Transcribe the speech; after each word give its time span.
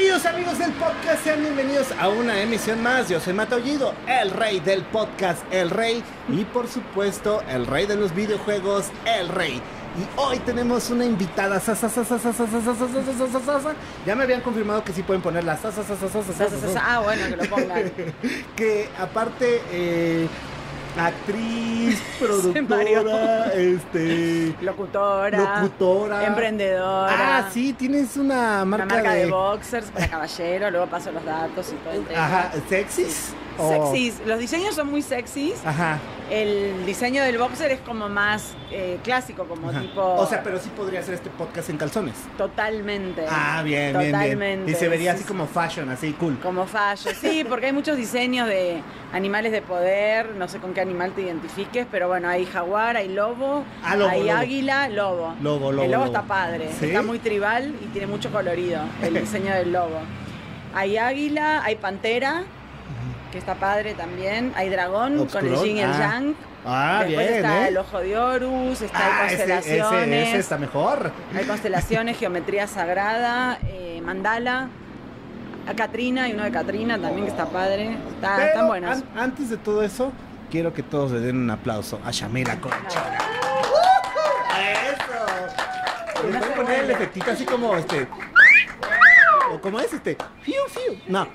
Queridos 0.00 0.24
amigos 0.24 0.58
del 0.58 0.72
podcast, 0.72 1.22
sean 1.24 1.42
bienvenidos 1.42 1.88
a 2.00 2.08
una 2.08 2.40
emisión 2.40 2.82
más. 2.82 3.10
Yo 3.10 3.20
soy 3.20 3.34
Mato 3.34 3.56
Ollido, 3.56 3.92
el 4.08 4.30
rey 4.30 4.58
del 4.58 4.82
podcast, 4.82 5.42
el 5.52 5.68
rey 5.68 6.02
y 6.26 6.44
por 6.46 6.68
supuesto 6.68 7.42
el 7.50 7.66
rey 7.66 7.84
de 7.84 7.96
los 7.96 8.14
videojuegos, 8.14 8.86
el 9.04 9.28
rey. 9.28 9.60
Y 9.98 10.18
hoy 10.18 10.38
tenemos 10.38 10.88
una 10.88 11.04
invitada. 11.04 11.60
Ya 14.06 14.16
me 14.16 14.24
habían 14.24 14.40
confirmado 14.40 14.82
que 14.82 14.94
sí 14.94 15.02
pueden 15.02 15.20
poner 15.20 15.44
las. 15.44 15.60
Ah, 16.80 17.00
bueno, 17.04 17.26
que 17.28 17.36
lo 17.36 17.44
pongan. 17.50 17.92
Que 18.56 18.88
aparte 18.98 19.60
actriz, 20.98 22.00
productora, 22.20 23.52
este 23.54 24.54
Locutora. 24.60 25.62
locutora, 25.62 26.26
Emprendedora. 26.26 27.38
Ah, 27.38 27.48
sí, 27.52 27.72
tienes 27.72 28.16
una 28.16 28.62
Una 28.62 28.64
marca, 28.64 28.86
marca 28.86 29.12
de, 29.14 29.24
de, 29.26 29.30
boxers 29.30 29.90
para 29.90 30.08
caballero, 30.08 30.70
luego 30.70 30.86
paso 30.86 31.12
los 31.12 31.24
datos 31.24 31.72
y 31.72 31.76
todo 31.84 31.94
el 31.94 32.04
tema. 32.04 32.24
ajá, 32.24 32.52
sexys. 32.68 33.32
Sexys. 33.68 34.20
Los 34.26 34.38
diseños 34.38 34.74
son 34.74 34.90
muy 34.90 35.02
sexys. 35.02 35.54
Ajá. 35.64 35.98
El 36.30 36.86
diseño 36.86 37.24
del 37.24 37.38
boxer 37.38 37.72
es 37.72 37.80
como 37.80 38.08
más 38.08 38.54
eh, 38.70 38.98
clásico, 39.02 39.46
como 39.46 39.70
ajá. 39.70 39.80
tipo. 39.80 40.00
O 40.00 40.26
sea, 40.26 40.42
pero 40.44 40.58
sí 40.60 40.70
podría 40.76 41.00
hacer 41.00 41.14
este 41.14 41.28
podcast 41.30 41.70
en 41.70 41.76
calzones. 41.76 42.14
Totalmente. 42.38 43.24
Ah, 43.28 43.62
bien, 43.64 43.90
bien, 43.98 43.98
bien. 43.98 44.12
Totalmente. 44.12 44.70
Y 44.70 44.74
se 44.74 44.88
vería 44.88 45.10
sí, 45.12 45.16
así 45.16 45.22
sí. 45.24 45.28
como 45.28 45.46
fashion, 45.46 45.88
así 45.90 46.12
cool. 46.12 46.38
Como 46.40 46.66
fallo, 46.66 47.10
sí, 47.20 47.44
porque 47.48 47.66
hay 47.66 47.72
muchos 47.72 47.96
diseños 47.96 48.46
de 48.46 48.80
animales 49.12 49.50
de 49.50 49.60
poder, 49.62 50.34
no 50.36 50.46
sé 50.46 50.58
con 50.58 50.72
qué 50.72 50.80
animal 50.80 51.12
te 51.12 51.22
identifiques, 51.22 51.84
pero 51.90 52.06
bueno, 52.06 52.28
hay 52.28 52.46
jaguar, 52.46 52.96
hay 52.96 53.08
lobo, 53.08 53.64
Ah, 53.82 53.96
lobo, 53.96 54.10
hay 54.10 54.20
lobo. 54.22 54.32
águila, 54.38 54.88
lobo. 54.88 55.34
Lobo, 55.42 55.72
lobo, 55.72 55.82
El 55.84 55.90
lobo 55.90 56.04
lobo. 56.04 56.16
está 56.16 56.22
padre, 56.28 56.68
¿Sí? 56.78 56.86
está 56.86 57.02
muy 57.02 57.18
tribal 57.18 57.74
y 57.82 57.86
tiene 57.86 58.06
mucho 58.06 58.30
colorido 58.30 58.80
el 59.02 59.14
diseño 59.20 59.52
del 59.52 59.72
lobo. 59.72 59.98
Hay 60.74 60.96
águila, 60.96 61.64
hay 61.64 61.74
pantera, 61.74 62.44
que 63.32 63.38
está 63.38 63.54
padre 63.54 63.94
también, 63.94 64.52
hay 64.56 64.68
dragón 64.68 65.26
con 65.26 65.46
el 65.46 65.54
yin 65.62 65.76
y 65.76 65.80
el 65.80 65.90
ah. 65.92 65.98
yang. 65.98 66.34
Ah, 66.66 67.04
Después 67.06 67.26
bien, 67.28 67.38
está 67.44 67.64
¿eh? 67.64 67.68
el 67.68 67.76
ojo 67.78 67.98
de 68.00 68.18
Horus, 68.18 68.82
está 68.82 68.98
Ah, 68.98 69.20
hay 69.22 69.28
constelaciones, 69.36 70.08
ese, 70.08 70.28
ese 70.30 70.38
está 70.38 70.58
mejor. 70.58 71.10
hay 71.34 71.44
constelaciones, 71.46 72.18
geometría 72.18 72.66
sagrada, 72.66 73.58
eh, 73.68 74.02
mandala. 74.04 74.68
A 75.68 75.74
Katrina, 75.74 76.24
hay 76.24 76.32
uno 76.32 76.42
de 76.44 76.50
Katrina 76.50 76.98
también 76.98 77.24
que 77.26 77.30
está 77.30 77.46
padre. 77.46 77.92
Está- 78.14 78.36
Pero 78.36 78.48
están 78.48 78.66
buenos. 78.66 78.96
an- 78.96 79.04
antes 79.16 79.48
de 79.50 79.56
todo 79.56 79.82
eso, 79.82 80.12
quiero 80.50 80.74
que 80.74 80.82
todos 80.82 81.12
le 81.12 81.20
den 81.20 81.36
un 81.36 81.50
aplauso 81.50 82.00
a 82.04 82.10
Shamira 82.10 82.56
Concha. 82.60 83.04
¡A 84.52 84.60
eso! 84.72 86.26
Le 86.26 86.38
voy 86.38 86.48
a 86.48 86.54
poner 86.54 86.80
el 86.84 86.90
efectito 86.90 87.30
así 87.30 87.44
como 87.44 87.74
este. 87.76 88.06
O 89.52 89.60
como 89.60 89.80
es 89.80 89.92
este. 89.92 90.16
Fiu, 90.42 90.54
fiu. 90.68 90.98
No. 91.08 91.26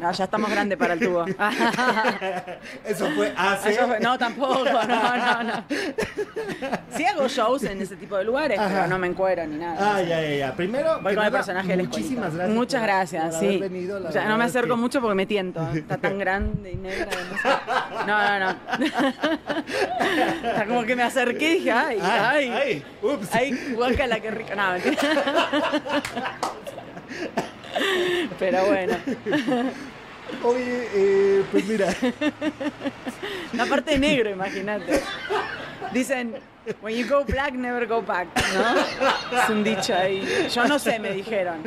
No, 0.00 0.12
ya 0.12 0.24
estamos 0.24 0.50
grandes 0.50 0.78
para 0.78 0.94
el 0.94 1.00
tubo. 1.00 1.24
Eso 2.84 3.10
fue 3.14 3.32
hace. 3.36 3.70
Eso 3.72 3.86
fue- 3.86 4.00
no, 4.00 4.16
tampoco, 4.18 4.64
no, 4.64 5.16
no, 5.16 5.42
no. 5.42 5.64
Sí 6.96 7.04
hago 7.04 7.28
shows 7.28 7.64
en 7.64 7.82
ese 7.82 7.96
tipo 7.96 8.16
de 8.16 8.24
lugares, 8.24 8.58
Ajá. 8.58 8.68
pero 8.70 8.86
no 8.88 8.98
me 8.98 9.06
encuero 9.08 9.46
ni 9.46 9.56
nada. 9.56 9.96
Ah, 9.96 10.00
ya, 10.02 10.20
ya, 10.22 10.34
ya. 10.34 10.52
Primero, 10.54 11.00
Voy 11.02 11.14
con 11.14 11.24
el 11.24 11.32
personaje 11.32 11.68
de 11.68 11.76
la 11.76 11.82
Muchísimas 11.84 12.34
gracias. 12.34 12.56
Muchas 12.56 12.82
gracias, 12.82 13.34
por 13.36 13.40
sí. 13.40 13.58
venido, 13.58 14.00
la 14.00 14.08
O 14.08 14.12
sea, 14.12 14.24
no 14.26 14.38
me 14.38 14.44
acerco 14.44 14.74
que- 14.74 14.80
mucho 14.80 15.00
porque 15.00 15.14
me 15.14 15.26
tiento. 15.26 15.60
Está 15.74 15.98
tan 15.98 16.18
grande 16.18 16.72
y 16.72 16.76
negra. 16.76 17.06
No, 17.06 17.38
sé. 17.38 17.48
no, 18.06 18.38
no. 18.38 18.56
no. 18.78 18.86
Está 20.48 20.66
como 20.66 20.84
que 20.84 20.96
me 20.96 21.02
acerqué 21.02 21.50
y 21.52 21.58
dije, 21.58 21.72
ay, 21.72 21.98
Ay, 22.02 22.20
ay. 22.22 22.50
ay, 22.50 22.84
ups. 23.02 23.28
Ay, 23.34 23.72
guácala, 23.74 24.20
qué 24.20 24.30
rico. 24.30 24.50
No, 24.56 24.72
mentira. 24.72 24.98
Pero 28.38 28.66
bueno. 28.66 28.96
Oye, 30.44 30.88
eh, 30.94 31.42
pues 31.50 31.66
mira. 31.66 31.88
La 33.54 33.66
parte 33.66 33.92
de 33.92 33.98
negro, 33.98 34.30
imagínate. 34.30 35.00
Dicen, 35.92 36.34
when 36.82 36.94
you 36.96 37.06
go 37.08 37.24
black, 37.24 37.52
never 37.54 37.86
go 37.86 38.00
back, 38.00 38.28
¿no? 38.54 39.38
Es 39.42 39.48
un 39.50 39.64
dicho 39.64 39.94
ahí. 39.94 40.22
Yo 40.54 40.66
no 40.66 40.78
sé, 40.78 40.98
me 41.00 41.10
dijeron. 41.12 41.62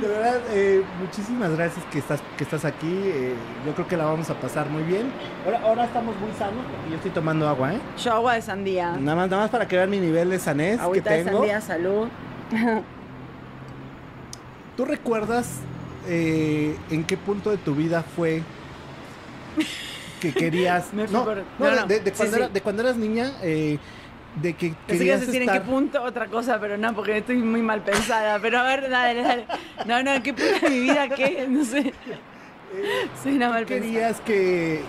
De 0.00 0.08
verdad, 0.08 0.40
eh, 0.52 0.82
muchísimas 1.00 1.50
gracias 1.54 1.84
que 1.92 1.98
estás, 1.98 2.20
que 2.36 2.44
estás 2.44 2.64
aquí. 2.64 2.88
eh, 2.90 3.34
yo 3.66 3.74
creo 3.74 3.86
que 3.86 3.96
la 3.96 4.06
vamos 4.06 4.30
a 4.30 4.34
pasar 4.34 4.68
muy 4.70 4.82
bien. 4.84 5.12
Ahora, 5.44 5.60
ahora 5.62 5.84
estamos 5.84 6.16
muy 6.18 6.32
sanos 6.32 6.64
porque 6.64 6.90
yo 6.90 6.96
estoy 6.96 7.10
tomando 7.10 7.46
agua, 7.46 7.74
¿eh? 7.74 7.78
Yo 8.02 8.12
agua 8.14 8.34
de 8.34 8.42
sandía. 8.42 8.92
Nada 8.98 9.16
más, 9.16 9.28
nada 9.30 9.42
más 9.42 9.50
para 9.50 9.68
que 9.68 9.76
vean 9.76 9.90
mi 9.90 10.00
nivel 10.00 10.30
de 10.30 10.38
sanez 10.38 10.80
Agüita 10.80 11.10
que 11.10 11.16
de 11.18 11.24
tengo. 11.24 11.38
sandía, 11.38 11.60
salud. 11.60 12.08
¿Tú 14.76 14.84
recuerdas 14.84 15.48
eh, 16.08 16.76
en 16.90 17.04
qué 17.04 17.16
punto 17.16 17.50
de 17.50 17.56
tu 17.58 17.74
vida 17.74 18.02
fue 18.02 18.42
que 20.20 20.32
querías... 20.32 20.92
Me 20.92 21.06
no, 21.06 21.24
no, 21.24 21.34
no, 21.58 21.66
de, 21.70 21.76
no. 21.76 21.86
de- 21.86 21.98
Sí, 22.04 22.10
cuando 22.16 22.36
sí. 22.36 22.42
era- 22.42 22.48
de 22.48 22.60
cuando 22.60 22.82
eras 22.82 22.96
niña, 22.96 23.30
eh, 23.42 23.78
de 24.42 24.54
que 24.54 24.70
Pensé 24.70 24.78
que 24.86 24.98
querías 24.98 25.22
a 25.22 25.26
decir 25.26 25.42
en 25.42 25.48
qué 25.48 25.56
estar... 25.58 25.70
punto 25.70 26.02
otra 26.02 26.26
cosa, 26.26 26.58
pero 26.58 26.76
no, 26.76 26.92
porque 26.94 27.18
estoy 27.18 27.36
muy 27.36 27.62
mal 27.62 27.82
pensada. 27.82 28.38
Pero 28.42 28.58
a 28.58 28.62
ver, 28.64 28.90
dale, 28.90 29.22
dale. 29.22 29.46
No, 29.86 30.02
no, 30.02 30.12
¿en 30.12 30.22
qué 30.22 30.34
punto 30.34 30.58
de 30.60 30.70
mi 30.70 30.80
vida 30.80 31.08
qué? 31.08 31.46
No 31.48 31.64
sé. 31.64 31.92
Soy 33.22 33.36
una 33.36 33.48
mal 33.50 33.64
pensada. 33.64 33.92
¿Querías 33.92 34.20
que... 34.22 34.80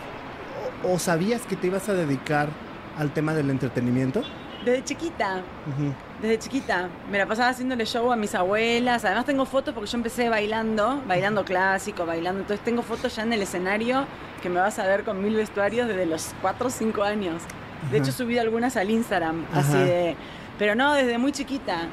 O, 0.83 0.93
o 0.93 0.99
sabías 0.99 1.41
que 1.43 1.55
te 1.55 1.67
ibas 1.67 1.87
a 1.89 1.93
dedicar 1.93 2.49
al 2.97 3.11
tema 3.11 3.35
del 3.35 3.51
entretenimiento? 3.51 4.23
Desde 4.63 4.83
chiquita. 4.83 5.43
Ujú. 5.67 5.93
Desde 6.25 6.39
chiquita, 6.39 6.89
me 7.11 7.19
la 7.19 7.27
pasaba 7.27 7.49
haciéndole 7.49 7.85
show 7.85 8.11
a 8.11 8.15
mis 8.15 8.33
abuelas. 8.33 9.05
Además 9.05 9.25
tengo 9.25 9.45
fotos 9.45 9.75
porque 9.75 9.91
yo 9.91 9.95
empecé 9.95 10.27
bailando, 10.27 11.03
bailando 11.07 11.45
clásico, 11.45 12.03
bailando. 12.03 12.41
Entonces 12.41 12.65
tengo 12.65 12.81
fotos 12.81 13.15
ya 13.15 13.21
en 13.21 13.31
el 13.31 13.43
escenario 13.43 14.07
que 14.41 14.49
me 14.49 14.59
vas 14.59 14.79
a 14.79 14.87
ver 14.87 15.03
con 15.03 15.21
mil 15.21 15.35
vestuarios 15.35 15.87
desde 15.87 16.07
los 16.07 16.33
4 16.41 16.65
o 16.65 16.69
5 16.71 17.03
años. 17.03 17.43
De 17.91 17.99
hecho 17.99 18.11
subí 18.11 18.39
algunas 18.39 18.75
al 18.75 18.89
Instagram, 18.89 19.45
así 19.53 19.77
de... 19.77 20.15
Pero 20.57 20.73
no, 20.73 20.95
desde 20.95 21.19
muy 21.19 21.31
chiquita. 21.31 21.89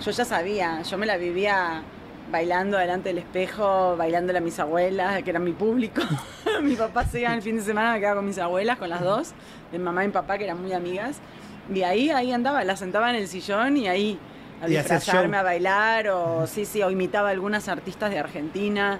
Yo 0.00 0.12
ya 0.12 0.24
sabía, 0.24 0.82
yo 0.82 0.96
me 0.96 1.04
la 1.04 1.16
vivía 1.16 1.82
bailando 2.30 2.78
delante 2.78 3.08
del 3.08 3.18
espejo, 3.18 3.96
bailándole 3.96 4.38
a 4.38 4.42
mis 4.42 4.60
abuelas, 4.60 5.24
que 5.24 5.30
eran 5.30 5.42
mi 5.42 5.54
público. 5.54 6.02
mi 6.62 6.76
papá 6.76 7.04
se 7.04 7.22
iba 7.22 7.34
el 7.34 7.42
fin 7.42 7.56
de 7.56 7.62
semana, 7.62 7.94
me 7.94 7.98
quedaba 7.98 8.14
con 8.14 8.26
mis 8.26 8.38
abuelas, 8.38 8.78
con 8.78 8.90
las 8.90 9.00
dos, 9.00 9.32
de 9.72 9.80
mamá 9.80 10.04
y 10.04 10.08
papá, 10.10 10.38
que 10.38 10.44
eran 10.44 10.62
muy 10.62 10.72
amigas. 10.72 11.20
Y 11.72 11.82
ahí, 11.82 12.10
ahí 12.10 12.32
andaba, 12.32 12.64
la 12.64 12.76
sentaba 12.76 13.10
en 13.10 13.16
el 13.16 13.28
sillón 13.28 13.76
y 13.76 13.88
ahí 13.88 14.18
a 14.62 14.68
Y 14.68 14.72
disfrazarme, 14.76 15.36
a 15.36 15.42
bailar, 15.42 16.08
o 16.08 16.46
sí, 16.46 16.64
sí, 16.64 16.82
o 16.82 16.90
imitaba 16.90 17.28
a 17.28 17.32
algunas 17.32 17.68
artistas 17.68 18.10
de 18.10 18.18
Argentina, 18.18 18.98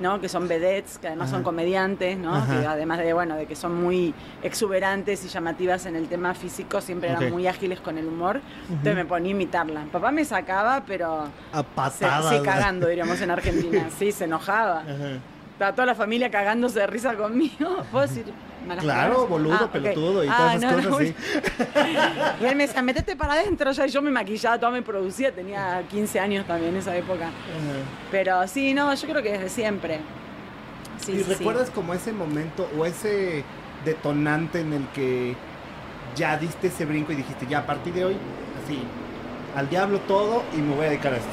¿no? 0.00 0.20
Que 0.20 0.28
son 0.28 0.46
vedettes, 0.48 0.98
que 0.98 1.08
además 1.08 1.28
Ajá. 1.28 1.36
son 1.36 1.44
comediantes, 1.44 2.16
¿no? 2.18 2.34
Ajá. 2.34 2.60
Que 2.60 2.66
además 2.66 2.98
de, 2.98 3.12
bueno, 3.12 3.34
de 3.36 3.46
que 3.46 3.56
son 3.56 3.74
muy 3.82 4.14
exuberantes 4.42 5.24
y 5.24 5.28
llamativas 5.28 5.86
en 5.86 5.96
el 5.96 6.08
tema 6.08 6.34
físico, 6.34 6.80
siempre 6.80 7.10
eran 7.10 7.30
muy 7.30 7.46
ágiles 7.46 7.80
con 7.80 7.98
el 7.98 8.06
humor. 8.06 8.40
Entonces 8.68 8.94
me 8.94 9.04
ponía 9.04 9.30
a 9.30 9.34
imitarla. 9.34 9.84
Papá 9.90 10.10
me 10.10 10.24
sacaba, 10.24 10.82
pero 10.86 11.24
A 11.52 11.62
patadas. 11.62 12.28
sí, 12.34 12.40
cagando, 12.44 12.86
diríamos 12.86 13.20
en 13.20 13.30
Argentina. 13.30 13.88
Sí, 13.98 14.12
se 14.12 14.24
enojaba. 14.24 14.80
Ajá. 14.80 15.18
Estaba 15.58 15.72
toda 15.72 15.86
la 15.86 15.94
familia 15.96 16.30
cagándose 16.30 16.78
de 16.78 16.86
risa 16.86 17.14
conmigo. 17.16 17.82
¿Puedo 17.90 18.06
decir 18.06 18.24
malas 18.64 18.84
Claro, 18.84 19.26
palabras? 19.26 19.28
boludo, 19.28 19.54
Ah, 19.60 19.64
ok. 19.64 19.72
pelotudo 19.72 20.24
y 20.24 20.28
Ah, 20.28 20.36
todas 20.36 20.54
esas 20.54 20.70
no, 20.70 20.90
cosas 20.90 21.00
así. 21.00 21.14
y 22.40 22.44
él 22.44 22.54
me 22.54 22.66
decía, 22.68 22.80
metete 22.82 23.16
para 23.16 23.32
adentro 23.32 23.72
ya. 23.72 23.84
Y 23.84 23.90
yo 23.90 24.00
me 24.00 24.12
maquillaba, 24.12 24.56
todo 24.60 24.70
me 24.70 24.82
producía. 24.82 25.32
Tenía 25.32 25.82
15 25.90 26.20
años 26.20 26.46
también 26.46 26.74
en 26.74 26.76
esa 26.76 26.96
época. 26.96 27.24
Ajá. 27.26 27.32
Pero 28.12 28.46
sí, 28.46 28.72
no, 28.72 28.94
yo 28.94 29.08
creo 29.08 29.20
que 29.20 29.32
desde 29.32 29.48
siempre. 29.48 29.98
Sí, 31.04 31.10
¿Y 31.10 31.16
sí, 31.18 31.24
sí. 31.24 31.30
recuerdas 31.34 31.70
como 31.70 31.92
ese 31.92 32.12
momento 32.12 32.68
o 32.78 32.86
ese 32.86 33.42
detonante 33.84 34.60
en 34.60 34.72
el 34.74 34.86
que 34.94 35.34
ya 36.14 36.36
diste 36.36 36.68
ese 36.68 36.84
brinco 36.84 37.10
y 37.10 37.16
dijiste, 37.16 37.46
ya 37.48 37.58
a 37.58 37.66
partir 37.66 37.94
de 37.94 38.04
hoy, 38.04 38.16
así, 38.64 38.78
al 39.56 39.68
diablo 39.68 39.98
todo 40.02 40.44
y 40.56 40.58
me 40.58 40.76
voy 40.76 40.86
a 40.86 40.90
dedicar 40.90 41.14
a 41.14 41.16
esto? 41.16 41.30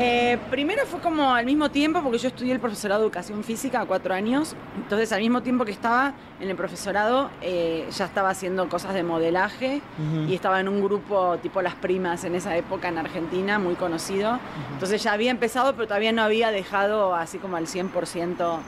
Eh, 0.00 0.38
primero 0.48 0.86
fue 0.86 1.00
como 1.00 1.34
al 1.34 1.44
mismo 1.44 1.72
tiempo, 1.72 2.00
porque 2.02 2.18
yo 2.18 2.28
estudié 2.28 2.52
el 2.52 2.60
profesorado 2.60 3.00
de 3.00 3.06
educación 3.06 3.42
física 3.42 3.80
a 3.80 3.84
cuatro 3.84 4.14
años. 4.14 4.54
Entonces, 4.76 5.10
al 5.10 5.20
mismo 5.20 5.42
tiempo 5.42 5.64
que 5.64 5.72
estaba 5.72 6.14
en 6.38 6.48
el 6.48 6.54
profesorado, 6.54 7.30
eh, 7.42 7.88
ya 7.90 8.04
estaba 8.04 8.30
haciendo 8.30 8.68
cosas 8.68 8.94
de 8.94 9.02
modelaje 9.02 9.82
y 10.28 10.34
estaba 10.34 10.60
en 10.60 10.68
un 10.68 10.84
grupo 10.84 11.36
tipo 11.38 11.62
Las 11.62 11.74
Primas 11.74 12.22
en 12.22 12.36
esa 12.36 12.56
época 12.56 12.86
en 12.86 12.98
Argentina, 12.98 13.58
muy 13.58 13.74
conocido. 13.74 14.38
Entonces 14.72 15.02
ya 15.02 15.14
había 15.14 15.32
empezado, 15.32 15.74
pero 15.74 15.88
todavía 15.88 16.12
no 16.12 16.22
había 16.22 16.52
dejado 16.52 17.16
así 17.16 17.38
como 17.38 17.56
al 17.56 17.66
100% 17.66 18.58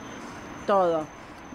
todo, 0.66 1.04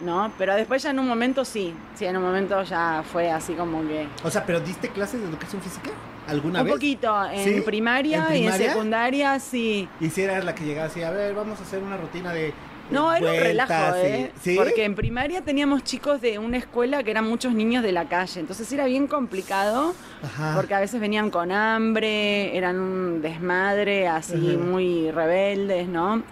¿no? 0.05 0.31
Pero 0.37 0.55
después 0.55 0.83
ya 0.83 0.91
en 0.91 0.99
un 0.99 1.07
momento 1.07 1.43
sí, 1.43 1.73
sí, 1.95 2.05
en 2.05 2.15
un 2.15 2.23
momento 2.23 2.63
ya 2.63 3.03
fue 3.11 3.29
así 3.29 3.53
como 3.55 3.85
que... 3.85 4.07
O 4.23 4.31
sea, 4.31 4.45
¿pero 4.45 4.61
diste 4.61 4.87
clases 4.87 5.19
de 5.19 5.27
educación 5.27 5.61
física? 5.61 5.91
¿Alguna 6.27 6.59
Un 6.61 6.65
vez? 6.65 6.73
poquito, 6.73 7.25
en 7.31 7.55
¿Sí? 7.55 7.61
primaria 7.61 8.27
¿En 8.31 8.43
y 8.43 8.47
en 8.47 8.53
secundaria 8.53 9.39
sí. 9.39 9.87
Y 9.99 10.09
si 10.09 10.21
eras 10.23 10.43
la 10.43 10.55
que 10.55 10.63
llegaba 10.65 10.87
así, 10.87 11.03
a 11.03 11.11
ver, 11.11 11.33
vamos 11.35 11.59
a 11.59 11.63
hacer 11.63 11.83
una 11.83 11.97
rutina 11.97 12.33
de 12.33 12.53
No, 12.89 13.13
era 13.13 13.31
un 13.31 13.39
relajo, 13.39 13.95
¿eh? 13.97 14.31
¿Sí? 14.41 14.55
Porque 14.55 14.85
en 14.85 14.95
primaria 14.95 15.41
teníamos 15.41 15.83
chicos 15.83 16.21
de 16.21 16.37
una 16.39 16.57
escuela 16.57 17.03
que 17.03 17.11
eran 17.11 17.27
muchos 17.27 17.53
niños 17.53 17.83
de 17.83 17.91
la 17.91 18.05
calle, 18.07 18.39
entonces 18.39 18.71
era 18.71 18.85
bien 18.85 19.07
complicado 19.07 19.93
Ajá. 20.23 20.53
porque 20.55 20.73
a 20.73 20.79
veces 20.79 20.99
venían 20.99 21.29
con 21.29 21.51
hambre, 21.51 22.55
eran 22.57 22.79
un 22.79 23.21
desmadre, 23.21 24.07
así 24.07 24.35
muy 24.35 25.11
rebeldes, 25.11 25.87
¿no? 25.87 26.23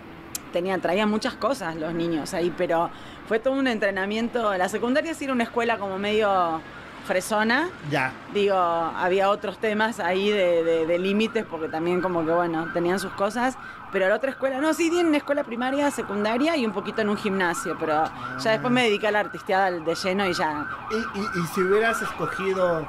Tenían, 0.51 0.81
traían 0.81 1.09
muchas 1.09 1.33
cosas 1.33 1.75
los 1.75 1.93
niños 1.95 2.33
ahí, 2.35 2.53
pero 2.55 2.91
fue 3.27 3.39
todo 3.39 3.55
un 3.55 3.67
entrenamiento. 3.67 4.55
La 4.55 4.69
secundaria 4.69 5.15
sí 5.15 5.23
era 5.23 5.33
una 5.33 5.43
escuela 5.45 5.77
como 5.79 5.97
medio 5.97 6.61
fresona, 7.05 7.69
Ya. 7.89 8.11
digo, 8.33 8.55
había 8.57 9.29
otros 9.29 9.57
temas 9.57 9.99
ahí 9.99 10.29
de, 10.29 10.63
de- 10.63 10.85
de 10.87 10.99
límites 10.99 11.45
porque 11.49 11.67
también 11.67 12.01
como 12.01 12.25
que, 12.25 12.31
bueno, 12.31 12.67
tenían 12.73 12.99
sus 12.99 13.11
cosas, 13.13 13.57
pero 13.91 14.07
la 14.09 14.15
otra 14.15 14.31
escuela, 14.31 14.59
no, 14.59 14.73
sí, 14.73 14.89
tienen 14.89 15.13
escuela 15.13 15.43
primaria, 15.43 15.91
secundaria 15.91 16.55
y 16.57 16.65
un 16.65 16.71
poquito 16.73 17.01
en 17.01 17.09
un 17.09 17.17
gimnasio, 17.17 17.75
pero 17.79 18.03
ya 18.39 18.51
después 18.51 18.71
me 18.73 18.83
dediqué 18.83 19.07
a 19.07 19.11
la 19.11 19.19
artisteada 19.19 19.69
de 19.71 19.95
lleno 19.95 20.25
y 20.27 20.33
ya... 20.33 20.65
Y, 20.91 21.19
y- 21.19 21.43
y 21.43 21.47
si 21.53 21.61
hubieras 21.61 22.01
escogido, 22.01 22.87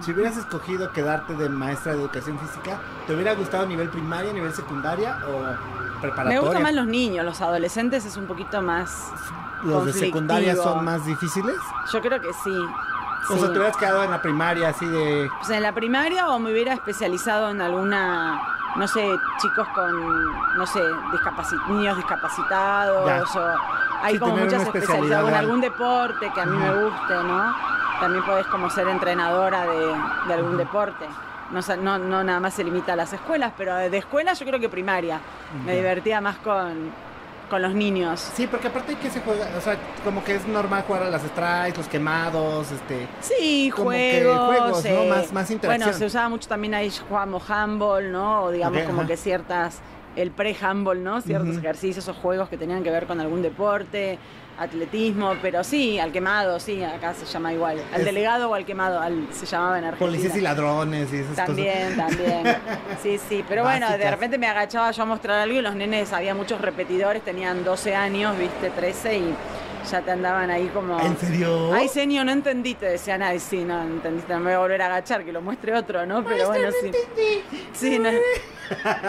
si 0.00 0.12
hubieras 0.12 0.36
escogido 0.36 0.92
quedarte 0.92 1.34
de 1.34 1.48
maestra 1.48 1.92
de 1.94 2.00
educación 2.00 2.38
física, 2.38 2.78
¿te 3.06 3.14
hubiera 3.14 3.34
gustado 3.34 3.66
nivel 3.66 3.88
primaria, 3.90 4.32
nivel 4.32 4.52
secundaria 4.54 5.18
o 5.28 6.00
preparatoria? 6.00 6.40
Me 6.40 6.46
gustan 6.46 6.62
más 6.62 6.74
los 6.74 6.86
niños, 6.86 7.24
los 7.26 7.40
adolescentes 7.40 8.04
es 8.06 8.16
un 8.16 8.26
poquito 8.26 8.62
más... 8.62 9.08
¿Los 9.62 9.84
de 9.84 9.92
secundaria 9.92 10.56
son 10.56 10.82
más 10.86 11.04
difíciles? 11.04 11.54
Yo 11.92 12.00
creo 12.00 12.18
que 12.18 12.32
sí. 12.32 12.50
O 13.28 13.36
sea, 13.36 13.46
te 13.52 13.58
hubieras 13.58 13.76
quedado 13.76 14.02
en 14.04 14.10
la 14.10 14.22
primaria 14.22 14.68
así 14.70 14.86
de... 14.86 15.30
Pues 15.38 15.50
en 15.50 15.62
la 15.62 15.72
primaria 15.72 16.28
o 16.30 16.38
me 16.38 16.50
hubiera 16.52 16.72
especializado 16.72 17.50
en 17.50 17.60
alguna, 17.60 18.40
no 18.76 18.88
sé, 18.88 19.08
chicos 19.40 19.68
con, 19.74 20.56
no 20.56 20.66
sé, 20.66 20.80
discapaci- 21.12 21.66
niños 21.68 21.96
discapacitados 21.96 23.06
Ya. 23.06 23.22
o 23.40 23.54
hay 24.02 24.14
Sí, 24.14 24.18
como 24.20 24.36
muchas 24.36 24.62
especialidades 24.62 25.24
o 25.26 25.28
en 25.28 25.34
algún 25.34 25.60
deporte 25.60 26.30
que 26.34 26.40
a 26.40 26.46
mí 26.46 26.56
me 26.56 26.82
guste, 26.84 27.14
¿no? 27.24 27.54
También 28.00 28.24
podés 28.24 28.46
como 28.46 28.70
ser 28.70 28.88
entrenadora 28.88 29.62
de, 29.66 29.94
de 30.28 30.34
algún 30.34 30.56
deporte. 30.56 31.06
No, 31.50 31.60
no, 31.82 31.98
no 31.98 32.24
nada 32.24 32.40
más 32.40 32.54
se 32.54 32.64
limita 32.64 32.92
a 32.94 32.96
las 32.96 33.12
escuelas, 33.12 33.52
pero 33.58 33.74
de 33.76 33.96
escuela 33.98 34.32
yo 34.32 34.46
creo 34.46 34.58
que 34.58 34.68
primaria. 34.68 35.20
Me 35.66 35.74
divertía 35.76 36.20
más 36.20 36.36
con, 36.38 36.90
con 37.50 37.60
los 37.60 37.74
niños. 37.74 38.20
Sí, 38.34 38.46
porque 38.46 38.68
aparte 38.68 38.94
que 38.96 39.10
se 39.10 39.20
juega, 39.20 39.46
o 39.58 39.60
sea, 39.60 39.76
como 40.04 40.24
que 40.24 40.36
es 40.36 40.46
normal 40.46 40.84
jugar 40.86 41.02
a 41.02 41.10
las 41.10 41.20
strikes, 41.22 41.76
los 41.76 41.88
quemados, 41.88 42.70
este... 42.72 43.06
Sí, 43.20 43.70
Como 43.76 43.90
que 43.90 44.22
juegos. 44.24 44.46
juegos, 44.46 44.84
¿no? 44.84 44.90
eh, 44.90 45.08
Más- 45.10 45.32
más 45.34 45.50
interacción. 45.50 45.86
Bueno, 45.88 45.98
se 45.98 46.06
usaba 46.06 46.28
mucho 46.30 46.48
también 46.48 46.72
ahí 46.74 46.90
jugamos 47.08 47.42
handball, 47.50 48.10
¿no? 48.10 48.44
O 48.44 48.50
digamos 48.50 48.82
como 48.84 49.00
ajá. 49.00 49.08
que 49.08 49.16
ciertas, 49.18 49.80
el 50.16 50.30
pre-handball, 50.30 51.02
¿no? 51.04 51.20
Ciertos 51.20 51.56
ejercicios 51.56 52.08
o 52.08 52.14
juegos 52.14 52.48
que 52.48 52.56
tenían 52.56 52.82
que 52.82 52.90
ver 52.90 53.06
con 53.06 53.20
algún 53.20 53.42
deporte, 53.42 54.18
atletismo, 54.60 55.34
pero 55.40 55.64
sí, 55.64 55.98
al 55.98 56.12
quemado, 56.12 56.60
sí, 56.60 56.84
acá 56.84 57.14
se 57.14 57.24
llama 57.24 57.52
igual. 57.52 57.78
Al 57.92 58.00
Es- 58.00 58.04
delegado 58.06 58.50
o 58.50 58.54
al 58.54 58.64
quemado, 58.66 59.00
al, 59.00 59.26
se 59.32 59.46
llamaba 59.46 59.78
en 59.78 59.84
Argentina. 59.86 60.06
Policías 60.10 60.36
y 60.36 60.40
ladrones 60.42 61.12
y 61.12 61.16
esas 61.16 61.34
También, 61.34 61.96
también. 61.96 62.42
Sí, 63.02 63.18
sí. 63.28 63.42
Pero 63.48 63.62
bueno, 63.62 63.88
de 63.90 64.10
repente 64.10 64.36
me 64.36 64.46
agachaba 64.46 64.90
yo 64.90 65.02
a 65.02 65.06
mostrar 65.06 65.38
algo 65.40 65.56
y 65.58 65.62
los 65.62 65.74
nenes, 65.74 66.12
había 66.12 66.34
muchos 66.34 66.60
repetidores, 66.60 67.22
tenían 67.24 67.64
12 67.64 67.94
años, 67.94 68.36
viste, 68.38 68.68
13 68.70 69.16
y 69.18 69.34
ya 69.90 70.02
te 70.02 70.10
andaban 70.10 70.50
ahí 70.50 70.68
como... 70.68 70.98
¿En 71.00 71.16
serio? 71.16 71.72
Ay, 71.72 71.88
señor, 71.88 72.26
no 72.26 72.32
entendí, 72.32 72.74
te 72.74 72.86
decían, 72.86 73.22
ay, 73.22 73.38
sí, 73.38 73.64
no 73.64 73.82
entendiste, 73.82 74.32
no 74.32 74.40
me 74.40 74.46
voy 74.46 74.54
a 74.54 74.58
volver 74.58 74.82
a 74.82 74.86
agachar, 74.86 75.24
que 75.24 75.32
lo 75.32 75.42
muestre 75.42 75.74
otro, 75.74 76.04
¿no? 76.06 76.24
Pero 76.24 76.48
bueno, 76.48 76.68
sí. 76.80 76.90
Sí, 77.72 77.98
no. 77.98 78.10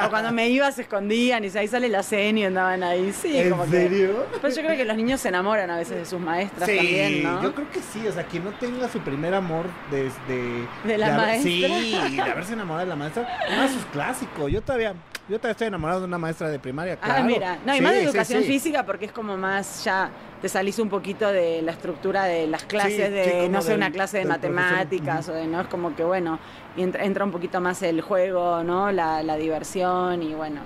O 0.05 0.09
cuando 0.09 0.31
me 0.31 0.49
iba 0.49 0.71
se 0.71 0.81
escondían 0.83 1.43
y 1.45 1.55
ahí 1.55 1.67
sale 1.67 1.87
la 1.87 2.01
seño 2.01 2.47
andaban 2.47 2.81
ahí, 2.83 3.13
sí, 3.13 3.37
¿En 3.37 3.51
como 3.51 3.65
serio? 3.67 4.25
que. 4.31 4.39
Pues 4.39 4.55
yo 4.55 4.63
creo 4.63 4.75
que 4.75 4.85
los 4.85 4.97
niños 4.97 5.21
se 5.21 5.29
enamoran 5.29 5.69
a 5.69 5.77
veces 5.77 5.97
de 5.97 6.05
sus 6.05 6.19
maestras 6.19 6.67
Sí, 6.67 6.77
también, 6.77 7.23
¿no? 7.23 7.43
yo 7.43 7.53
creo 7.53 7.69
que 7.69 7.79
sí, 7.79 8.07
o 8.07 8.11
sea, 8.11 8.23
quien 8.25 8.43
no 8.43 8.51
tenga 8.53 8.89
su 8.89 8.99
primer 9.01 9.35
amor 9.35 9.67
desde... 9.91 10.67
¿De 10.83 10.97
la 10.97 11.15
maestra? 11.15 11.43
Sí, 11.43 12.15
de 12.15 12.21
haberse 12.21 12.53
enamorado 12.53 12.85
de 12.85 12.89
la 12.89 12.95
maestra, 12.95 13.27
no, 13.55 13.63
eso 13.63 13.77
es 13.77 13.85
clásico, 13.93 14.47
yo 14.47 14.61
todavía, 14.61 14.95
yo 15.31 15.37
todavía 15.37 15.51
estoy 15.53 15.67
enamorado 15.67 16.01
de 16.01 16.05
una 16.07 16.17
maestra 16.17 16.49
de 16.49 16.59
primaria, 16.59 16.93
Ah, 17.01 17.05
claro. 17.05 17.25
mira, 17.25 17.57
no, 17.65 17.73
y 17.73 17.77
Sí, 17.77 17.83
más 17.83 17.93
de 17.93 18.03
educación 18.03 18.41
sí. 18.43 18.47
física 18.47 18.85
porque 18.85 19.05
es 19.05 19.11
como 19.11 19.37
más 19.37 19.83
ya 19.85 20.09
te 20.41 20.49
salís 20.49 20.77
un 20.79 20.89
poquito 20.89 21.27
de 21.27 21.61
la 21.61 21.71
estructura 21.71 22.25
de 22.25 22.47
las 22.47 22.63
clases 22.63 23.11
de, 23.11 23.47
no 23.49 23.61
sé, 23.61 23.69
del- 23.69 23.77
una 23.77 23.91
clase 23.91 24.17
de 24.17 24.25
matemáticas 24.25 25.29
o 25.29 25.33
de, 25.33 25.47
no, 25.47 25.61
es 25.61 25.67
como 25.67 25.95
que 25.95 26.03
bueno, 26.03 26.39
entra, 26.75 27.03
entra 27.05 27.23
un 27.25 27.31
poquito 27.31 27.61
más 27.61 27.81
el 27.83 28.01
juego, 28.01 28.63
¿no? 28.63 28.91
La, 28.91 29.23
la 29.23 29.37
diversión 29.37 30.21
y 30.21 30.33
bueno, 30.33 30.61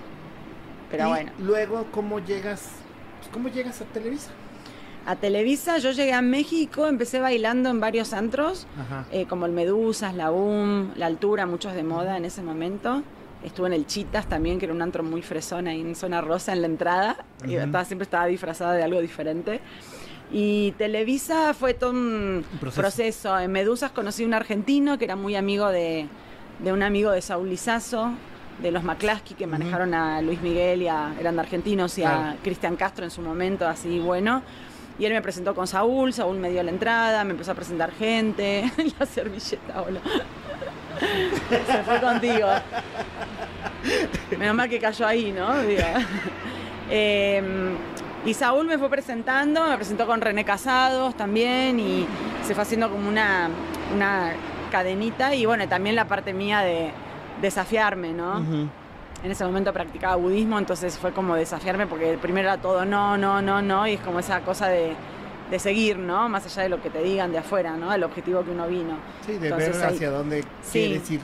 pero 0.90 1.06
Y 1.06 1.10
bueno. 1.10 1.32
luego, 1.40 1.86
¿cómo 1.92 2.20
llegas, 2.20 2.70
pues, 3.20 3.30
cómo 3.32 3.50
llegas 3.50 3.82
a 3.82 3.86
Televisa? 3.86 4.32
A 5.06 5.16
Televisa 5.16 5.78
yo 5.78 5.92
llegué 5.92 6.14
a 6.14 6.24
México, 6.24 6.88
empecé 6.88 7.20
bailando 7.20 7.70
en 7.70 7.80
varios 7.80 8.12
antros, 8.14 8.66
eh, 9.12 9.28
como 9.28 9.46
el 9.46 9.52
Medusas, 9.52 10.16
la 10.16 10.32
UM, 10.32 10.94
la 10.96 11.06
Altura, 11.06 11.46
muchos 11.46 11.74
de 11.76 11.84
moda 11.84 12.18
en 12.18 12.26
ese 12.26 12.42
momento. 12.42 13.04
Estuve 13.46 13.68
en 13.68 13.74
el 13.74 13.86
Chitas 13.86 14.28
también, 14.28 14.58
que 14.58 14.66
era 14.66 14.74
un 14.74 14.82
antro 14.82 15.04
muy 15.04 15.22
fresón 15.22 15.68
ahí 15.68 15.80
en 15.80 15.96
Zona 15.96 16.20
Rosa 16.20 16.52
en 16.52 16.62
la 16.62 16.68
entrada. 16.68 17.18
Y 17.48 17.56
estaba, 17.56 17.86
siempre 17.86 18.04
estaba 18.04 18.26
disfrazada 18.26 18.74
de 18.74 18.84
algo 18.84 19.00
diferente. 19.00 19.62
Y 20.32 20.72
Televisa 20.80 21.54
fue 21.54 21.76
todo 21.76 21.92
un 21.92 22.44
proceso. 22.60 22.82
proceso. 22.82 23.40
En 23.40 23.52
Medusas 23.52 23.92
conocí 23.92 24.26
un 24.26 24.34
argentino 24.34 24.98
que 24.98 25.06
era 25.06 25.16
muy 25.16 25.36
amigo 25.36 25.68
de, 25.70 26.08
de 26.64 26.74
un 26.74 26.82
amigo 26.82 27.12
de 27.12 27.22
Saúl 27.22 27.50
Lizazo, 27.50 28.14
de 28.62 28.72
los 28.72 28.84
McClaskey, 28.84 29.36
que 29.38 29.46
manejaron 29.46 29.94
a 29.94 30.22
Luis 30.22 30.42
Miguel 30.42 30.82
y 30.82 30.88
a, 30.88 31.14
eran 31.20 31.38
argentinos, 31.40 31.98
y 32.00 32.04
a. 32.04 32.38
Cristian 32.42 32.76
Castro 32.76 33.06
en 33.06 33.12
su 33.12 33.22
momento, 33.22 33.68
así 33.68 34.00
bueno. 34.00 34.42
Y 34.98 35.06
él 35.06 35.14
me 35.14 35.22
presentó 35.22 35.54
con 35.54 35.68
Saúl, 35.68 36.14
Saúl 36.14 36.38
me 36.38 36.50
dio 36.50 36.64
la 36.64 36.72
entrada, 36.72 37.24
me 37.24 37.32
empezó 37.32 37.52
a 37.52 37.56
presentar 37.56 37.92
gente, 37.92 38.72
la 39.00 39.06
servilleta, 39.06 39.82
hola. 39.82 40.00
Se 41.68 41.84
fue 41.84 42.00
contigo. 42.00 42.48
Menos 44.38 44.56
mal 44.56 44.70
que 44.70 44.80
cayó 44.80 45.06
ahí, 45.06 45.32
¿no? 45.32 45.54
Eh, 46.90 47.44
y 48.26 48.34
Saúl 48.34 48.66
me 48.66 48.78
fue 48.78 48.90
presentando, 48.90 49.68
me 49.68 49.76
presentó 49.76 50.08
con 50.08 50.22
René 50.22 50.46
Casados 50.46 51.16
también 51.16 51.80
y 51.80 52.08
se 52.44 52.54
fue 52.56 52.64
haciendo 52.64 52.90
como 52.90 53.08
una, 53.08 53.50
una 53.94 54.34
cadenita 54.72 55.36
y 55.36 55.46
bueno, 55.46 55.68
también 55.68 55.96
la 55.96 56.08
parte 56.08 56.34
mía 56.34 56.62
de 56.62 56.92
desafiarme, 57.42 58.14
¿no? 58.14 58.70
En 59.26 59.32
ese 59.32 59.44
momento 59.44 59.74
practicaba 59.74 60.18
budismo, 60.18 60.60
entonces 60.60 61.00
fue 61.00 61.12
como 61.12 61.34
desafiarme 61.34 61.88
porque 61.88 62.16
primero 62.22 62.48
era 62.48 62.62
todo 62.62 62.86
no, 62.86 63.18
no, 63.18 63.42
no, 63.42 63.60
no, 63.60 63.88
y 63.88 63.94
es 63.94 64.00
como 64.02 64.20
esa 64.20 64.42
cosa 64.42 64.68
de, 64.68 64.94
de 65.50 65.58
seguir, 65.58 65.98
¿no? 65.98 66.30
Más 66.30 66.46
allá 66.46 66.62
de 66.62 66.70
lo 66.70 66.80
que 66.80 66.92
te 66.92 67.02
digan 67.02 67.32
de 67.32 67.40
afuera, 67.40 67.76
¿no? 67.76 67.92
El 67.92 68.04
objetivo 68.04 68.44
que 68.44 68.52
uno 68.52 68.68
vino. 68.68 68.98
Sí, 69.26 69.32
de 69.40 69.48
Entonces, 69.48 69.78
ver 69.80 69.88
ahí- 69.88 69.96
hacia 69.96 70.12
dónde 70.12 70.42
Sí. 70.62 70.90
quieres 70.90 71.10
ir. 71.10 71.22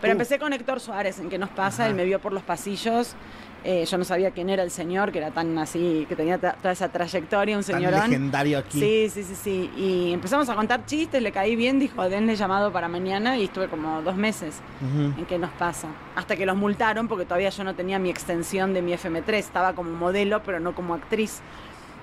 Pero 0.00 0.12
tú. 0.12 0.12
empecé 0.12 0.38
con 0.38 0.54
Héctor 0.54 0.80
Suárez, 0.80 1.18
en 1.18 1.28
qué 1.28 1.36
nos 1.36 1.50
pasa, 1.50 1.82
Ajá. 1.82 1.90
él 1.90 1.94
me 1.94 2.06
vio 2.06 2.20
por 2.20 2.32
los 2.32 2.42
pasillos. 2.42 3.16
Eh, 3.64 3.84
yo 3.84 3.96
no 3.98 4.04
sabía 4.04 4.30
quién 4.32 4.50
era 4.50 4.62
el 4.62 4.70
señor, 4.70 5.12
que 5.12 5.18
era 5.18 5.30
tan 5.30 5.56
así, 5.58 6.04
que 6.08 6.16
tenía 6.16 6.38
toda 6.38 6.72
esa 6.72 6.88
trayectoria, 6.88 7.56
un 7.56 7.62
Tan 7.64 7.76
señorón. 7.76 8.10
legendario 8.10 8.58
aquí. 8.58 8.80
Sí, 8.80 9.08
sí, 9.10 9.22
sí, 9.22 9.34
sí. 9.34 9.70
Y 9.76 10.12
empezamos 10.12 10.48
a 10.48 10.54
contar 10.54 10.84
chistes, 10.86 11.22
le 11.22 11.30
caí 11.32 11.54
bien, 11.56 11.78
dijo, 11.78 12.08
denle 12.08 12.34
llamado 12.36 12.72
para 12.72 12.88
mañana 12.88 13.36
y 13.36 13.44
estuve 13.44 13.68
como 13.68 14.02
dos 14.02 14.16
meses 14.16 14.60
en 15.16 15.24
qué 15.26 15.38
nos 15.38 15.50
pasa. 15.52 15.88
Hasta 16.16 16.34
que 16.36 16.44
los 16.46 16.56
multaron 16.56 17.06
porque 17.08 17.24
todavía 17.24 17.50
yo 17.50 17.62
no 17.64 17.74
tenía 17.74 17.98
mi 17.98 18.10
extensión 18.10 18.74
de 18.74 18.82
mi 18.82 18.92
FM3, 18.94 19.34
estaba 19.34 19.74
como 19.74 19.90
modelo, 19.92 20.42
pero 20.42 20.58
no 20.60 20.74
como 20.74 20.94
actriz. 20.94 21.40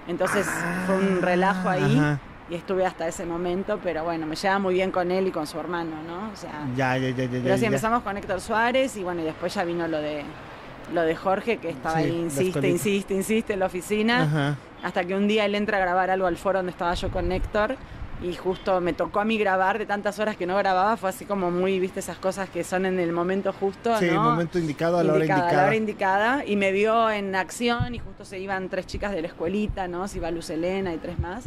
Entonces 0.08 0.48
fue 0.86 0.96
un 0.96 1.22
relajo 1.22 1.70
ahí 1.70 1.98
Ah, 2.00 2.14
Ajá. 2.14 2.20
y 2.50 2.56
estuve 2.56 2.86
hasta 2.86 3.08
ese 3.08 3.26
momento, 3.26 3.80
pero 3.84 4.04
bueno, 4.04 4.26
me 4.26 4.36
llevaba 4.36 4.60
muy 4.60 4.74
bien 4.74 4.92
con 4.92 5.12
él 5.12 5.28
y 5.28 5.32
con 5.32 5.46
su 5.46 5.60
hermano, 5.60 5.92
¿no? 6.08 6.32
O 6.32 6.36
sea, 6.36 6.66
Ya, 6.76 6.98
ya, 6.98 7.10
ya, 7.10 7.26
ya. 7.26 7.40
pero 7.44 7.58
sí, 7.58 7.66
empezamos 7.66 8.02
con 8.02 8.18
Héctor 8.18 8.42
Suárez 8.42 8.96
y 8.98 9.04
bueno, 9.04 9.22
y 9.22 9.26
después 9.26 9.54
ya 9.54 9.64
vino 9.64 9.88
lo 9.88 10.00
de 10.02 10.24
lo 10.94 11.02
de 11.04 11.16
Jorge, 11.16 11.58
que 11.58 11.70
estaba 11.70 11.98
Sí, 11.98 12.04
ahí, 12.04 12.12
la 12.12 12.18
insiste, 12.18 12.68
insiste, 12.70 13.14
insiste 13.14 13.54
en 13.54 13.60
la 13.60 13.66
oficina, 13.68 14.24
Ajá. 14.24 14.56
hasta 14.84 15.04
que 15.06 15.16
un 15.16 15.28
día 15.28 15.46
él 15.46 15.56
entra 15.56 15.78
a 15.78 15.82
grabar 15.82 16.10
algo 16.10 16.28
al 16.28 16.38
foro 16.38 16.60
donde 16.60 16.72
estaba 16.72 16.94
yo 16.94 17.10
con 17.10 17.32
Héctor 17.32 17.76
y 18.22 18.36
justo 18.36 18.82
me 18.82 18.92
tocó 18.92 19.22
a 19.22 19.26
mí 19.26 19.38
grabar 19.38 19.80
de 19.80 19.86
tantas 19.86 20.20
horas 20.20 20.36
que 20.36 20.46
no 20.46 20.58
grababa, 20.58 20.98
fue 20.98 21.10
así 21.10 21.24
como 21.24 21.52
muy, 21.52 21.80
viste, 21.80 22.02
esas 22.02 22.18
cosas 22.18 22.50
que 22.50 22.66
son 22.66 22.86
en 22.86 23.00
el 23.00 23.14
momento 23.14 23.54
justo, 23.54 23.98
Sí, 23.98 24.08
¿no? 24.12 24.22
momento 24.24 24.60
indicado 24.60 24.98
a 24.98 25.04
la 25.04 25.14
hora 25.14 25.24
Indicada, 25.26 25.50
a 25.50 25.54
la 25.54 25.64
hora 25.68 25.76
indicada 25.76 26.46
y 26.46 26.56
me 26.58 26.72
vio 26.74 27.10
en 27.12 27.34
acción 27.36 27.96
y 27.96 28.00
justo 28.00 28.26
se 28.26 28.38
iban 28.40 28.68
tres 28.68 28.88
chicas 28.88 29.14
de 29.14 29.22
la 29.22 29.28
escuelita, 29.28 29.88
¿no? 29.88 30.06
Se 30.10 30.18
iba 30.18 30.30
Luz 30.32 30.50
Elena 30.50 30.94
y 30.94 30.98
tres 30.98 31.18
más. 31.20 31.46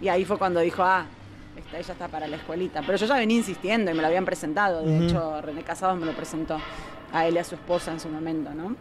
Y 0.00 0.08
ahí 0.08 0.24
fue 0.24 0.38
cuando 0.38 0.60
dijo, 0.60 0.82
ah, 0.84 1.06
esta, 1.56 1.78
ella 1.78 1.92
está 1.92 2.06
para 2.08 2.26
la 2.28 2.36
escuelita. 2.36 2.82
Pero 2.86 2.96
yo 2.98 3.06
ya 3.06 3.16
venía 3.16 3.36
insistiendo 3.38 3.90
y 3.90 3.94
me 3.94 4.00
lo 4.00 4.06
habían 4.06 4.24
presentado. 4.24 4.82
De 4.84 5.06
hecho, 5.06 5.40
René 5.42 5.62
Casados 5.64 5.98
me 5.98 6.06
lo 6.06 6.12
presentó 6.12 6.56
a 7.12 7.26
él 7.26 7.34
y 7.34 7.38
a 7.38 7.44
su 7.44 7.54
esposa 7.54 7.92
en 7.92 8.00
su 8.00 8.08
momento, 8.08 8.52
¿no? 8.54 8.74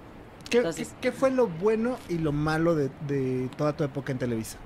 ¿Qué, 0.49 0.57
Entonces- 0.57 0.93
qué- 1.01 1.09
qué 1.09 1.11
fue 1.11 1.31
lo 1.31 1.47
bueno 1.47 1.97
y 2.09 2.17
lo 2.17 2.31
malo 2.31 2.75
de, 2.75 2.89
de 3.07 3.49
toda 3.57 3.73
tu 3.73 3.83
época 3.83 4.11
en 4.11 4.17
Televisa? 4.19 4.57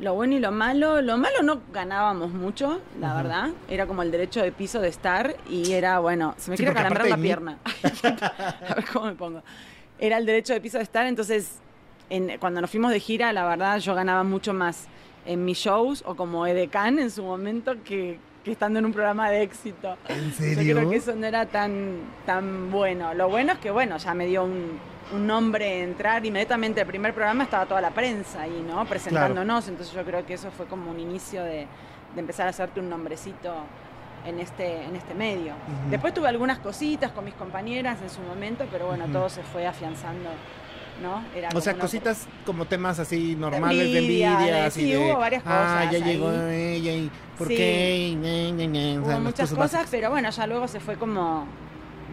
Lo 0.00 0.14
bueno 0.14 0.34
y 0.34 0.40
lo 0.40 0.50
malo, 0.50 1.00
lo 1.02 1.16
malo 1.16 1.42
no 1.42 1.60
ganábamos 1.72 2.32
mucho, 2.32 2.80
la 3.00 3.12
Ajá. 3.12 3.22
verdad. 3.22 3.48
Era 3.68 3.86
como 3.86 4.02
el 4.02 4.10
derecho 4.10 4.42
de 4.42 4.50
piso 4.50 4.80
de 4.80 4.88
estar 4.88 5.36
y 5.48 5.72
era, 5.72 6.00
bueno, 6.00 6.34
se 6.36 6.50
me 6.50 6.56
Sí, 6.56 6.64
quiere 6.64 6.74
calambrar 6.76 7.08
la 7.08 7.16
mí- 7.16 7.22
pierna. 7.22 7.58
A 8.02 8.74
ver 8.74 8.84
cómo 8.92 9.06
me 9.06 9.14
pongo. 9.14 9.42
Era 9.98 10.18
el 10.18 10.26
derecho 10.26 10.52
de 10.52 10.60
piso 10.60 10.78
de 10.78 10.82
estar, 10.84 11.06
entonces 11.06 11.58
en, 12.10 12.38
cuando 12.38 12.60
nos 12.60 12.70
fuimos 12.70 12.90
de 12.90 12.98
gira, 13.00 13.32
la 13.32 13.46
verdad, 13.46 13.78
yo 13.78 13.94
ganaba 13.94 14.24
mucho 14.24 14.52
más 14.52 14.86
en 15.26 15.44
mis 15.44 15.58
shows 15.58 16.02
o 16.06 16.16
como 16.16 16.46
edecán 16.46 16.98
en 16.98 17.10
su 17.10 17.22
momento 17.22 17.74
que, 17.84 18.18
que 18.44 18.52
estando 18.52 18.78
en 18.78 18.84
un 18.84 18.92
programa 18.92 19.30
de 19.30 19.42
éxito. 19.42 19.96
¿En 20.08 20.30
Yo 20.32 20.76
creo 20.76 20.90
que 20.90 20.96
eso 20.96 21.14
no 21.16 21.26
era 21.26 21.46
tan, 21.46 21.96
tan 22.26 22.70
bueno. 22.70 23.14
Lo 23.14 23.28
bueno 23.28 23.52
es 23.52 23.58
que, 23.58 23.70
bueno, 23.70 23.96
ya 23.96 24.12
me 24.14 24.26
dio 24.26 24.44
un, 24.44 24.78
un 25.12 25.26
nombre 25.26 25.82
entrar. 25.82 26.24
Inmediatamente 26.24 26.82
el 26.82 26.86
primer 26.86 27.14
programa 27.14 27.44
estaba 27.44 27.64
toda 27.66 27.80
la 27.80 27.90
prensa 27.90 28.42
ahí, 28.42 28.64
¿no? 28.68 28.84
Presentándonos. 28.84 29.66
Entonces 29.68 29.94
yo 29.94 30.04
creo 30.04 30.26
que 30.26 30.34
eso 30.34 30.50
fue 30.50 30.66
como 30.66 30.90
un 30.90 31.00
inicio 31.00 31.42
de, 31.42 31.66
de 32.14 32.20
empezar 32.20 32.46
a 32.46 32.50
hacerte 32.50 32.80
un 32.80 32.90
nombrecito 32.90 33.54
en 34.26 34.38
este, 34.38 34.84
en 34.84 34.96
este 34.96 35.14
medio. 35.14 35.54
Después 35.90 36.12
tuve 36.14 36.28
algunas 36.28 36.58
cositas 36.58 37.12
con 37.12 37.24
mis 37.24 37.34
compañeras 37.34 38.00
en 38.02 38.10
su 38.10 38.20
momento, 38.20 38.66
pero 38.70 38.86
bueno, 38.86 39.06
todo 39.12 39.28
se 39.28 39.42
fue 39.42 39.66
afianzando, 39.66 40.30
¿no? 41.02 41.22
Era 41.34 41.48
O 41.54 41.60
sea, 41.60 41.74
cositas 41.74 42.26
como 42.46 42.64
temas 42.66 42.98
así 42.98 43.34
normales 43.36 43.92
de 43.92 43.98
envidia, 43.98 44.38
de- 44.38 44.60
así 44.60 44.80
sí, 44.82 44.90
de, 44.92 44.98
hubo 44.98 45.18
varias 45.18 45.42
Ah, 45.46 45.82
cosas 45.86 45.92
ya 45.92 46.04
llegó 46.06 46.30
ella 46.32 46.92
y 46.92 47.10
¿por 47.36 47.48
Sí. 47.48 47.56
qué? 47.56 48.16
Ñe, 48.16 48.52
ñe, 48.52 48.98
o 48.98 49.02
Hubo 49.02 49.08
sea, 49.08 49.18
muchas 49.18 49.50
cosas, 49.50 49.58
básicas. 49.72 49.88
pero 49.90 50.10
bueno, 50.10 50.30
ya 50.30 50.46
luego 50.46 50.68
se 50.68 50.80
fue 50.80 50.96
como, 50.96 51.46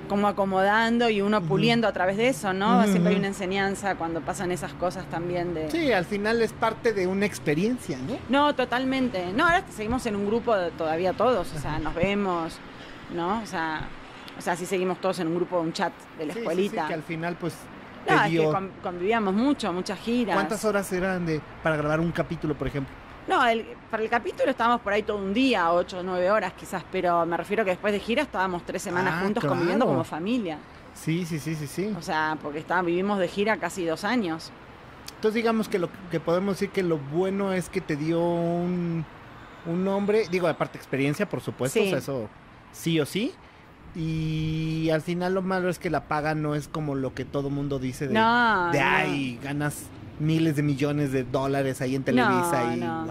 como 0.09 0.27
acomodando 0.27 1.09
y 1.09 1.21
uno 1.21 1.41
puliendo 1.41 1.87
a 1.87 1.93
través 1.93 2.17
de 2.17 2.27
eso, 2.29 2.51
¿no? 2.53 2.83
Siempre 2.87 3.13
hay 3.13 3.19
una 3.19 3.27
enseñanza 3.27 3.95
cuando 3.95 4.19
pasan 4.21 4.51
esas 4.51 4.73
cosas 4.73 5.05
también 5.05 5.53
de... 5.53 5.69
Sí, 5.71 5.91
al 5.93 6.03
final 6.05 6.41
es 6.41 6.51
parte 6.51 6.91
de 6.91 7.07
una 7.07 7.25
experiencia, 7.25 7.97
¿no? 7.97 8.17
No, 8.29 8.53
totalmente. 8.55 9.31
No, 9.33 9.45
ahora 9.45 9.63
seguimos 9.69 10.05
en 10.07 10.15
un 10.17 10.25
grupo 10.27 10.55
de- 10.55 10.71
todavía 10.71 11.13
todos, 11.13 11.53
o 11.55 11.59
sea, 11.59 11.79
nos 11.79 11.95
vemos, 11.95 12.57
¿no? 13.15 13.41
O 13.41 13.45
sea, 13.45 13.87
o 14.37 14.41
sea, 14.41 14.55
sí 14.57 14.65
seguimos 14.65 14.99
todos 14.99 15.19
en 15.19 15.27
un 15.27 15.35
grupo, 15.35 15.59
un 15.61 15.71
chat 15.71 15.93
de 16.17 16.25
la 16.25 16.33
Sí, 16.33 16.39
sí, 16.39 16.45
sí, 16.45 16.49
escuelita. 16.49 16.87
que 16.87 16.93
al 16.95 17.03
final 17.03 17.37
pues 17.39 17.53
no, 18.09 18.15
es 18.15 18.21
que 18.23 18.29
dio... 18.29 18.53
convivíamos 18.83 19.33
mucho, 19.33 19.71
muchas 19.73 19.99
giras. 19.99 20.35
¿Cuántas 20.35 20.63
horas 20.65 20.91
eran 20.93 21.25
de 21.25 21.41
para 21.63 21.75
grabar 21.77 21.99
un 21.99 22.11
capítulo, 22.11 22.55
por 22.55 22.67
ejemplo? 22.67 22.93
No, 23.27 23.45
el- 23.45 23.65
para 23.89 24.01
el 24.03 24.09
capítulo 24.09 24.49
estábamos 24.49 24.81
por 24.81 24.93
ahí 24.93 25.03
todo 25.03 25.17
un 25.17 25.33
día, 25.33 25.71
ocho 25.71 25.99
o 25.99 26.03
nueve 26.03 26.31
horas 26.31 26.53
quizás, 26.53 26.83
pero 26.91 27.25
me 27.25 27.37
refiero 27.37 27.63
que 27.63 27.71
después 27.71 27.93
de 27.93 27.99
gira 27.99 28.23
estábamos 28.23 28.63
tres 28.65 28.81
semanas 28.81 29.13
Ah, 29.17 29.21
juntos 29.23 29.41
claro. 29.41 29.53
conviviendo 29.55 29.85
como 29.85 30.03
familia. 30.03 30.57
Sí, 30.93 31.25
sí, 31.25 31.39
sí, 31.39 31.55
sí, 31.55 31.67
sí. 31.67 31.93
O 31.97 32.01
sea, 32.01 32.37
porque 32.41 32.59
estábamos, 32.59 32.87
vivimos 32.87 33.19
de 33.19 33.27
gira 33.27 33.57
casi 33.57 33.85
dos 33.85 34.03
años. 34.03 34.51
Entonces 35.15 35.35
digamos 35.35 35.69
que 35.69 35.77
lo 35.79 35.89
que 36.09 36.19
podemos 36.19 36.55
decir 36.55 36.69
que 36.69 36.83
lo 36.83 36.97
bueno 36.97 37.53
es 37.53 37.69
que 37.69 37.79
te 37.79 37.95
dio 37.95 38.19
un, 38.21 39.05
un 39.67 39.83
nombre, 39.85 40.25
digo, 40.31 40.47
aparte 40.47 40.77
experiencia, 40.77 41.29
por 41.29 41.41
supuesto, 41.41 41.79
Sí. 41.79 41.85
o 41.85 41.89
sea, 41.89 41.97
eso 41.99 42.27
sí 42.71 42.99
o 42.99 43.05
sí. 43.05 43.33
Y 43.95 44.89
al 44.89 45.01
final 45.01 45.33
lo 45.33 45.41
malo 45.41 45.69
es 45.69 45.77
que 45.79 45.89
la 45.89 46.07
paga 46.07 46.33
no 46.33 46.55
es 46.55 46.67
como 46.67 46.95
lo 46.95 47.13
que 47.13 47.25
todo 47.25 47.49
mundo 47.49 47.77
dice 47.79 48.07
de, 48.07 48.13
No, 48.13 48.71
de 48.71 48.79
no. 48.79 48.85
ay, 48.85 49.39
ganas 49.43 49.83
miles 50.19 50.55
de 50.55 50.63
millones 50.63 51.11
de 51.11 51.23
dólares 51.23 51.81
ahí 51.81 51.95
en 51.95 52.03
Televisa 52.03 52.63
No, 52.65 52.73
y 52.73 52.79
no. 52.79 53.07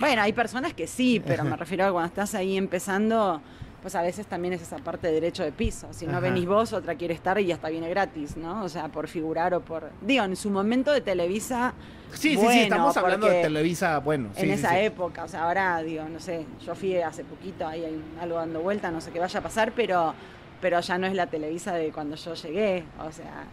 Bueno, 0.00 0.22
hay 0.22 0.32
personas 0.32 0.74
que 0.74 0.86
sí, 0.86 1.22
pero 1.24 1.44
me 1.44 1.56
refiero 1.56 1.84
a 1.86 1.92
cuando 1.92 2.08
estás 2.08 2.34
ahí 2.34 2.56
empezando, 2.56 3.40
pues 3.84 3.94
a 3.96 4.00
veces 4.00 4.26
también 4.26 4.54
es 4.54 4.62
esa 4.62 4.78
parte 4.78 5.08
de 5.08 5.12
derecho 5.12 5.42
de 5.44 5.52
piso. 5.52 5.88
Si 5.92 6.06
no 6.06 6.12
Ajá. 6.12 6.20
venís 6.20 6.46
vos, 6.46 6.72
otra 6.72 6.94
quiere 6.94 7.12
estar 7.12 7.38
y 7.38 7.52
hasta 7.52 7.68
viene 7.68 7.86
gratis, 7.90 8.34
¿no? 8.34 8.64
O 8.64 8.68
sea, 8.70 8.88
por 8.88 9.08
figurar 9.08 9.52
o 9.52 9.60
por... 9.60 9.90
Digo, 10.00 10.24
en 10.24 10.34
su 10.36 10.48
momento 10.48 10.90
de 10.90 11.02
Televisa, 11.02 11.74
Sí, 12.14 12.34
sí, 12.34 12.46
sí, 12.48 12.60
estamos 12.62 12.96
hablando 12.96 13.26
de 13.28 13.42
Televisa, 13.42 13.98
bueno, 13.98 14.30
sí, 14.34 14.44
en 14.46 14.52
esa 14.52 14.70
sí. 14.70 14.76
época, 14.78 15.24
o 15.24 15.28
sea, 15.28 15.42
ahora, 15.44 15.82
digo, 15.82 16.04
no 16.08 16.18
sé, 16.18 16.46
yo 16.64 16.74
fui 16.74 16.96
hace 16.96 17.24
poquito, 17.24 17.66
ahí 17.66 17.84
hay 17.84 18.00
algo 18.22 18.36
dando 18.36 18.60
vuelta, 18.60 18.90
no 18.90 19.02
sé 19.02 19.10
qué 19.10 19.18
vaya 19.18 19.40
a 19.40 19.42
pasar, 19.42 19.72
pero, 19.72 20.14
pero 20.62 20.80
ya 20.80 20.96
no 20.96 21.06
es 21.06 21.12
la 21.14 21.26
Televisa 21.26 21.74
de 21.74 21.90
cuando 21.92 22.16
yo 22.16 22.32
llegué, 22.34 22.84
o 22.98 23.12
sea... 23.12 23.44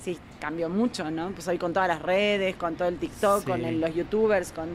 Sí, 0.00 0.16
cambió 0.38 0.68
mucho, 0.68 1.10
¿no? 1.10 1.30
Pues 1.30 1.48
hoy 1.48 1.56
con 1.58 1.72
todas 1.72 1.88
las 1.88 2.00
redes, 2.02 2.54
con 2.56 2.76
todo 2.76 2.86
el 2.88 2.98
TikTok, 2.98 3.44
con 3.44 3.64
el- 3.64 3.80
los 3.80 3.92
youtubers, 3.94 4.52
con, 4.52 4.68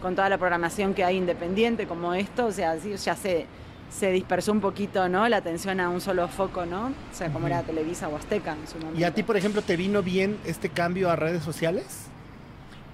con 0.00 0.14
toda 0.14 0.28
la 0.28 0.36
programación 0.38 0.92
que 0.94 1.02
hay 1.02 1.16
independiente 1.16 1.86
como 1.88 2.12
esto, 2.14 2.46
o 2.46 2.52
sea, 2.52 2.78
sí, 2.78 2.94
ya 2.94 3.16
se, 3.16 3.46
se 3.94 4.10
dispersó 4.10 4.50
un 4.50 4.60
poquito, 4.60 5.08
¿no? 5.08 5.28
La 5.28 5.36
atención 5.36 5.78
a 5.78 5.88
un 5.88 6.00
solo 6.00 6.26
foco, 6.26 6.66
¿no? 6.66 6.86
O 6.86 6.92
sea, 7.14 7.30
como 7.32 7.46
era 7.46 7.62
Televisa 7.62 8.08
o 8.08 8.16
Azteca 8.16 8.56
en 8.60 8.66
su 8.66 8.78
momento. 8.78 8.98
¿Y 8.98 9.04
a 9.04 9.14
ti, 9.14 9.22
por 9.22 9.36
ejemplo, 9.36 9.62
te 9.62 9.76
vino 9.76 10.02
bien 10.02 10.36
este 10.44 10.68
cambio 10.68 11.10
a 11.10 11.16
redes 11.16 11.44
sociales? 11.44 12.06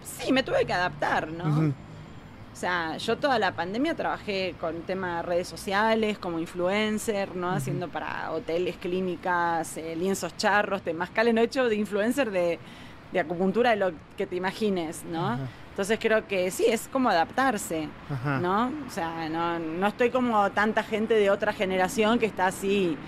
Sí, 0.05 0.31
me 0.33 0.43
tuve 0.43 0.67
que 0.67 0.73
adaptar, 0.75 1.29
¿no? 1.29 1.73
O 2.53 2.57
sea, 2.61 2.99
yo 2.99 3.17
toda 3.17 3.39
la 3.39 3.53
pandemia 3.53 3.95
trabajé 3.95 4.55
con 4.61 4.83
tema 4.83 5.19
de 5.19 5.23
redes 5.23 5.49
sociales, 5.49 6.19
como 6.19 6.39
influencer, 6.39 7.35
¿no? 7.35 7.51
Haciendo 7.51 7.89
para 7.89 8.31
hoteles, 8.33 8.77
clínicas, 8.77 9.79
eh, 9.79 9.97
lienzos 9.97 10.37
charros, 10.37 10.83
temazcales, 10.83 11.33
no 11.33 11.41
he 11.41 11.45
hecho 11.45 11.71
de 11.71 11.77
influencer 11.77 12.31
de, 12.31 12.59
de 13.13 13.21
acupuntura 13.21 13.71
de 13.71 13.77
lo 13.77 13.93
que 14.19 14.27
te 14.27 14.37
imagines, 14.37 15.05
¿no? 15.11 15.39
Entonces 15.81 15.99
creo 15.99 16.29
que 16.29 16.51
sí, 16.51 16.67
es 16.69 16.89
como 16.93 17.09
adaptarse, 17.09 17.89
Ajá. 18.11 18.39
¿no? 18.39 18.71
O 18.87 18.91
sea, 18.91 19.31
no, 19.31 19.59
no 19.59 19.87
estoy 19.87 20.11
como 20.11 20.51
tanta 20.51 20.83
gente 20.83 21.15
de 21.15 21.31
otra 21.31 21.55
generación 21.55 22.19
que 22.19 22.27
está 22.27 22.49
así, 22.49 22.99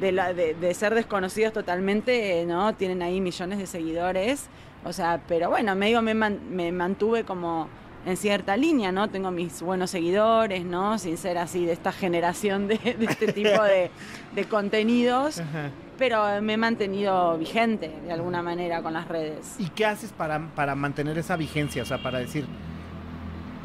de, 0.00 0.10
la, 0.10 0.32
de, 0.34 0.54
de 0.54 0.74
ser 0.74 0.96
desconocidos 0.96 1.52
totalmente, 1.52 2.44
¿no? 2.44 2.74
Tienen 2.74 3.02
ahí 3.02 3.20
millones 3.20 3.60
de 3.60 3.68
seguidores, 3.68 4.46
o 4.84 4.92
sea, 4.92 5.20
pero 5.28 5.48
bueno, 5.50 5.76
medio 5.76 6.02
me, 6.02 6.14
man- 6.14 6.40
me 6.50 6.72
mantuve 6.72 7.22
como 7.22 7.68
en 8.04 8.16
cierta 8.16 8.56
línea, 8.56 8.90
¿no? 8.90 9.08
Tengo 9.08 9.30
mis 9.30 9.62
buenos 9.62 9.90
seguidores, 9.92 10.64
¿no? 10.64 10.98
Sin 10.98 11.16
ser 11.18 11.38
así 11.38 11.66
de 11.66 11.72
esta 11.72 11.92
generación 11.92 12.66
de, 12.66 12.78
de 12.78 13.04
este 13.04 13.32
tipo 13.32 13.62
de, 13.62 13.92
de 14.34 14.44
contenidos, 14.46 15.38
Ajá. 15.38 15.70
Pero 15.98 16.40
me 16.40 16.54
he 16.54 16.56
mantenido 16.56 17.36
vigente 17.36 17.92
de 18.04 18.12
alguna 18.12 18.40
manera 18.42 18.80
con 18.82 18.92
las 18.92 19.08
redes. 19.08 19.56
¿Y 19.58 19.68
qué 19.70 19.84
haces 19.84 20.12
para, 20.12 20.38
para 20.54 20.74
mantener 20.74 21.18
esa 21.18 21.36
vigencia? 21.36 21.82
O 21.82 21.86
sea, 21.86 21.98
para 22.02 22.18
decir, 22.20 22.46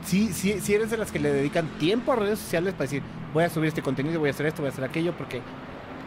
si 0.03 0.33
sí 0.33 0.73
eres 0.73 0.89
de 0.91 0.97
las 0.97 1.11
que 1.11 1.19
le 1.19 1.31
dedican 1.31 1.67
tiempo 1.79 2.11
a 2.11 2.15
redes 2.17 2.39
sociales 2.39 2.73
para 2.73 2.83
decir, 2.83 3.03
voy 3.33 3.43
a 3.45 3.49
subir 3.49 3.69
este 3.69 3.81
contenido, 3.81 4.19
voy 4.19 4.29
a 4.29 4.31
hacer 4.31 4.45
esto, 4.47 4.61
voy 4.61 4.69
a 4.69 4.71
hacer 4.73 4.83
aquello, 4.83 5.13
porque 5.13 5.41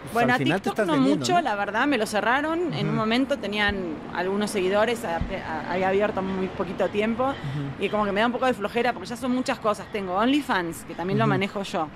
pues, 0.03 0.13
Bueno, 0.13 0.35
al 0.35 0.37
a 0.37 0.39
final 0.39 0.61
te 0.61 0.71
TikTok 0.71 0.87
no 0.87 0.93
vendiendo, 0.93 1.19
mucho, 1.21 1.33
¿no? 1.35 1.41
la 1.41 1.55
verdad, 1.57 1.87
me 1.87 1.97
lo 1.99 2.07
cerraron. 2.07 2.75
En 2.75 2.89
un 2.89 2.95
momento 2.95 3.39
tenían 3.39 3.77
algunos 4.15 4.51
seguidores, 4.51 5.05
a- 5.05 5.17
a- 5.17 5.73
había 5.73 5.89
abierto 5.89 6.21
muy 6.23 6.47
poquito 6.49 6.89
tiempo. 6.89 7.25
Ujú. 7.25 7.85
Y 7.85 7.89
como 7.89 8.05
que 8.05 8.13
me 8.13 8.21
da 8.21 8.27
un 8.27 8.33
poco 8.33 8.47
de 8.47 8.55
flojera 8.55 8.93
porque 8.93 9.09
ya 9.09 9.17
son 9.17 9.33
muchas 9.33 9.59
cosas. 9.59 9.87
Tengo 9.93 10.15
OnlyFans, 10.15 10.85
que 10.85 10.95
también 10.95 11.19
lo 11.19 11.25
Ujú. 11.25 11.31
manejo 11.31 11.63
yo, 11.63 11.89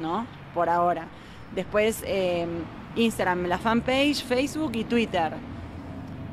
¿no? 0.00 0.26
Por 0.54 0.68
ahora. 0.70 1.06
Después 1.54 2.02
eh, 2.06 2.46
Instagram, 2.98 3.46
la 3.46 3.58
fanpage, 3.58 4.24
Facebook 4.24 4.72
y 4.74 4.84
Twitter. 4.84 5.32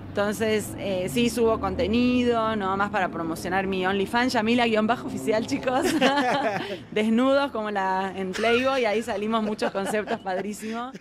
Entonces, 0.09 0.73
eh, 0.77 1.09
sí, 1.09 1.29
subo 1.29 1.59
contenido, 1.59 2.55
no 2.55 2.77
más 2.77 2.89
para 2.89 3.09
promocionar 3.09 3.67
mi 3.67 3.85
OnlyFans, 3.85 4.33
Yamila-oficial, 4.33 5.45
chicos. 5.45 5.87
Desnudos, 6.91 7.51
como 7.51 7.69
la 7.69 8.13
en 8.15 8.31
Playboy, 8.31 8.85
ahí 8.85 9.03
salimos 9.03 9.43
muchos 9.43 9.71
conceptos 9.71 10.19
padrísimos. 10.21 10.95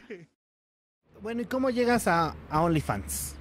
Bueno, 1.23 1.42
¿y 1.42 1.44
cómo 1.44 1.71
llegas 1.71 2.09
a, 2.09 2.35
a 2.50 2.62
OnlyFans? 2.62 3.37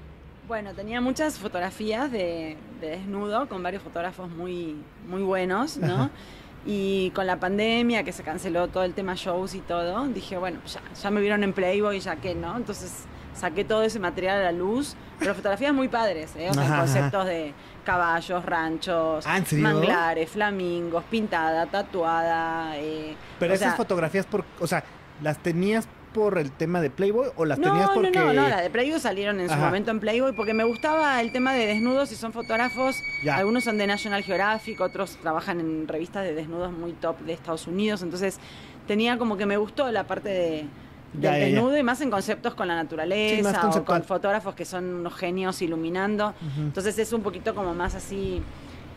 Bueno, 0.48 0.74
tenía 0.74 1.02
muchas 1.02 1.40
fotografías 1.40 2.12
de, 2.12 2.56
de 2.80 2.90
desnudo 2.90 3.50
con 3.50 3.64
varios 3.64 3.82
fotógrafos 3.82 4.30
muy, 4.30 4.76
muy 5.08 5.24
buenos, 5.24 5.78
¿no? 5.78 6.12
Y 6.66 7.10
con 7.12 7.28
la 7.28 7.40
pandemia, 7.40 8.04
que 8.04 8.12
se 8.14 8.24
canceló 8.24 8.68
todo 8.70 8.84
el 8.84 8.94
tema 8.94 9.16
shows 9.16 9.54
y 9.54 9.60
todo, 9.60 10.06
dije, 10.08 10.38
bueno, 10.38 10.60
ya, 10.66 10.82
ya 11.02 11.12
me 11.12 11.20
vieron 11.20 11.44
en 11.44 11.52
Playboy, 11.54 12.00
ya 12.00 12.16
que, 12.16 12.36
¿no? 12.36 12.56
Entonces 12.56 13.04
saqué 13.34 13.64
todo 13.66 13.84
ese 13.84 14.00
material 14.00 14.40
a 14.40 14.44
la 14.44 14.52
luz, 14.52 14.96
pero 15.20 15.34
fotografías 15.36 15.74
muy 15.74 15.88
padres, 15.90 16.32
¿eh? 16.38 16.50
O 16.50 16.54
sea, 16.54 16.64
Ajá, 16.64 16.74
ajá. 16.76 16.82
conceptos 16.84 17.26
de 17.26 17.54
caballos, 17.84 18.46
ranchos, 18.46 19.26
Ah, 19.28 19.40
manglares, 19.58 20.30
flamingos, 20.30 21.04
pintada, 21.10 21.66
tatuada. 21.66 22.78
eh, 22.78 23.16
Pero 23.40 23.54
esas 23.54 23.70
sea, 23.70 23.76
fotografías, 23.78 24.26
por, 24.26 24.46
o 24.62 24.68
sea, 24.68 24.84
¿las 25.22 25.38
tenías 25.40 25.88
por 26.14 26.38
el 26.38 26.52
tema 26.52 26.80
de 26.82 26.90
Playboy 26.90 27.30
o 27.36 27.46
las 27.46 27.58
No, 27.60 27.70
tenías 27.72 27.90
porque...? 27.94 28.12
no, 28.12 28.26
no, 28.28 28.34
no, 28.34 28.48
la 28.50 28.62
de 28.62 28.70
Playboy 28.70 29.00
salieron 29.00 29.40
en 29.40 29.50
su 29.50 29.56
momento 29.56 29.92
en 29.92 30.00
Playboy 30.00 30.32
porque 30.34 30.54
me 30.54 30.64
gustaba 30.64 31.20
el 31.20 31.32
tema 31.32 31.54
de 31.54 31.66
desnudos 31.68 32.12
y 32.12 32.16
son 32.16 32.32
fotógrafos. 32.32 32.96
Ya. 33.24 33.36
Algunos 33.38 33.64
son 33.64 33.78
de 33.78 33.88
National 33.88 34.24
Geographic, 34.24 34.80
otros 34.82 35.18
trabajan 35.22 35.60
en 35.60 35.88
revistas 35.88 36.24
de 36.24 36.34
desnudos 36.34 36.72
muy 36.72 36.94
top 36.94 37.20
de 37.22 37.34
Estados 37.34 37.68
Unidos. 37.68 38.02
Entonces 38.04 38.40
tenía 38.88 39.18
como 39.18 39.36
que 39.38 39.46
me 39.46 39.58
gustó 39.58 39.92
la 39.92 40.06
parte 40.06 40.30
de, 40.30 40.66
del 41.14 41.22
Ya, 41.22 41.32
ya, 41.32 41.38
ya. 41.40 41.46
desnudo 41.46 41.78
y 41.78 41.84
más 41.84 42.00
en 42.02 42.10
conceptos 42.12 42.54
con 42.56 42.68
la 42.68 42.76
naturaleza 42.76 43.72
Sí, 43.72 43.80
o 43.80 43.86
con 43.86 44.04
fotógrafos 44.04 44.56
que 44.56 44.66
son 44.66 44.86
unos 44.94 45.16
genios 45.16 45.62
iluminando. 45.62 46.34
Entonces 46.58 46.98
es 47.00 47.12
un 47.14 47.22
poquito 47.24 47.54
como 47.56 47.74
más 47.74 47.96
así, 47.96 48.42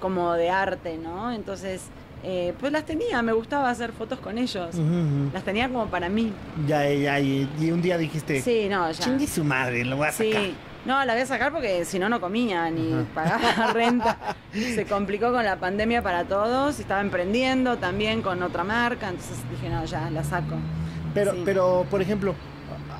como 0.00 0.34
de 0.34 0.50
arte, 0.50 0.98
¿no? 0.98 1.32
Entonces, 1.32 1.82
eh, 2.28 2.54
pues 2.58 2.72
las 2.72 2.84
tenía, 2.84 3.22
me 3.22 3.32
gustaba 3.32 3.70
hacer 3.70 3.92
fotos 3.92 4.18
con 4.18 4.36
ellos. 4.36 4.74
Las 5.32 5.44
tenía 5.44 5.68
como 5.68 5.86
para 5.86 6.08
mí. 6.08 6.32
Ya, 6.66 6.88
ya, 6.92 7.20
y, 7.20 7.48
y 7.60 7.70
un 7.70 7.80
día 7.80 7.96
dijiste, 7.96 8.42
Sí, 8.42 8.66
no, 8.68 8.90
ya. 8.90 8.98
chingue 8.98 9.26
su 9.28 9.44
madre, 9.44 9.84
lo 9.84 9.96
voy 9.96 10.08
a 10.08 10.12
sacar. 10.12 10.32
Sí, 10.42 10.54
no, 10.86 11.04
la 11.04 11.12
voy 11.12 11.22
a 11.22 11.26
sacar 11.26 11.52
porque 11.52 11.84
si 11.84 11.98
no, 12.00 12.08
no 12.08 12.20
comía 12.20 12.68
ni 12.70 12.92
Ajá. 12.92 13.04
pagaba 13.14 13.72
renta. 13.72 14.18
Se 14.52 14.84
complicó 14.86 15.30
con 15.32 15.44
la 15.44 15.60
pandemia 15.60 16.02
para 16.02 16.24
todos. 16.24 16.80
Estaba 16.80 17.00
emprendiendo 17.00 17.76
también 17.78 18.22
con 18.22 18.42
otra 18.42 18.64
marca. 18.64 19.08
Entonces 19.08 19.36
dije, 19.50 19.68
no, 19.72 19.84
ya 19.84 20.10
la 20.10 20.24
saco. 20.24 20.56
Pero, 21.14 21.32
Sí. 21.32 21.42
pero 21.44 21.86
por 21.90 22.02
ejemplo, 22.02 22.34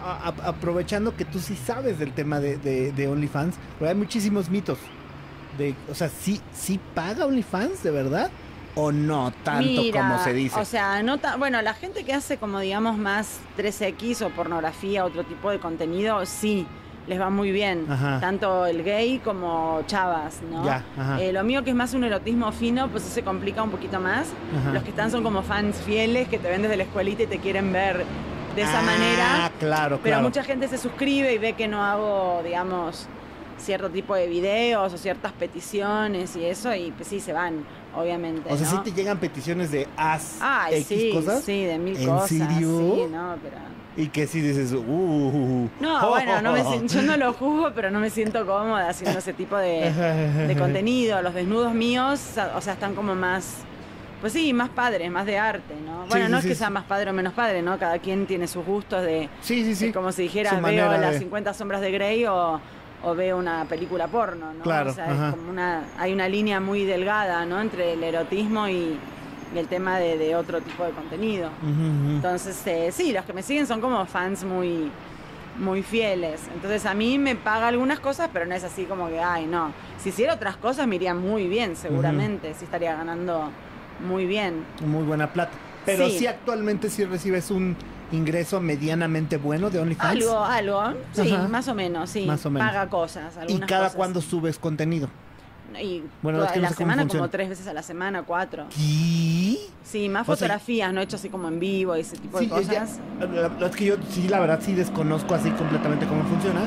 a- 0.04 0.28
a- 0.28 0.48
aprovechando 0.48 1.16
que 1.16 1.24
tú 1.24 1.40
sí 1.40 1.56
sabes 1.56 1.98
del 1.98 2.12
tema 2.12 2.38
de, 2.38 2.58
de- 2.58 2.92
de 2.92 3.08
OnlyFans, 3.08 3.56
pero 3.78 3.88
hay 3.90 3.96
muchísimos 3.96 4.48
mitos. 4.50 4.78
de, 5.58 5.74
o 5.90 5.94
sea, 5.94 6.10
sí, 6.10 6.38
sí 6.52 6.78
paga 6.94 7.24
OnlyFans, 7.24 7.82
de 7.82 7.90
verdad, 7.90 8.30
o 8.76 8.92
no 8.92 9.32
tanto 9.42 9.66
Mira, 9.68 10.00
como 10.02 10.22
se 10.22 10.32
dice. 10.32 10.60
O 10.60 10.64
sea, 10.64 11.02
no 11.02 11.18
bueno, 11.38 11.60
la 11.62 11.74
gente 11.74 12.04
que 12.04 12.12
hace 12.12 12.36
como 12.38 12.60
digamos 12.60 12.96
más 12.98 13.40
3X 13.58 14.22
o 14.24 14.30
pornografía, 14.30 15.04
otro 15.04 15.24
tipo 15.24 15.50
de 15.50 15.58
contenido, 15.58 16.24
sí, 16.26 16.66
les 17.06 17.20
va 17.20 17.30
muy 17.30 17.50
bien. 17.52 17.86
Ajá. 17.88 18.20
Tanto 18.20 18.66
el 18.66 18.82
gay 18.84 19.18
como 19.20 19.82
chavas, 19.86 20.40
¿no? 20.50 20.64
Ya. 20.64 20.82
Eh, 21.20 21.32
lo 21.32 21.42
mío 21.42 21.64
que 21.64 21.70
es 21.70 21.76
más 21.76 21.94
un 21.94 22.04
erotismo 22.04 22.52
fino, 22.52 22.88
pues 22.88 23.02
se 23.04 23.22
complica 23.22 23.62
un 23.62 23.70
poquito 23.70 23.98
más. 24.00 24.26
Ajá. 24.60 24.72
Los 24.72 24.82
que 24.82 24.90
están 24.90 25.10
son 25.10 25.22
como 25.22 25.42
fans 25.42 25.76
fieles 25.78 26.28
que 26.28 26.38
te 26.38 26.48
ven 26.50 26.62
desde 26.62 26.76
la 26.76 26.82
escuelita 26.82 27.22
y 27.22 27.26
te 27.26 27.38
quieren 27.38 27.72
ver 27.72 28.04
de 28.54 28.62
esa 28.62 28.80
Ah, 28.80 28.82
manera. 28.82 29.52
claro, 29.58 30.00
Pero 30.02 30.16
claro. 30.16 30.22
mucha 30.22 30.42
gente 30.42 30.66
se 30.68 30.78
suscribe 30.78 31.32
y 31.32 31.38
ve 31.38 31.52
que 31.54 31.68
no 31.68 31.82
hago, 31.84 32.40
digamos, 32.44 33.06
cierto 33.58 33.88
tipo 33.90 34.14
de 34.14 34.26
videos 34.26 34.92
o 34.92 34.98
ciertas 34.98 35.32
peticiones 35.32 36.36
y 36.36 36.44
eso, 36.44 36.74
y 36.74 36.90
pues 36.90 37.08
sí 37.08 37.20
se 37.20 37.32
van, 37.32 37.64
obviamente. 37.96 38.52
O 38.52 38.56
sea, 38.56 38.70
¿no? 38.70 38.84
sí 38.84 38.90
te 38.90 38.96
llegan 38.96 39.18
peticiones 39.18 39.70
de 39.70 39.88
haz 39.96 40.38
Ay, 40.40 40.76
X 40.82 40.86
sí, 40.86 41.10
cosas. 41.12 41.42
sí, 41.44 41.64
de 41.64 41.78
mil 41.78 41.96
¿En 41.96 42.06
cosas. 42.06 42.28
serio? 42.28 42.92
Sí, 42.94 43.02
no, 43.10 43.36
pero. 43.42 43.56
Y 43.98 44.08
que 44.08 44.26
sí 44.26 44.42
dices, 44.42 44.72
uh. 44.72 45.68
No, 45.80 46.08
bueno, 46.10 46.42
no 46.42 46.52
me 46.52 46.62
yo 46.86 47.02
no 47.02 47.16
lo 47.16 47.32
juzgo, 47.32 47.72
pero 47.74 47.90
no 47.90 47.98
me 47.98 48.10
siento 48.10 48.44
cómoda 48.46 48.90
haciendo 48.90 49.18
ese 49.18 49.32
tipo 49.32 49.56
de, 49.56 49.90
de 50.46 50.56
contenido. 50.58 51.22
Los 51.22 51.32
desnudos 51.34 51.72
míos, 51.74 52.20
o 52.54 52.60
sea, 52.60 52.74
están 52.74 52.94
como 52.94 53.14
más. 53.14 53.58
Pues 54.20 54.32
sí, 54.32 54.52
más 54.54 54.70
padres, 54.70 55.10
más 55.10 55.26
de 55.26 55.38
arte, 55.38 55.74
¿no? 55.84 56.06
Bueno, 56.08 56.26
Sí, 56.26 56.32
no 56.32 56.38
sí, 56.40 56.46
es 56.46 56.48
que 56.50 56.54
sí. 56.54 56.58
sea 56.60 56.70
más 56.70 56.84
padre 56.84 57.10
o 57.10 57.12
menos 57.12 57.34
padre, 57.34 57.60
¿no? 57.62 57.78
Cada 57.78 57.98
quien 57.98 58.26
tiene 58.26 58.48
sus 58.48 58.64
gustos 58.64 59.02
de. 59.02 59.28
Sí, 59.42 59.62
sí, 59.62 59.74
sí. 59.74 59.92
Como 59.92 60.10
si 60.10 60.22
dijeras, 60.22 60.60
veo 60.62 60.90
las 60.92 61.12
de- 61.12 61.18
50 61.20 61.52
sombras 61.54 61.80
de 61.82 61.90
Grey 61.92 62.24
o, 62.26 62.58
o 63.06 63.14
veo 63.14 63.36
una 63.38 63.64
película 63.66 64.08
porno, 64.08 64.52
¿no? 64.52 64.64
Claro, 64.64 64.90
O 64.90 64.94
sea, 64.94 65.28
es 65.28 65.34
como 65.36 65.48
una, 65.48 65.84
hay 65.96 66.12
una 66.12 66.28
línea 66.28 66.58
muy 66.58 66.84
delgada, 66.84 67.46
¿no? 67.46 67.60
Entre 67.60 67.92
el 67.92 68.02
erotismo 68.02 68.66
y, 68.68 68.98
y 69.54 69.58
el 69.58 69.68
tema 69.68 69.98
de, 70.00 70.18
de 70.18 70.34
otro 70.34 70.60
tipo 70.60 70.84
de 70.84 70.90
contenido. 70.90 71.48
Entonces, 71.62 72.60
eh, 72.66 72.90
sí, 72.92 73.12
los 73.12 73.24
que 73.24 73.32
me 73.32 73.44
siguen 73.44 73.68
son 73.68 73.80
como 73.80 74.04
fans 74.06 74.42
muy, 74.42 74.90
muy 75.56 75.84
fieles. 75.84 76.40
Entonces, 76.52 76.84
a 76.84 76.94
mí 76.94 77.16
me 77.16 77.36
paga 77.36 77.68
algunas 77.68 78.00
cosas, 78.00 78.28
pero 78.32 78.44
no 78.44 78.56
es 78.56 78.64
así 78.64 78.86
como 78.86 79.06
que, 79.08 79.20
ay, 79.20 79.46
no. 79.46 79.70
Si 79.98 80.08
hiciera 80.08 80.34
otras 80.34 80.56
cosas, 80.56 80.88
me 80.88 80.96
iría 80.96 81.14
muy 81.14 81.46
bien, 81.46 81.76
seguramente. 81.76 82.54
Sí 82.58 82.64
estaría 82.64 82.96
ganando 82.96 83.50
muy 84.04 84.26
bien. 84.26 84.64
Muy 84.84 85.04
buena 85.04 85.32
plata. 85.32 85.52
Pero 85.84 86.08
sí. 86.08 86.18
Sí. 86.18 86.26
actualmente 86.26 86.90
sí 86.90 87.04
recibes 87.04 87.52
un 87.52 87.76
ingreso 88.12 88.60
medianamente 88.60 89.36
bueno 89.36 89.70
de 89.70 89.80
OnlyFans. 89.80 90.10
Algo, 90.22 90.44
algo. 90.44 90.82
Sí, 91.12 91.32
Ajá. 91.32 91.48
más 91.48 91.66
o 91.68 91.74
menos, 91.74 92.10
sí. 92.10 92.24
Más 92.26 92.44
o 92.46 92.50
menos. 92.50 92.68
Paga 92.68 92.88
cosas. 92.88 93.34
¿Y 93.48 93.58
cada 93.60 93.84
cosas. 93.84 93.96
cuándo 93.96 94.20
subes 94.20 94.58
contenido? 94.58 95.08
Y 95.82 96.02
Bueno, 96.22 96.38
toda 96.38 96.46
es 96.48 96.52
que 96.54 96.60
no 96.60 96.68
la 96.68 96.74
semana 96.74 97.02
funciona. 97.02 97.20
como 97.22 97.30
tres 97.30 97.48
veces 97.48 97.66
a 97.66 97.72
la 97.74 97.82
semana, 97.82 98.22
cuatro. 98.22 98.66
¿Qué? 98.70 99.58
Sí, 99.82 100.08
más 100.08 100.22
O 100.22 100.24
sea, 100.24 100.36
fotografías, 100.36 100.92
no 100.92 101.00
hecho 101.00 101.16
así 101.16 101.28
como 101.28 101.48
en 101.48 101.58
vivo 101.60 101.96
y 101.96 102.00
ese 102.00 102.16
tipo 102.16 102.38
Sí, 102.38 102.46
de 102.46 102.50
ya- 102.64 102.80
cosas. 102.80 102.98
la 103.20 103.26
verdad 103.26 103.68
es 103.70 103.76
que 103.76 103.84
yo 103.84 103.96
sí, 104.08 104.28
la 104.28 104.40
verdad 104.40 104.60
sí 104.62 104.74
desconozco 104.74 105.34
así 105.34 105.50
completamente 105.50 106.06
cómo 106.06 106.22
funciona, 106.24 106.60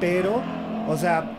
pero, 0.00 0.40
o 0.86 0.96
sea, 0.96 1.30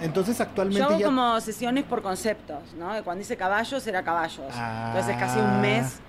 entonces 0.00 0.40
actualmente 0.40 0.80
Yo 0.80 0.86
hago 0.88 0.98
ya... 0.98 1.06
como 1.06 1.40
sesiones 1.40 1.84
por 1.84 2.02
conceptos, 2.02 2.58
¿no? 2.78 2.88
Cuando 3.04 3.20
dice 3.20 3.36
caballos, 3.36 3.86
era 3.86 4.02
caballos. 4.02 4.46
Ah. 4.52 4.86
Entonces 4.94 5.16
casi 5.18 5.38
un 5.38 5.60
mes 5.60 6.00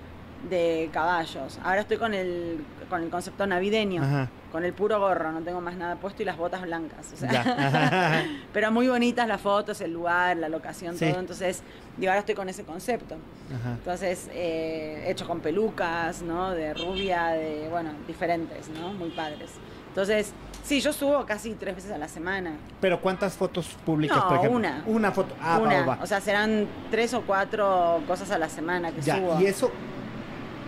de 0.50 0.89
caballos. 0.94 1.60
Ahora 1.63 1.82
estoy 1.82 1.98
con 1.98 2.13
el, 2.13 2.63
con 2.89 3.03
el 3.03 3.10
concepto 3.10 3.46
navideño, 3.48 4.01
Ajá, 4.03 4.29
con 4.51 4.63
el 4.63 4.72
puro 4.74 5.00
gorro, 5.00 5.32
no 5.32 5.41
tengo 5.41 5.60
más 5.62 5.75
nada 5.75 5.96
puesto 5.98 6.22
y 6.24 6.25
las 6.25 6.38
botas 6.38 6.62
blancas. 6.62 7.12
o 7.13 7.17
sea. 7.17 7.32
ya. 7.32 8.25
Pero 8.53 8.72
muy 8.72 8.88
bonitas 8.88 9.27
las 9.27 9.41
fotos, 9.41 9.82
el 9.82 9.91
lugar, 9.94 10.38
la 10.38 10.48
locación, 10.50 10.98
Sí. 10.98 11.10
todo. 11.10 11.20
Entonces, 11.20 11.63
digo, 11.98 12.12
ahora 12.12 12.20
estoy 12.22 12.36
con 12.36 12.48
ese 12.50 12.63
concepto. 12.63 13.15
Ajá. 13.53 13.72
Entonces, 13.74 14.29
eh, 14.34 15.06
hecho 15.08 15.27
con 15.27 15.39
pelucas, 15.41 16.21
¿no? 16.21 16.52
De 16.52 16.73
rubia, 16.73 17.28
de, 17.30 17.67
bueno, 17.69 17.91
diferentes, 18.08 18.69
¿no? 18.69 18.93
Muy 18.93 19.10
padres. 19.10 19.50
Entonces, 19.89 20.32
sí, 20.63 20.80
yo 20.80 20.93
subo 20.93 21.26
casi 21.26 21.54
tres 21.56 21.76
veces 21.76 21.91
a 21.91 21.97
la 21.97 22.08
semana. 22.08 22.52
Pero 22.80 23.02
¿cuántas 23.02 23.34
fotos 23.34 23.67
públicas, 23.86 24.15
No, 24.17 24.28
por 24.28 24.38
ejemplo? 24.38 24.58
una. 24.58 24.84
Una 24.86 25.12
foto. 25.12 25.36
Ah, 25.41 25.58
Una, 25.60 25.73
va, 25.73 25.86
va, 25.86 25.95
va. 25.97 26.04
o 26.04 26.06
sea, 26.06 26.21
serán 26.21 26.67
tres 26.91 27.13
o 27.15 27.21
cuatro 27.23 28.02
cosas 28.08 28.30
a 28.32 28.38
la 28.38 28.47
semana 28.47 28.91
que 28.91 29.02
Ya, 29.02 29.15
subo. 29.17 29.41
¿y 29.41 29.47
eso 29.47 29.71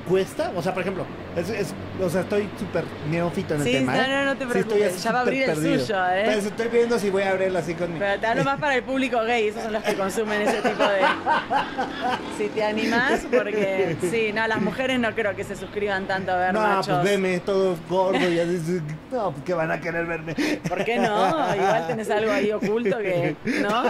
cuesta? 0.08 0.52
O 0.56 0.62
sea, 0.62 0.74
por 0.74 0.82
ejemplo, 0.82 1.06
es, 1.36 1.50
es- 1.50 1.74
o 2.02 2.10
sea, 2.10 2.22
estoy 2.22 2.50
súper 2.58 2.84
neófito 3.10 3.56
en 3.56 3.62
el 3.62 3.66
Sí, 3.68 3.74
tema, 3.74 3.94
no, 3.96 4.02
¿eh? 4.02 4.08
no, 4.08 4.26
no 4.26 4.32
te 4.38 4.46
Sí, 4.46 4.60
estoy 4.60 4.64
preocupes, 4.64 5.04
ya 5.04 5.12
va 5.12 5.20
a 5.20 5.22
abrir 5.22 5.44
el 5.44 5.50
perdido. 5.52 5.80
suyo, 5.80 5.96
¿eh? 6.12 6.24
Pero 6.26 6.40
estoy 6.40 6.68
viendo 6.70 7.00
si 7.00 7.10
voy 7.10 7.24
a 7.24 7.30
abrirlo 7.32 7.60
así 7.60 7.74
con 7.74 7.94
mi... 7.94 8.00
Pero 8.00 8.20
te 8.20 8.28
hablo 8.28 8.44
más 8.44 8.60
para 8.60 8.76
el 8.76 8.84
público 8.84 9.22
gay, 9.24 9.48
esos 9.48 9.64
son 9.64 9.74
los 9.74 9.84
que 9.84 9.94
consumen 9.96 10.42
ese 10.42 10.62
tipo 10.62 10.84
de... 10.84 11.00
Si 12.38 12.48
te 12.48 12.64
animás, 12.64 13.22
porque 13.30 13.98
sí, 14.10 14.32
no, 14.34 14.48
las 14.48 14.62
mujeres 14.62 15.00
no 15.00 15.14
creo 15.14 15.36
que 15.36 15.44
se 15.44 15.56
suscriban 15.56 16.06
tanto 16.08 16.32
a 16.32 16.38
ver 16.38 16.54
No, 16.54 16.62
machos. 16.62 16.88
pues 17.00 17.04
veme 17.04 17.40
todo 17.42 17.76
gordo 17.90 18.30
y 18.30 18.40
así. 18.40 18.82
No, 19.12 19.32
pues 19.32 19.44
que 19.44 19.54
van 19.56 19.72
a 19.72 19.82
querer 19.82 20.06
verme. 20.06 20.36
¿Por 20.68 20.86
qué 20.86 21.00
no? 21.00 21.56
Igual 21.56 21.88
tenés 21.88 22.10
algo 22.12 22.32
ahí 22.32 22.52
oculto 22.52 23.00
que, 23.00 23.36
¿no? 23.62 23.84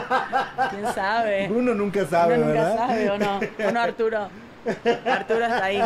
¿Quién 0.70 0.94
sabe? 0.96 1.50
Uno 1.52 1.74
nunca 1.74 2.06
sabe, 2.06 2.36
Uno 2.38 2.46
nunca 2.48 2.62
¿verdad? 2.64 2.78
sabe, 2.88 3.10
¿o 3.10 3.18
no? 3.18 3.40
¿O 3.68 3.72
no, 3.72 3.80
Arturo? 3.82 4.30
Arturo 5.06 5.46
está 5.46 5.64
ahí. 5.64 5.82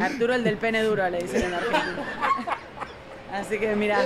Arturo 0.00 0.34
el 0.34 0.44
del 0.44 0.56
pene 0.56 0.82
duro, 0.82 1.08
le 1.08 1.18
dicen 1.18 1.42
en 1.42 1.54
Argentina. 1.54 2.04
Así 3.32 3.58
que 3.58 3.76
mira, 3.76 3.98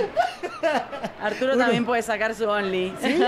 Arturo 1.21 1.57
también 1.57 1.85
puede 1.85 2.01
sacar 2.01 2.35
su 2.35 2.47
Only. 2.47 2.93
Sí, 3.01 3.19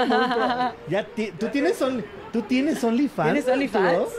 ya 0.89 1.05
¿tú 1.39 1.47
tienes 1.47 1.81
Only, 1.81 2.03
tú 2.34 2.41
tienes 2.41 2.84
OnlyFans. 2.84 3.31
¿Tienes 3.34 3.47
OnlyFans? 3.47 4.10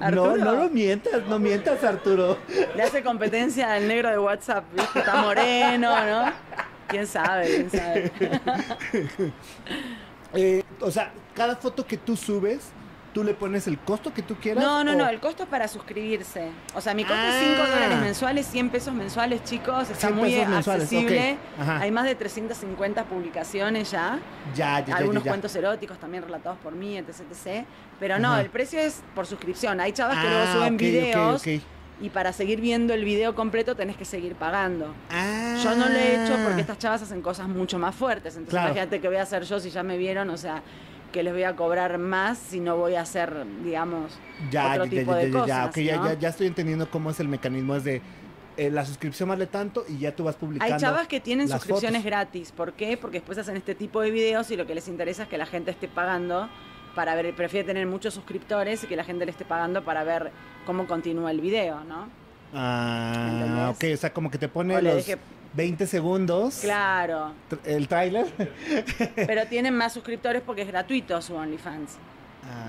Arturo? 0.00 0.36
No, 0.36 0.44
no 0.44 0.52
lo 0.52 0.70
mientas, 0.70 1.26
no 1.26 1.38
mientas, 1.38 1.82
Arturo. 1.84 2.38
Le 2.74 2.82
hace 2.82 3.02
competencia 3.02 3.74
al 3.74 3.88
negro 3.88 4.08
de 4.08 4.18
WhatsApp, 4.18 4.64
¿viste? 4.72 5.00
Está 5.00 5.16
moreno, 5.16 5.90
¿no? 6.06 6.32
¿Quién 6.86 7.06
sabe? 7.06 7.46
¿Quién 7.46 7.70
sabe? 7.70 8.12
Eh, 10.34 10.62
o 10.80 10.90
sea, 10.90 11.10
cada 11.34 11.56
foto 11.56 11.86
que 11.86 11.96
tú 11.96 12.14
subes, 12.14 12.68
tú 13.14 13.24
le 13.24 13.34
pones 13.34 13.66
el 13.66 13.78
costo 13.78 14.12
que 14.14 14.22
tú 14.22 14.36
quieras. 14.36 14.62
No, 14.62 14.84
no, 14.84 14.92
o- 14.92 14.94
no, 14.94 15.08
el 15.08 15.18
costo 15.20 15.42
es 15.44 15.48
para 15.48 15.66
suscribirse. 15.68 16.50
O 16.74 16.80
sea, 16.80 16.94
mi 16.94 17.04
costo 17.04 17.18
Ah. 17.20 17.40
es 17.40 17.46
5 17.56 17.66
dólares 17.66 17.98
mensuales, 18.00 18.46
100 18.46 18.70
pesos 18.70 18.94
mensuales, 18.94 19.42
chicos. 19.44 19.90
Está 19.90 20.08
100 20.08 20.14
muy 20.14 20.34
accesible. 20.40 21.36
Hay 21.80 21.90
más 21.90 22.04
de 22.04 22.14
350 22.14 23.04
publicaciones 23.04 23.90
ya. 23.90 24.18
Ya, 24.54 24.84
ya, 24.84 24.96
Algunos 24.96 25.22
ya, 25.22 25.26
ya. 25.26 25.30
cuentos 25.32 25.54
eróticos 25.56 25.98
también 25.98 26.22
relatados 26.22 26.58
por 26.58 26.74
mí, 26.74 26.96
etc, 26.96 27.20
etc. 27.30 27.64
Pero 27.98 28.18
no, 28.18 28.32
Ajá. 28.32 28.40
el 28.42 28.50
precio 28.50 28.78
es 28.78 29.02
por 29.14 29.26
suscripción. 29.26 29.80
Hay 29.80 29.92
chavas 29.92 30.18
que 30.18 30.26
Ah, 30.26 30.30
luego 30.30 30.52
suben 30.52 30.76
videos 30.76 31.42
y 32.00 32.10
para 32.10 32.32
seguir 32.32 32.60
viendo 32.60 32.94
el 32.94 33.04
video 33.04 33.34
completo 33.34 33.74
tenés 33.74 33.96
que 33.96 34.04
seguir 34.04 34.36
pagando. 34.36 34.94
Ah. 35.10 35.56
Yo 35.64 35.74
no 35.74 35.88
lo 35.88 35.94
he 35.96 36.22
hecho 36.24 36.36
porque 36.44 36.60
estas 36.60 36.78
chavas 36.78 37.02
hacen 37.02 37.22
cosas 37.22 37.48
mucho 37.48 37.78
más 37.78 37.94
fuertes. 37.94 38.34
Entonces 38.34 38.50
Claro. 38.52 38.68
imagínate 38.68 39.00
que 39.00 39.08
voy 39.08 39.16
a 39.16 39.22
hacer 39.22 39.42
yo 39.42 39.58
si 39.58 39.70
ya 39.70 39.82
me 39.82 39.96
vieron, 39.96 40.30
o 40.30 40.36
sea, 40.36 40.62
que 41.12 41.22
les 41.22 41.32
voy 41.32 41.42
a 41.44 41.56
cobrar 41.56 41.98
más 41.98 42.38
si 42.38 42.60
no 42.60 42.76
voy 42.76 42.94
a 42.94 43.02
hacer, 43.02 43.44
digamos, 43.64 44.12
Ya, 44.50 44.72
otro 44.72 44.84
ya, 44.84 44.90
tipo 44.90 45.12
ya, 45.12 45.16
de 45.18 45.30
ya, 45.30 45.38
cosas. 45.40 45.74
ya, 45.76 45.96
¿no? 45.96 46.06
ya, 46.06 46.18
ya 46.18 46.28
estoy 46.28 46.46
entendiendo 46.46 46.90
cómo 46.90 47.10
es 47.10 47.20
el 47.20 47.28
mecanismo. 47.28 47.76
Es 47.76 47.84
de 47.84 48.02
eh, 48.56 48.70
la 48.70 48.84
suscripción 48.84 49.28
vale 49.28 49.46
tanto 49.46 49.84
y 49.88 49.98
ya 49.98 50.14
tú 50.14 50.24
vas 50.24 50.36
publicando. 50.36 50.74
Hay 50.74 50.80
chavas 50.80 51.06
que 51.06 51.20
tienen 51.20 51.48
suscripciones 51.48 52.00
fotos. 52.02 52.10
gratis. 52.10 52.52
¿Por 52.52 52.72
qué? 52.72 52.96
Porque 52.96 53.18
después 53.18 53.38
hacen 53.38 53.56
este 53.56 53.74
tipo 53.74 54.00
de 54.00 54.10
videos 54.10 54.50
y 54.50 54.56
lo 54.56 54.66
que 54.66 54.74
les 54.74 54.88
interesa 54.88 55.22
es 55.24 55.28
que 55.28 55.38
la 55.38 55.46
gente 55.46 55.70
esté 55.70 55.88
pagando 55.88 56.48
para 56.94 57.14
ver, 57.14 57.32
prefiere 57.34 57.64
tener 57.66 57.86
muchos 57.86 58.14
suscriptores 58.14 58.82
y 58.82 58.86
que 58.88 58.96
la 58.96 59.04
gente 59.04 59.24
le 59.24 59.30
esté 59.30 59.44
pagando 59.44 59.84
para 59.84 60.02
ver 60.02 60.32
cómo 60.66 60.86
continúa 60.88 61.30
el 61.30 61.40
video, 61.40 61.84
¿no? 61.84 62.08
Ah, 62.52 63.28
¿Entendés? 63.30 63.68
ok, 63.76 63.84
o 63.94 63.96
sea, 64.00 64.12
como 64.12 64.30
que 64.30 64.38
te 64.38 64.48
pone 64.48 64.74
O 64.76 64.80
le 64.80 64.94
los 64.94 65.04
20 65.58 65.88
segundos. 65.88 66.60
Claro. 66.60 67.32
El 67.64 67.88
tráiler. 67.88 68.26
Pero 69.16 69.44
tienen 69.48 69.74
más 69.76 69.92
suscriptores 69.92 70.40
porque 70.40 70.62
es 70.62 70.68
gratuito 70.68 71.20
su 71.20 71.34
OnlyFans. 71.34 71.96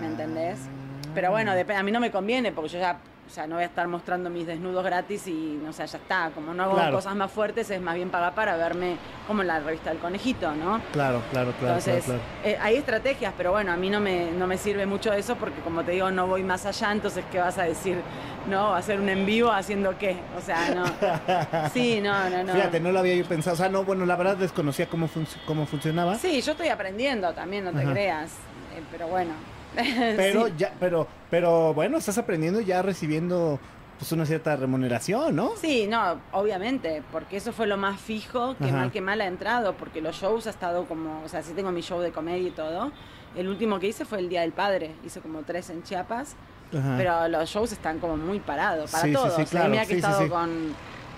¿Me 0.01 0.07
entendés? 0.07 0.57
Ah. 0.65 1.11
Pero 1.13 1.29
bueno, 1.29 1.51
a 1.51 1.83
mí 1.83 1.91
no 1.91 1.99
me 1.99 2.09
conviene 2.09 2.51
porque 2.51 2.69
yo 2.69 2.79
ya, 2.79 2.97
o 3.27 3.29
sea, 3.31 3.45
no 3.45 3.55
voy 3.55 3.63
a 3.63 3.67
estar 3.67 3.87
mostrando 3.87 4.31
mis 4.31 4.47
desnudos 4.47 4.83
gratis 4.83 5.27
y, 5.27 5.61
o 5.69 5.71
sea, 5.71 5.85
ya 5.85 5.99
está. 5.99 6.31
Como 6.33 6.51
no 6.55 6.63
hago 6.63 6.73
Claro. 6.73 6.95
cosas 6.95 7.15
más 7.15 7.31
fuertes, 7.31 7.69
es 7.69 7.79
más 7.79 7.93
bien 7.93 8.09
pagar 8.09 8.33
para 8.33 8.57
verme 8.57 8.97
como 9.27 9.43
en 9.43 9.47
la 9.49 9.59
revista 9.59 9.91
del 9.91 9.99
conejito, 9.99 10.51
¿no? 10.55 10.81
Claro, 10.91 11.21
claro, 11.31 11.53
claro, 11.59 11.75
Entonces, 11.77 12.05
claro, 12.05 12.19
eh, 12.43 12.57
hay 12.59 12.75
estrategias, 12.77 13.35
pero 13.37 13.51
bueno, 13.51 13.71
a 13.71 13.77
mí 13.77 13.91
no 13.91 13.99
me, 13.99 14.31
no 14.31 14.47
me 14.47 14.57
sirve 14.57 14.87
mucho 14.87 15.13
eso 15.13 15.35
porque 15.35 15.61
como 15.61 15.83
te 15.83 15.91
digo, 15.91 16.09
no 16.09 16.25
voy 16.25 16.41
más 16.41 16.65
allá, 16.65 16.91
entonces, 16.91 17.23
¿qué 17.31 17.37
vas 17.37 17.59
a 17.59 17.63
decir? 17.63 18.01
¿No? 18.49 18.73
¿Hacer 18.73 18.99
un 18.99 19.09
en 19.09 19.25
vivo 19.25 19.51
haciendo 19.51 19.97
qué? 19.97 20.17
O 20.37 20.41
sea, 20.41 20.69
no. 20.73 20.83
Sí, 21.73 21.99
no, 22.01 22.29
no, 22.29 22.43
no. 22.43 22.53
Fíjate, 22.53 22.79
no 22.79 22.91
lo 22.91 22.99
había 22.99 23.15
yo 23.15 23.25
pensado. 23.25 23.53
O 23.53 23.57
sea, 23.57 23.69
no, 23.69 23.83
bueno, 23.83 24.05
la 24.05 24.15
verdad 24.15 24.37
desconocía 24.37 24.87
cómo, 24.89 25.07
func- 25.07 25.37
cómo 25.45 25.65
funcionaba. 25.65 26.15
Sí, 26.15 26.41
yo 26.41 26.53
estoy 26.53 26.69
aprendiendo 26.69 27.31
también, 27.33 27.63
no 27.65 27.71
te 27.71 27.81
Ajá. 27.83 27.91
creas. 27.91 28.31
Eh, 28.75 28.81
pero 28.91 29.07
bueno. 29.07 29.31
Pero 29.75 30.47
Sí. 30.47 30.53
ya, 30.57 30.73
pero, 30.79 31.07
pero 31.29 31.73
bueno, 31.75 31.97
estás 31.99 32.17
aprendiendo 32.17 32.59
ya 32.59 32.81
recibiendo 32.81 33.59
pues 33.99 34.11
una 34.13 34.25
cierta 34.25 34.55
remuneración, 34.55 35.35
¿no? 35.35 35.51
Sí, 35.57 35.85
no, 35.87 36.19
obviamente, 36.31 37.03
porque 37.11 37.37
eso 37.37 37.53
fue 37.53 37.67
lo 37.67 37.77
más 37.77 37.99
fijo 37.99 38.55
que 38.57 38.65
Ajá. 38.65 38.77
mal 38.77 38.91
que 38.91 38.99
mal 39.01 39.21
ha 39.21 39.25
entrado, 39.27 39.73
porque 39.75 40.01
los 40.01 40.15
shows 40.15 40.47
ha 40.47 40.49
estado 40.49 40.85
como, 40.85 41.21
o 41.23 41.29
sea, 41.29 41.43
sí 41.43 41.51
tengo 41.53 41.71
mi 41.71 41.81
show 41.81 41.99
de 41.99 42.11
comedia 42.11 42.47
y 42.47 42.51
todo. 42.51 42.91
El 43.35 43.47
último 43.47 43.77
que 43.79 43.87
hice 43.87 44.05
fue 44.05 44.19
el 44.19 44.27
Día 44.29 44.41
del 44.41 44.53
Padre, 44.53 44.91
hice 45.05 45.19
como 45.21 45.43
tres 45.43 45.69
en 45.69 45.83
Chiapas, 45.83 46.35
Ajá. 46.77 46.95
pero 46.97 47.27
los 47.27 47.49
shows 47.49 47.71
están 47.71 47.99
como 47.99 48.15
muy 48.17 48.39
parados 48.39 48.91
para 48.91 49.03
Sí, 49.03 49.09
sí, 49.09 49.13
todos. 49.15 49.33
sí, 49.35 49.41
Y 49.41 49.45
claro, 49.45 49.69
mira 49.69 49.85
que 49.85 49.93
he 49.93 49.97
estado 49.97 50.29
con 50.29 50.49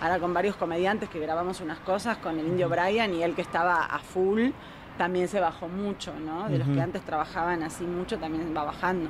ahora 0.01 0.19
con 0.19 0.33
varios 0.33 0.55
comediantes 0.55 1.09
que 1.09 1.19
grabamos 1.19 1.61
unas 1.61 1.79
cosas 1.79 2.17
con 2.17 2.39
el 2.39 2.47
Indio 2.47 2.69
Brian 2.69 3.13
y 3.13 3.21
él 3.23 3.35
que 3.35 3.41
estaba 3.41 3.85
a 3.85 3.99
full 3.99 4.49
también 4.97 5.27
se 5.27 5.39
bajó 5.39 5.67
mucho, 5.67 6.13
¿no? 6.19 6.47
De 6.49 6.57
los 6.59 6.67
que 6.67 6.81
antes 6.81 7.01
trabajaban 7.03 7.63
así 7.63 7.83
mucho 7.83 8.17
también 8.17 8.53
va 8.55 8.63
bajando. 8.63 9.09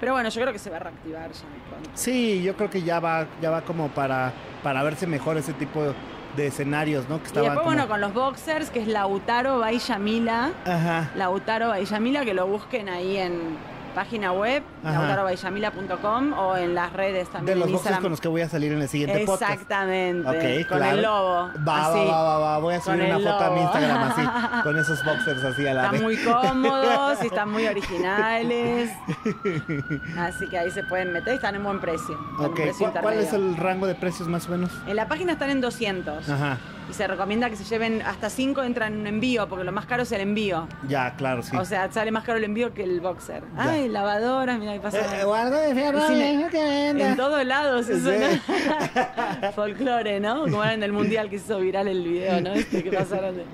Pero 0.00 0.12
bueno, 0.14 0.28
yo 0.30 0.40
creo 0.40 0.52
que 0.52 0.58
se 0.58 0.68
va 0.70 0.76
a 0.76 0.80
reactivar 0.80 1.30
ya. 1.30 1.46
Sí, 1.94 2.42
yo 2.42 2.56
creo 2.56 2.68
que 2.70 2.82
ya 2.82 2.98
va, 2.98 3.26
ya 3.40 3.50
va 3.50 3.62
como 3.62 3.88
para, 3.88 4.32
para 4.62 4.82
verse 4.82 5.06
mejor 5.06 5.36
ese 5.36 5.52
tipo 5.52 5.94
de 6.36 6.46
escenarios, 6.46 7.08
¿no? 7.08 7.22
Que 7.22 7.28
Y 7.28 7.32
después, 7.34 7.50
como- 7.52 7.64
bueno, 7.64 7.86
con 7.88 8.00
los 8.00 8.12
boxers, 8.14 8.70
que 8.70 8.80
es 8.80 8.88
Lautaro 8.88 9.58
Baiyamila. 9.60 10.50
Ajá. 10.64 11.10
Lautaro 11.14 11.68
Baiyamila, 11.68 12.24
que 12.24 12.34
lo 12.34 12.46
busquen 12.46 12.88
ahí 12.88 13.16
en 13.18 13.56
página 13.92 14.32
web, 14.32 14.62
Ajá. 14.84 14.98
lautarobaiyamila.com 14.98 16.32
o 16.38 16.56
en 16.56 16.74
las 16.74 16.92
redes 16.92 17.26
De 17.28 17.32
también. 17.32 17.58
los 17.58 17.68
en 17.68 17.74
boxes 17.74 17.96
con 17.98 18.10
los 18.10 18.20
que 18.20 18.28
voy 18.28 18.40
a 18.42 18.48
salir 18.48 18.72
en 18.72 18.82
el 18.82 18.88
siguiente 18.88 19.24
podcast. 19.24 19.52
Exactamente. 19.52 20.66
Con 20.68 20.78
claro. 20.78 20.96
el 20.96 21.02
lobo. 21.02 21.50
Va, 21.66 21.86
así. 21.86 21.98
va, 22.08 22.22
va, 22.22 22.22
va, 22.22 22.38
va. 22.38 22.58
Voy 22.58 22.74
a 22.74 22.80
subir 22.80 23.02
una 23.02 23.16
el 23.16 23.22
foto 23.22 23.44
a 23.44 23.50
mi 23.50 23.56
lobo. 23.56 23.62
Instagram 23.64 24.02
así, 24.02 24.62
con 24.62 24.78
esos 24.78 25.04
boxers 25.04 25.44
así 25.44 25.66
a 25.66 25.74
la 25.74 25.80
Están 25.84 25.92
vez. 25.92 26.02
muy 26.02 26.16
cómodos 26.16 27.18
y 27.22 27.26
están 27.26 27.50
muy 27.50 27.66
originales. 27.66 28.90
Así 30.18 30.48
que 30.48 30.58
ahí 30.58 30.70
se 30.70 30.82
pueden 30.84 31.12
meter 31.12 31.32
y 31.34 31.36
están 31.36 31.54
en 31.54 31.62
buen 31.64 31.80
precio. 31.80 32.18
en 32.40 32.52
¿cuál, 32.78 32.92
cuál 33.00 33.18
es 33.18 33.32
el 33.32 33.56
rango 33.56 33.86
de 33.86 33.94
precios 33.94 34.28
más 34.28 34.46
o 34.48 34.52
menos? 34.52 34.70
En 34.86 34.96
la 34.96 35.08
página 35.08 35.32
están 35.32 35.50
en 35.50 35.60
200. 35.60 36.28
Ajá, 36.28 36.58
Y 36.90 36.94
se 36.94 37.06
recomienda 37.06 37.48
que 37.48 37.56
se 37.56 37.64
lleven 37.64 38.02
hasta 38.02 38.28
5 38.28 38.62
entran 38.64 38.92
en 38.94 39.00
un 39.00 39.06
envío, 39.06 39.48
porque 39.48 39.64
lo 39.64 39.72
más 39.72 39.86
caro 39.86 40.02
es 40.02 40.12
el 40.12 40.20
envío. 40.20 40.66
ya, 40.88 41.14
claro, 41.16 41.42
sí. 41.42 41.56
O 41.56 41.64
sea, 41.64 41.90
sale 41.90 42.10
más 42.10 42.24
caro 42.24 42.38
el 42.38 42.44
envío 42.44 42.74
que 42.74 42.82
el 42.82 43.00
boxer. 43.00 43.42
Ya. 43.56 43.70
Ay, 43.70 43.88
lavadoras, 43.88 44.58
mira, 44.58 44.72
ahí 44.72 44.78
pasa. 44.80 44.98
Eh, 45.20 45.24
guarda 45.24 45.60
de 45.60 45.74
fierro, 45.74 45.98
venda. 46.08 47.08
en 47.10 47.16
todos 47.16 47.44
lados 47.46 47.86
se 47.86 47.96
Sí. 47.96 48.02
suena 48.02 48.28
folclore, 49.54 50.20
¿no? 50.20 50.42
Como 50.42 50.62
era 50.62 50.74
en 50.74 50.82
el 50.82 50.92
mundial 50.92 51.30
que 51.30 51.38
se 51.38 51.44
hizo 51.46 51.58
viral 51.60 51.88
el 51.88 52.02
video, 52.04 52.40
¿no? 52.40 52.52
Este 52.52 52.82
que 52.82 52.90
pasaron. 52.92 53.36
de- 53.36 53.44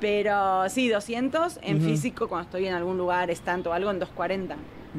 Pero 0.00 0.68
sí, 0.68 0.88
200 0.88 1.58
en 1.62 1.80
físico 1.82 2.28
cuando 2.28 2.44
estoy 2.44 2.66
en 2.68 2.74
algún 2.74 2.96
lugar, 2.98 3.30
stand 3.30 3.66
o 3.66 3.72
algo 3.72 3.90
en 3.90 3.98
240. 3.98 4.54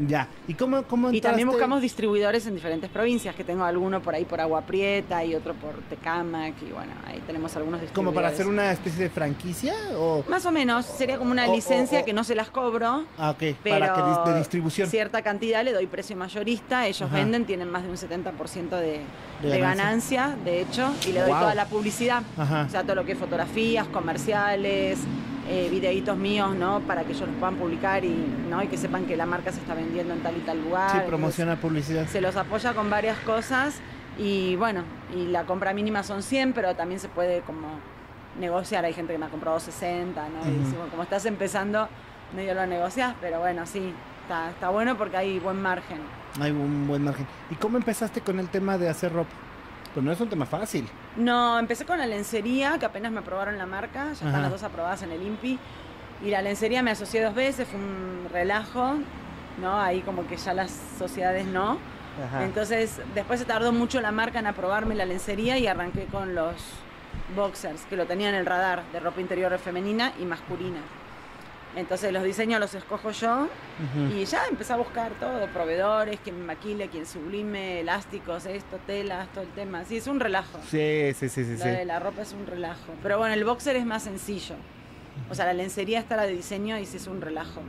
Ya. 0.08 0.28
¿Y 0.48 0.54
cómo, 0.54 0.84
cómo 0.84 1.12
Y 1.12 1.20
también 1.22 1.48
buscamos 1.48 1.82
distribuidores 1.82 2.46
en 2.48 2.56
diferentes 2.56 2.90
provincias, 2.90 3.36
que 3.36 3.44
tengo 3.44 3.64
alguno 3.64 4.02
por 4.02 4.16
ahí 4.16 4.26
por 4.26 4.40
Agua 4.40 4.62
Prieta 4.62 5.24
y 5.26 5.36
otro 5.36 5.54
por 5.56 5.74
Tecamac 5.90 6.54
y 6.62 6.72
bueno, 6.72 6.92
ahí 7.06 7.22
tenemos 7.28 7.56
algunos 7.56 7.80
¿Como 7.80 8.12
distribuidores. 8.12 8.16
para 8.16 8.28
hacer 8.30 8.48
una 8.48 8.72
especie 8.72 9.04
de 9.04 9.10
franquicia? 9.10 9.74
O... 9.98 10.24
Más 10.30 10.46
o 10.46 10.52
menos, 10.52 10.86
sería 10.86 11.18
como 11.18 11.32
una 11.32 11.48
O- 11.50 11.56
licencia 11.56 12.02
o- 12.02 12.06
que 12.06 12.14
no 12.14 12.24
se 12.24 12.36
las 12.36 12.50
cobro, 12.50 13.06
Ah, 13.18 13.32
ok, 13.32 13.56
pero 13.64 13.80
para 13.80 13.94
que 14.24 14.30
de 14.32 14.38
distribución. 14.40 14.90
cierta 14.90 15.22
cantidad 15.22 15.64
le 15.64 15.74
doy 15.74 15.88
precio 15.88 16.16
mayorista, 16.16 16.88
ellos 16.88 17.02
Ajá. 17.02 17.16
venden, 17.16 17.46
tienen 17.46 17.70
más 17.70 17.84
de 17.84 17.90
un 17.90 17.98
70% 17.98 18.70
de, 18.78 19.02
De 19.42 19.50
de 19.50 19.60
ganancia. 19.60 20.22
ganancia, 20.28 20.38
de 20.46 20.62
hecho, 20.62 20.94
y 21.08 21.12
le 21.12 21.22
doy 21.22 21.30
Wow. 21.32 21.40
toda 21.40 21.56
la 21.56 21.66
publicidad, 21.66 22.24
Ajá. 22.38 22.66
o 22.68 22.70
sea, 22.72 22.84
todo 22.84 22.96
lo 22.96 23.06
que 23.06 23.14
es 23.14 23.18
fotografías, 23.20 23.88
comerciales, 23.88 25.00
eh, 25.50 25.68
videitos 25.70 26.16
míos, 26.16 26.56
¿no? 26.56 26.80
Para 26.82 27.04
que 27.04 27.14
ellos 27.14 27.28
los 27.28 27.36
puedan 27.38 27.56
publicar 27.56 28.06
y, 28.06 28.16
¿no? 28.50 28.62
y 28.62 28.68
que 28.68 28.78
sepan 28.78 29.06
que 29.06 29.18
la 29.18 29.26
marca 29.26 29.52
se 29.52 29.60
está 29.60 29.74
vendiendo 29.74 30.14
en 30.14 30.22
tal 30.22 30.38
y 30.38 30.42
tal 30.42 30.62
lugar. 30.62 30.92
Sí, 30.92 30.98
Entonces, 30.98 31.10
promociona 31.10 31.56
publicidad. 31.56 32.08
se 32.08 32.22
los 32.22 32.36
apoya 32.36 32.74
con 32.74 32.90
varias 32.90 33.18
cosas 33.20 33.80
y 34.20 34.56
bueno, 34.58 34.84
y 35.16 35.26
la 35.26 35.46
compra 35.46 35.74
mínima 35.74 36.04
son 36.04 36.22
100, 36.22 36.54
pero 36.54 36.76
también 36.76 37.00
se 37.00 37.10
puede 37.10 37.42
como 37.42 37.68
negociar. 38.40 38.86
Hay 38.86 38.94
gente 38.94 39.14
que 39.14 39.20
me 39.20 39.26
ha 39.26 39.30
comprado 39.30 39.60
60, 39.60 40.22
¿no? 40.30 40.48
Y 40.48 40.58
decimos, 40.60 40.88
como 40.92 41.04
estás 41.04 41.26
empezando, 41.26 41.90
medio 42.36 42.54
lo 42.54 42.68
negocias, 42.68 43.16
pero 43.20 43.40
bueno, 43.40 43.66
sí, 43.66 43.92
está, 44.24 44.52
está 44.52 44.70
bueno 44.70 44.98
porque 44.98 45.18
hay 45.18 45.40
buen 45.40 45.60
margen. 45.62 45.98
Hay 46.40 46.52
un 46.52 46.88
buen 46.88 47.04
margen. 47.04 47.26
¿Y 47.50 47.56
cómo 47.56 47.78
empezaste 47.78 48.22
con 48.22 48.40
el 48.40 48.50
tema 48.50 48.78
de 48.78 48.88
hacer 48.88 49.12
ropa? 49.12 49.32
Pues 49.94 50.06
no 50.06 50.12
es 50.12 50.20
un 50.22 50.30
tema 50.30 50.46
fácil. 50.46 50.88
No, 51.16 51.58
empecé 51.58 51.86
con 51.86 51.98
la 51.98 52.06
lencería, 52.06 52.78
que 52.78 52.86
apenas 52.86 53.12
me 53.12 53.20
aprobaron 53.20 53.58
la 53.58 53.66
marca, 53.66 54.06
ya 54.06 54.12
Ajá. 54.12 54.28
están 54.28 54.42
las 54.44 54.52
dos 54.52 54.64
aprobadas 54.64 55.02
en 55.02 55.12
el 55.12 55.22
INPI. 55.22 55.60
Y 56.24 56.30
la 56.30 56.42
lencería 56.42 56.84
me 56.84 56.92
asocié 56.92 57.24
dos 57.24 57.34
veces, 57.34 57.68
fue 57.68 57.80
un 57.80 58.28
relajo, 58.32 58.96
¿no? 59.62 59.80
Ahí 59.80 60.02
como 60.02 60.28
que 60.28 60.38
ya 60.38 60.54
las 60.54 60.72
sociedades 60.98 61.46
no. 61.46 61.78
Ajá. 62.28 62.44
Entonces, 62.44 63.02
después 63.16 63.40
se 63.40 63.46
tardó 63.46 63.72
mucho 63.72 64.02
la 64.02 64.12
marca 64.12 64.40
en 64.40 64.48
aprobarme 64.48 64.96
la 64.96 65.06
lencería 65.06 65.58
y 65.58 65.68
arranqué 65.68 66.06
con 66.06 66.36
los 66.36 66.56
boxers, 67.36 67.86
que 67.90 67.96
lo 67.96 68.06
tenía 68.06 68.30
en 68.30 68.36
el 68.36 68.46
radar 68.46 68.84
de 68.92 69.00
ropa 69.00 69.22
interior 69.22 69.58
femenina 69.58 70.14
y 70.20 70.26
masculina. 70.26 70.80
Entonces 71.76 72.12
los 72.12 72.24
diseños 72.24 72.60
los 72.60 72.74
escojo 72.74 73.12
yo 73.12 73.44
Ujú. 73.44 74.14
y 74.16 74.26
ya 74.26 74.46
empecé 74.48 74.74
a 74.74 74.78
buscar 74.78 75.12
todo, 75.20 75.46
proveedores, 75.48 76.20
quien 76.20 76.40
me 76.40 76.46
maquile, 76.46 76.90
quien 76.90 77.06
sublime, 77.06 77.82
elásticos, 77.82 78.46
esto, 78.48 78.80
telas, 78.88 79.28
todo 79.34 79.44
el 79.44 79.50
tema. 79.52 79.86
Sí, 79.86 79.98
es 79.98 80.08
un 80.08 80.20
relajo. 80.20 80.60
Sí, 80.68 81.14
sí, 81.14 81.30
sí, 81.30 81.46
sí. 81.46 81.52
Lo 81.52 81.58
sí. 81.64 81.70
de 81.70 81.86
la 81.86 82.00
ropa 82.00 82.24
es 82.24 82.34
un 82.34 82.48
relajo. 82.48 82.94
Pero 83.04 83.18
bueno, 83.20 83.34
el 83.34 83.44
boxer 83.44 83.76
es 83.76 83.86
más 83.86 84.04
sencillo. 84.04 84.56
O 85.30 85.36
sea, 85.36 85.46
la 85.46 85.54
lencería 85.54 86.00
está 86.00 86.16
la 86.16 86.24
de 86.24 86.34
diseño 86.34 86.78
y 86.80 86.86
sí 86.86 86.98
es 86.98 87.08
un 87.08 87.22
relajo. 87.22 87.62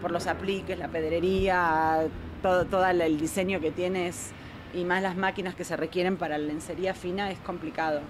Por 0.00 0.12
los 0.12 0.28
apliques, 0.28 0.78
la 0.78 0.88
pedrería, 0.88 2.06
todo, 2.42 2.64
todo 2.66 2.86
el 2.86 3.18
diseño 3.18 3.60
que 3.60 3.72
tienes 3.72 4.30
y 4.72 4.84
más 4.84 5.02
las 5.02 5.16
máquinas 5.16 5.54
que 5.54 5.64
se 5.64 5.76
requieren 5.76 6.16
para 6.16 6.38
la 6.38 6.46
lencería 6.46 6.94
fina 6.94 7.30
es 7.30 7.38
complicado. 7.40 8.00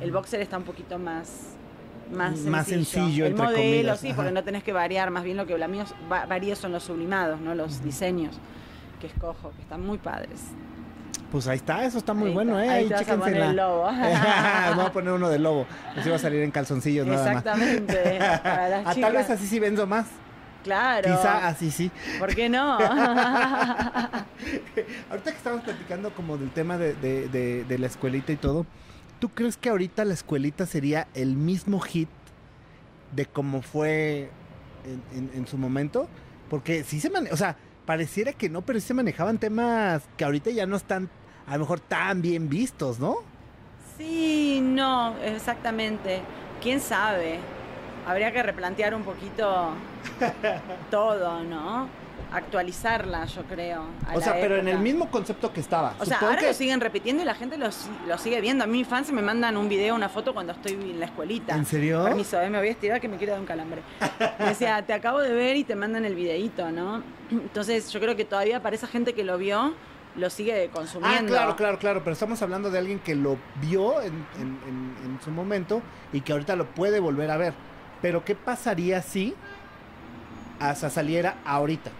El 0.00 0.12
boxer 0.12 0.40
está 0.40 0.56
un 0.56 0.64
poquito 0.64 0.98
más 0.98 1.56
más 2.12 2.30
sencillo. 2.34 2.50
Más 2.50 2.66
sencillo, 2.66 3.24
El 3.26 3.30
entre 3.32 3.46
modelo, 3.46 3.62
comillas, 3.62 4.00
sí, 4.00 4.08
ajá. 4.08 4.16
porque 4.16 4.32
no 4.32 4.44
tenés 4.44 4.62
que 4.64 4.72
variar. 4.72 5.10
Más 5.10 5.24
bien 5.24 5.36
lo 5.36 5.46
que 5.46 5.56
la 5.58 5.68
mía 5.68 5.84
va- 6.10 6.24
varía 6.26 6.56
son 6.56 6.72
los 6.72 6.82
sublimados, 6.84 7.40
no 7.40 7.54
los 7.54 7.82
diseños 7.82 8.38
que 9.00 9.06
escojo, 9.08 9.52
que 9.56 9.62
están 9.62 9.84
muy 9.84 9.98
padres. 9.98 10.40
Pues 11.30 11.46
ahí 11.48 11.56
está, 11.56 11.84
eso 11.84 11.98
está 11.98 12.14
muy 12.14 12.28
Ahí 12.28 12.34
bueno, 12.34 12.58
está, 12.60 12.66
¿eh? 12.66 12.68
ahí 12.78 12.82
Ahí, 12.84 12.88
te 12.88 12.94
vas 12.94 13.08
a 13.08 13.16
poner 13.16 13.42
el 13.42 13.56
lobo. 13.56 13.82
Voy 14.76 14.86
a 14.86 14.92
poner 14.92 15.12
uno 15.14 15.28
de 15.28 15.38
lobo. 15.40 15.66
Así 15.96 16.08
va 16.08 16.14
a 16.16 16.20
salir 16.20 16.42
en 16.42 16.50
calzoncillos 16.52 17.04
nada 17.06 17.24
más. 17.34 17.44
Exactamente. 17.44 18.18
Para 18.42 18.68
las 18.68 18.80
Ah, 18.86 18.94
chicas. 18.94 19.08
tal 19.10 19.16
vez 19.16 19.30
así 19.30 19.46
sí 19.48 19.58
vendo 19.58 19.84
más. 19.86 20.06
Claro. 20.62 21.10
Quizá 21.10 21.48
así 21.48 21.70
sí. 21.72 21.90
¿Por 22.18 22.34
qué 22.34 22.48
no? 22.48 22.78
Ahorita 22.78 24.24
que 25.30 25.36
estamos 25.36 25.60
platicando 25.62 26.10
como 26.14 26.36
del 26.38 26.50
tema 26.50 26.78
de, 26.78 26.94
de- 26.94 27.28
de- 27.28 27.64
de 27.64 27.78
la 27.78 27.86
escuelita 27.86 28.32
y 28.32 28.36
todo, 28.36 28.64
¿tú 29.20 29.28
crees 29.30 29.56
que 29.56 29.68
ahorita 29.70 30.04
la 30.04 30.14
escuelita 30.14 30.66
sería 30.66 31.08
el 31.14 31.36
mismo 31.36 31.80
hit 31.80 32.08
de 33.14 33.26
como 33.26 33.62
fue 33.62 34.30
en, 34.84 35.02
en- 35.18 35.30
en 35.34 35.46
su 35.46 35.56
momento? 35.58 36.08
Porque 36.50 36.84
sí 36.84 37.00
se 37.00 37.10
maneja, 37.10 37.34
o 37.34 37.36
sea, 37.38 37.56
pareciera 37.86 38.32
que 38.32 38.48
no, 38.48 38.62
pero 38.62 38.80
sí 38.80 38.86
se 38.88 38.94
manejaban 38.94 39.38
temas 39.38 40.02
que 40.16 40.24
ahorita 40.24 40.50
ya 40.50 40.66
no 40.66 40.76
están 40.76 41.08
a 41.46 41.54
lo 41.54 41.60
mejor 41.60 41.80
tan 41.80 42.22
bien 42.22 42.48
vistos, 42.48 42.98
¿no? 42.98 43.16
sí, 43.96 44.60
no, 44.62 45.16
exactamente. 45.22 46.20
¿Quién 46.60 46.80
sabe? 46.80 47.38
Habría 48.06 48.32
que 48.32 48.42
replantear 48.42 48.94
un 48.94 49.02
poquito 49.04 49.68
todo, 50.90 51.42
¿no? 51.44 51.88
Actualizarla, 52.34 53.26
yo 53.26 53.42
creo. 53.44 53.84
O 54.12 54.20
sea, 54.20 54.34
pero 54.34 54.56
en 54.56 54.66
el 54.68 54.78
mismo 54.80 55.08
concepto 55.10 55.52
que 55.52 55.60
estaba. 55.60 55.94
O 56.00 56.04
sea, 56.04 56.14
Supongo 56.16 56.26
ahora 56.30 56.40
que- 56.40 56.46
lo 56.48 56.54
siguen 56.54 56.80
repitiendo 56.80 57.22
y 57.22 57.26
la 57.26 57.34
gente 57.34 57.56
lo, 57.56 57.68
lo 58.08 58.18
sigue 58.18 58.40
viendo. 58.40 58.64
A 58.64 58.66
mí 58.66 58.78
mis 58.78 58.88
fans 58.88 59.10
me 59.12 59.22
mandan 59.22 59.56
un 59.56 59.68
video, 59.68 59.94
una 59.94 60.08
foto 60.08 60.34
cuando 60.34 60.52
estoy 60.52 60.72
en 60.72 60.98
la 60.98 61.06
escuelita. 61.06 61.54
¿En 61.54 61.64
serio? 61.64 62.04
Permiso, 62.04 62.40
eh, 62.40 62.50
me 62.50 62.58
voy 62.58 62.68
a 62.68 62.70
estirar 62.72 63.00
que 63.00 63.08
me 63.08 63.16
quiero 63.18 63.32
dar 63.34 63.40
un 63.40 63.46
calambre. 63.46 63.82
Me 64.38 64.46
decía, 64.46 64.82
te 64.82 64.92
acabo 64.92 65.20
de 65.20 65.32
ver 65.32 65.56
y 65.56 65.64
te 65.64 65.74
mandan 65.76 66.04
el 66.04 66.14
videíto, 66.14 66.70
¿no? 66.72 67.02
Entonces 67.30 67.90
yo 67.90 68.00
creo 68.00 68.16
que 68.16 68.24
todavía 68.24 68.60
para 68.62 68.74
esa 68.74 68.86
gente 68.88 69.14
que 69.14 69.22
lo 69.24 69.38
vio, 69.38 69.74
lo 70.16 70.28
sigue 70.30 70.66
Ah, 70.66 70.70
consumiendo. 70.72 71.32
claro, 71.32 71.56
claro, 71.56 71.78
claro, 71.78 72.00
pero 72.04 72.12
estamos 72.14 72.40
hablando 72.42 72.70
de 72.70 72.78
alguien 72.78 72.98
que 72.98 73.14
lo 73.14 73.36
vio 73.60 74.00
en, 74.00 74.12
en- 74.40 74.58
en- 74.66 74.96
en 75.04 75.18
su 75.24 75.30
momento 75.30 75.82
y 76.12 76.20
que 76.20 76.32
ahorita 76.32 76.56
lo 76.56 76.66
puede 76.66 76.98
volver 77.00 77.30
a 77.30 77.36
ver. 77.36 77.52
Pero 78.02 78.24
¿qué 78.24 78.34
pasaría 78.34 79.02
si 79.02 79.34
hasta 80.60 80.90
saliera 80.90 81.36
ahorita? 81.44 81.90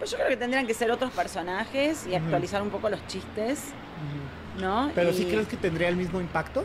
Pues 0.00 0.10
yo 0.10 0.16
creo 0.16 0.30
que 0.30 0.36
tendrían 0.38 0.66
que 0.66 0.72
ser 0.72 0.90
otros 0.90 1.12
personajes 1.12 2.06
y 2.06 2.14
actualizar 2.14 2.62
un 2.62 2.70
poco 2.70 2.88
los 2.88 3.06
chistes, 3.06 3.64
¿no? 4.58 4.90
Pero 4.94 5.10
Y- 5.10 5.12
si 5.12 5.24
crees 5.26 5.46
que 5.46 5.58
tendría 5.58 5.88
el 5.88 5.96
mismo 5.96 6.20
impacto? 6.22 6.64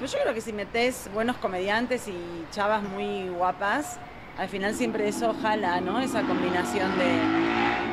Pues 0.00 0.10
yo 0.12 0.18
creo 0.20 0.34
que 0.34 0.40
si 0.40 0.52
metes 0.52 1.08
buenos 1.14 1.36
comediantes 1.36 2.08
y 2.08 2.14
chavas 2.50 2.82
muy 2.82 3.28
guapas, 3.28 3.98
al 4.36 4.48
final 4.48 4.74
siempre 4.74 5.06
eso 5.08 5.32
jala, 5.40 5.80
¿no? 5.80 6.00
Esa 6.00 6.22
combinación 6.22 6.98
de... 6.98 7.20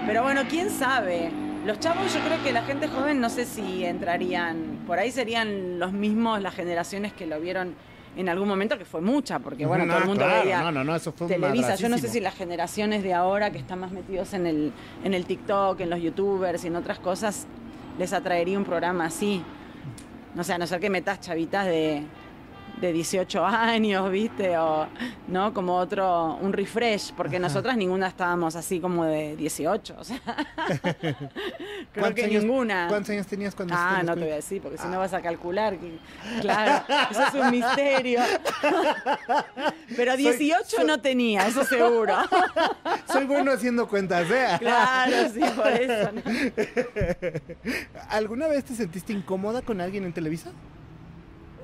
Pero 0.08 0.24
bueno, 0.24 0.42
quién 0.50 0.72
sabe. 0.72 1.32
Los 1.68 1.80
chavos, 1.80 2.12
yo 2.14 2.20
creo 2.22 2.44
que 2.44 2.52
la 2.52 2.64
gente 2.64 2.88
joven 2.88 3.22
no 3.22 3.30
sé 3.30 3.46
si 3.46 3.86
entrarían. 3.86 4.84
Por 4.88 4.98
ahí 4.98 5.12
serían 5.12 5.78
los 5.80 5.92
mismos, 5.94 6.42
las 6.42 6.54
generaciones 6.56 7.14
que 7.14 7.28
lo 7.28 7.40
vieron 7.40 7.76
en 8.16 8.30
algún 8.30 8.48
momento 8.48 8.78
que 8.78 8.86
fue 8.86 9.02
mucha, 9.02 9.40
porque 9.40 9.66
bueno, 9.66 9.86
No, 9.86 9.94
todo 9.94 10.02
el 10.04 10.08
mundo 10.10 10.26
claro, 10.26 10.44
veía 10.44 10.62
no, 10.62 10.72
no, 10.72 10.84
no, 10.84 10.96
eso 10.96 11.12
fue 11.12 11.28
Televisa. 11.28 11.76
Yo 11.76 11.90
no 11.90 11.98
sé 11.98 12.08
si 12.08 12.20
las 12.20 12.36
generaciones 12.36 13.04
de 13.04 13.14
ahora 13.14 13.52
que 13.52 13.58
están 13.58 13.80
más 13.80 13.92
metidos 13.92 14.34
en 14.34 14.48
el, 14.48 14.72
en 15.04 15.14
el 15.14 15.26
TikTok, 15.26 15.80
en 15.82 15.90
los 15.90 16.02
youtubers 16.02 16.64
y 16.64 16.68
en 16.68 16.76
otras 16.76 17.00
cosas, 17.00 17.48
les 18.00 18.14
atraería 18.14 18.58
un 18.58 18.66
programa 18.66 19.06
así. 19.06 19.44
No 20.34 20.44
sé, 20.44 20.54
a 20.54 20.58
no 20.58 20.68
ser 20.68 20.80
que 20.80 20.90
metas 20.90 21.22
chavitas 21.22 21.66
de, 21.66 22.04
de 22.82 22.92
18 22.92 23.46
años, 23.46 24.12
¿viste? 24.12 24.58
O, 24.58 24.88
¿no? 25.28 25.54
Como 25.54 25.76
otro, 25.78 26.36
un 26.42 26.52
refresh, 26.54 27.14
porque 27.14 27.40
nosotras 27.40 27.78
ninguna 27.78 28.08
estábamos 28.08 28.56
así 28.56 28.80
como 28.80 29.06
de 29.06 29.36
18, 29.38 29.96
o 29.98 30.04
sea. 30.04 30.20
Creo 31.02 31.16
¿Cuántos 31.94 32.14
que 32.16 32.24
años- 32.26 32.44
ninguna. 32.44 32.88
¿Cuántos 32.90 33.12
años 33.12 33.28
tenías 33.28 33.56
cuando 33.56 33.74
Ah, 33.78 34.02
no 34.04 34.14
te 34.16 34.20
voy 34.22 34.32
a 34.32 34.36
decir, 34.36 34.62
porque 34.62 34.78
si 34.78 34.88
no 34.88 35.00
vas 35.00 35.14
a 35.14 35.22
calcular. 35.22 35.78
que- 35.78 35.98
claro, 36.42 36.84
eso 37.12 37.24
es 37.28 37.34
un 37.34 37.52
misterio. 37.52 38.20
Pero 39.96 40.18
18 40.18 40.66
soy- 40.68 40.86
no 40.86 41.00
tenía, 41.00 41.48
eso 41.48 41.64
seguro. 41.64 42.16
Soy 43.08 43.26
bueno 43.26 43.52
haciendo 43.52 43.88
cuentas, 43.88 44.30
¿eh? 44.30 44.48
Claro, 44.60 45.30
sí, 45.34 45.40
por 45.56 45.68
eso. 45.68 46.12
¿no? 46.12 46.22
¿Alguna 48.10 48.48
vez 48.48 48.66
te 48.66 48.76
sentiste 48.76 49.14
incómoda 49.14 49.62
con 49.62 49.80
alguien 49.80 50.04
en 50.04 50.14
Televisa? 50.14 50.52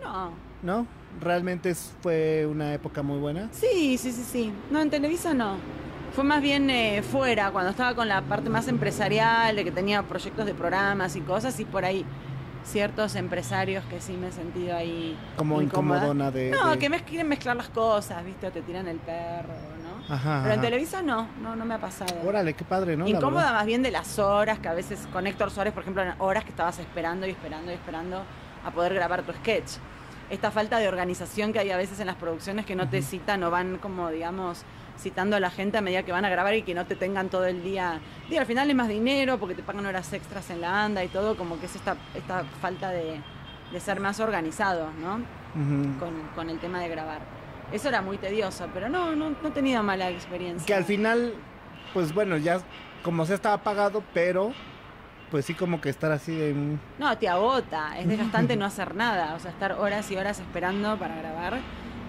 No. 0.04 0.32
¿No? 0.64 0.88
¿Realmente 1.20 1.76
fue 1.76 2.46
una 2.50 2.74
época 2.74 3.02
muy 3.04 3.20
buena? 3.20 3.50
Sí, 3.52 3.98
sí, 3.98 4.12
sí, 4.12 4.24
sí. 4.24 4.52
No, 4.72 4.82
en 4.82 4.90
Televisa 4.90 5.34
no. 5.34 5.56
Fue 6.16 6.24
más 6.24 6.42
bien 6.42 6.70
eh, 6.70 7.04
fuera, 7.04 7.52
cuando 7.52 7.72
estaba 7.72 7.96
con 7.96 8.08
la 8.08 8.22
parte 8.22 8.50
más 8.50 8.68
empresarial, 8.68 9.56
de 9.56 9.64
que 9.64 9.72
tenía 9.72 10.04
proyectos 10.04 10.46
de 10.46 10.54
programas 10.54 11.16
y 11.16 11.22
cosas, 11.22 11.60
y 11.60 11.66
por 11.66 11.86
ahí 11.86 12.06
ciertos 12.64 13.16
empresarios 13.16 13.84
que 13.86 14.02
sí 14.02 14.14
me 14.14 14.28
he 14.28 14.32
sentido 14.32 14.76
ahí. 14.76 15.18
Como 15.38 15.62
incomodona 15.62 16.30
de... 16.32 16.52
No, 16.52 16.72
de- 16.72 16.80
que 16.80 16.90
me 16.90 17.02
quieren 17.04 17.28
mezclar 17.28 17.56
las 17.56 17.70
cosas, 17.70 18.24
¿viste? 18.26 18.48
O 18.48 18.52
te 18.52 18.62
tiran 18.62 18.88
el 18.88 18.98
perro, 18.98 19.54
¿no? 19.84 20.14
Ajá, 20.14 20.40
Pero 20.44 20.54
en 20.56 20.60
ajá. 20.60 20.68
Televisa 20.68 21.02
no, 21.02 21.28
no, 21.42 21.56
no 21.56 21.66
me 21.66 21.76
ha 21.76 21.80
pasado. 21.80 22.14
Órale, 22.26 22.54
qué 22.54 22.66
padre, 22.66 22.98
¿no? 22.98 23.08
Incómoda 23.08 23.54
más 23.54 23.66
bien 23.66 23.82
de 23.82 23.92
las 23.92 24.20
horas, 24.20 24.60
que 24.60 24.68
a 24.68 24.74
veces 24.74 25.08
con 25.14 25.26
Héctor 25.28 25.50
Suárez, 25.52 25.74
por 25.74 25.84
ejemplo, 25.84 26.02
eran 26.04 26.16
horas 26.20 26.44
que 26.44 26.50
estabas 26.50 26.78
esperando 26.80 27.26
y 27.26 27.30
esperando 27.30 27.72
y 27.72 27.76
esperando 27.76 28.24
a 28.66 28.72
poder 28.72 28.94
grabar 28.94 29.24
tu 29.24 29.32
sketch. 29.32 29.78
Esta 30.32 30.50
falta 30.50 30.80
de 30.80 30.88
organización 30.88 31.52
que 31.52 31.60
hay 31.60 31.72
a 31.72 31.78
veces 31.78 32.00
en 32.00 32.08
las 32.08 32.16
producciones 32.16 32.66
que 32.66 32.74
no 32.74 32.88
te 32.90 33.02
citan 33.02 33.44
o 33.44 33.52
van 33.52 33.78
como, 33.80 34.10
digamos, 34.10 34.64
citando 34.98 35.36
a 35.36 35.42
la 35.42 35.50
gente 35.50 35.78
a 35.78 35.82
medida 35.82 36.04
que 36.04 36.14
van 36.14 36.24
a 36.24 36.30
grabar 36.30 36.56
y 36.56 36.64
que 36.64 36.74
no 36.74 36.86
te 36.86 36.96
tengan 36.96 37.28
todo 37.28 37.46
el 37.46 37.62
día. 37.64 38.00
Digo, 38.30 38.40
al 38.40 38.48
final 38.48 38.70
es 38.70 38.76
más 38.76 38.88
dinero 38.88 39.38
porque 39.40 39.56
te 39.56 39.62
pagan 39.62 39.86
horas 39.86 40.14
extras 40.14 40.50
en 40.50 40.62
la 40.62 40.86
anda 40.86 41.04
y 41.04 41.10
todo, 41.10 41.36
como 41.36 41.60
que 41.60 41.66
es 41.66 41.76
esta, 41.76 41.98
esta 42.16 42.46
falta 42.62 42.92
de, 42.92 43.20
de 43.74 43.80
ser 43.82 44.00
más 44.00 44.22
organizado, 44.22 44.90
¿no? 45.02 45.20
Con, 46.00 46.14
con 46.34 46.50
el 46.50 46.60
tema 46.60 46.80
de 46.80 46.88
grabar. 46.88 47.20
Eso 47.74 47.90
era 47.90 48.02
muy 48.02 48.18
tedioso, 48.18 48.70
pero 48.74 48.88
no, 48.88 49.14
no, 49.18 49.32
no 49.32 49.48
he 49.50 49.52
tenido 49.52 49.84
mala 49.84 50.10
experiencia. 50.10 50.66
Que 50.66 50.74
al 50.74 50.86
final, 50.86 51.34
pues 51.94 52.14
bueno, 52.14 52.38
ya 52.38 52.62
como 53.04 53.26
se 53.26 53.34
estaba 53.34 53.58
pagado, 53.58 54.02
pero 54.14 54.54
pues 55.32 55.46
sí 55.46 55.54
como 55.54 55.80
que 55.80 55.90
estar 55.90 56.12
así 56.12 56.36
de... 56.36 56.78
No, 57.00 57.18
te 57.18 57.30
agota, 57.30 57.98
es 57.98 58.08
desgastante 58.08 58.56
no 58.58 58.66
hacer 58.66 58.94
nada, 58.96 59.34
o 59.34 59.40
sea, 59.40 59.50
estar 59.50 59.72
horas 59.72 60.12
y 60.12 60.18
horas 60.18 60.40
esperando 60.40 60.98
para 61.00 61.16
grabar. 61.16 61.60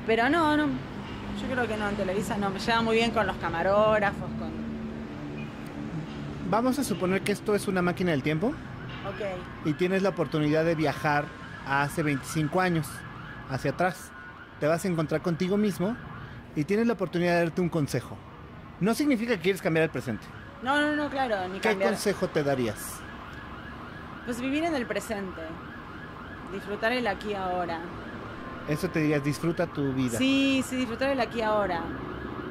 Pero 0.06 0.28
no, 0.28 0.56
no, 0.56 0.66
yo 0.66 1.48
creo 1.50 1.66
que 1.68 1.76
no, 1.76 1.88
en 1.88 1.94
Televisa 1.94 2.37
no, 2.37 2.50
me 2.50 2.58
lleva 2.58 2.82
muy 2.82 2.96
bien 2.96 3.12
con 3.12 3.26
los 3.26 3.37
camarógrafos, 3.37 4.28
con... 4.38 4.50
Vamos 6.50 6.78
a 6.78 6.85
suponer 6.85 7.22
que 7.22 7.32
esto 7.32 7.54
es 7.54 7.68
una 7.68 7.80
máquina 7.80 8.11
del 8.11 8.22
tiempo 8.22 8.48
Ok, 8.48 9.66
y 9.66 9.72
tienes 9.74 10.02
la 10.02 10.11
oportunidad 10.11 10.64
de 10.64 10.74
viajar 10.74 11.24
a 11.66 11.82
hace 11.82 12.02
25 12.02 12.61
años 12.61 12.87
hacia 13.48 13.70
atrás. 13.70 14.11
Te 14.61 14.66
vas 14.66 14.85
a 14.85 14.88
encontrar 14.88 15.22
contigo 15.22 15.56
mismo 15.56 15.96
y 16.54 16.64
tienes 16.64 16.87
la 16.87 16.92
oportunidad 16.92 17.35
de 17.35 17.44
darte 17.44 17.61
un 17.61 17.68
consejo. 17.68 18.18
No 18.80 18.94
significa 18.94 19.37
que 19.37 19.40
quieres 19.42 19.62
cambiar 19.62 19.85
el 19.85 19.90
presente. 19.90 20.26
no, 20.62 20.80
no, 20.80 20.94
no, 20.94 21.08
claro, 21.08 21.48
ni 21.48 21.61
¿Qué 21.61 21.70
cambiar. 21.70 21.90
consejo 21.90 22.28
te 22.28 22.42
darías? 22.42 23.01
Pues 24.24 24.40
vivir 24.40 24.64
en 24.64 24.74
el 24.74 24.87
presente, 24.87 25.40
disfrutar 26.52 26.92
el 26.92 27.06
aquí 27.06 27.35
ahora. 27.35 27.80
Eso 28.68 28.88
te 28.88 29.00
dirías, 29.00 29.24
disfruta 29.24 29.66
tu 29.66 29.92
vida. 29.92 30.16
Sí, 30.18 30.64
sí, 30.68 30.76
disfrutar 30.76 31.11
el 31.11 31.20
aquí 31.20 31.42
ahora. 31.42 31.80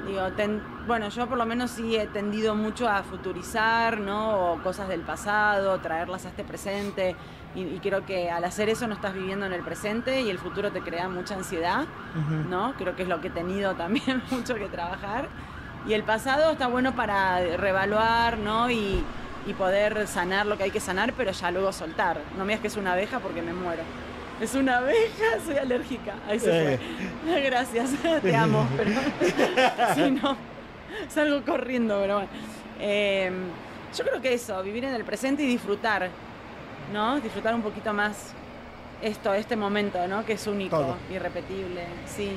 Digo, 0.06 0.22
ten- 0.36 0.62
bueno, 0.88 1.08
yo 1.10 1.28
por 1.28 1.38
lo 1.38 1.46
menos 1.46 1.72
sí 1.72 1.96
he 1.96 2.08
tendido 2.08 2.56
mucho 2.56 2.90
a 2.90 3.04
futurizar, 3.04 4.00
¿no? 4.00 4.52
O 4.54 4.58
cosas 4.64 4.90
del 4.90 5.02
pasado, 5.02 5.80
traerlas 5.80 6.26
a 6.26 6.30
este 6.30 6.44
presente. 6.44 7.16
Y, 7.56 7.62
y 7.62 7.80
creo 7.80 8.06
que 8.06 8.30
al 8.32 8.44
hacer 8.44 8.68
eso 8.70 8.88
no 8.88 8.94
estás 8.96 9.14
viviendo 9.14 9.46
en 9.46 9.54
el 9.54 9.62
presente 9.62 10.22
y 10.22 10.30
el 10.30 10.40
futuro 10.40 10.72
te 10.72 10.82
crea 10.82 11.08
mucha 11.08 11.36
ansiedad. 11.36 11.86
¿no? 12.50 12.74
Creo 12.78 12.96
que 12.96 13.04
es 13.04 13.10
lo 13.10 13.22
que 13.22 13.28
he 13.28 13.32
tenido 13.32 13.76
también 13.76 14.22
mucho 14.32 14.56
que 14.56 14.68
trabajar. 14.68 15.30
Y 15.88 15.94
el 15.94 16.04
pasado 16.04 16.52
está 16.52 16.68
bueno 16.68 16.94
para 16.96 17.40
reevaluar, 17.58 18.38
¿no? 18.38 18.70
Y, 18.70 19.04
y 19.48 19.54
poder 19.54 20.08
sanar 20.08 20.46
lo 20.46 20.58
que 20.58 20.64
hay 20.64 20.72
que 20.72 20.80
sanar, 20.80 21.14
pero 21.14 21.32
ya 21.32 21.52
luego 21.52 21.72
soltar. 21.74 22.20
No 22.38 22.46
me 22.46 22.50
digas 22.54 22.62
que 22.62 22.68
es 22.68 22.78
una 22.78 22.94
abeja 22.94 23.20
porque 23.20 23.42
me 23.42 23.54
muero. 23.54 23.82
Es 24.40 24.56
una 24.56 24.78
abeja, 24.78 25.26
soy 25.46 25.58
alérgica. 25.58 26.14
Ahí 26.28 26.40
se 26.40 26.74
Eh. 26.74 26.80
fue. 27.26 27.42
Gracias, 27.46 27.92
te 28.22 28.36
amo, 28.36 28.68
pero 28.78 28.92
si 29.96 30.12
no, 30.12 30.36
salgo 31.10 31.44
corriendo, 31.44 32.00
pero 32.02 32.16
bueno. 32.16 32.30
Eh, 32.80 33.32
yo 33.96 34.04
creo 34.06 34.22
que 34.22 34.34
eso, 34.34 34.62
vivir 34.64 34.86
en 34.86 34.94
el 34.94 35.04
presente 35.04 35.44
y 35.44 35.48
disfrutar, 35.48 36.10
¿no? 36.94 37.20
Disfrutar 37.20 37.54
un 37.54 37.62
poquito 37.62 37.92
más 37.94 38.34
esto, 39.02 39.34
este 39.34 39.56
momento, 39.56 40.08
¿no? 40.08 40.26
Que 40.26 40.34
es 40.34 40.48
único, 40.48 40.78
Todo. 40.78 40.98
irrepetible, 41.12 41.84
sí. 42.08 42.32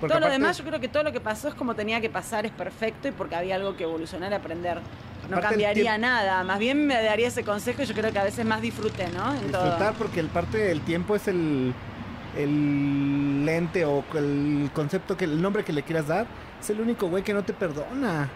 Porque 0.00 0.14
todo 0.14 0.26
lo 0.26 0.30
demás, 0.32 0.56
yo 0.58 0.64
creo 0.64 0.78
que 0.80 0.88
todo 0.88 1.02
lo 1.02 1.12
que 1.12 1.20
pasó 1.20 1.48
es 1.48 1.54
como 1.54 1.74
tenía 1.74 2.00
que 2.00 2.08
pasar, 2.10 2.46
es 2.46 2.52
perfecto 2.52 3.08
y 3.08 3.10
porque 3.12 3.34
había 3.36 3.56
algo 3.56 3.76
que 3.76 3.82
evolucionar 3.84 4.30
y 4.32 4.34
aprender. 4.34 4.78
No 5.28 5.40
cambiaría 5.40 5.98
nada, 5.98 6.42
más 6.44 6.58
bien 6.58 6.86
me 6.86 6.94
daría 7.02 7.28
ese 7.28 7.44
consejo 7.44 7.82
y 7.82 7.86
yo 7.86 7.94
creo 7.94 8.12
que 8.12 8.18
a 8.18 8.24
veces 8.24 8.44
más 8.46 8.60
disfrute, 8.62 9.08
¿no? 9.10 9.34
En 9.34 9.50
todo. 9.50 9.64
Disfrutar 9.64 9.94
porque 9.94 10.20
el 10.20 10.28
parte 10.28 10.58
del 10.58 10.80
tiempo 10.80 11.14
es 11.16 11.28
el, 11.28 11.74
el 12.36 13.44
lente 13.44 13.84
o 13.84 14.04
el 14.14 14.70
concepto 14.72 15.16
que 15.16 15.24
el 15.24 15.40
nombre 15.40 15.64
que 15.64 15.72
le 15.72 15.82
quieras 15.82 16.06
dar 16.06 16.26
es 16.60 16.70
el 16.70 16.80
único 16.80 17.08
güey 17.08 17.22
que 17.22 17.34
no 17.34 17.42
te 17.42 17.52
perdona. 17.52 18.28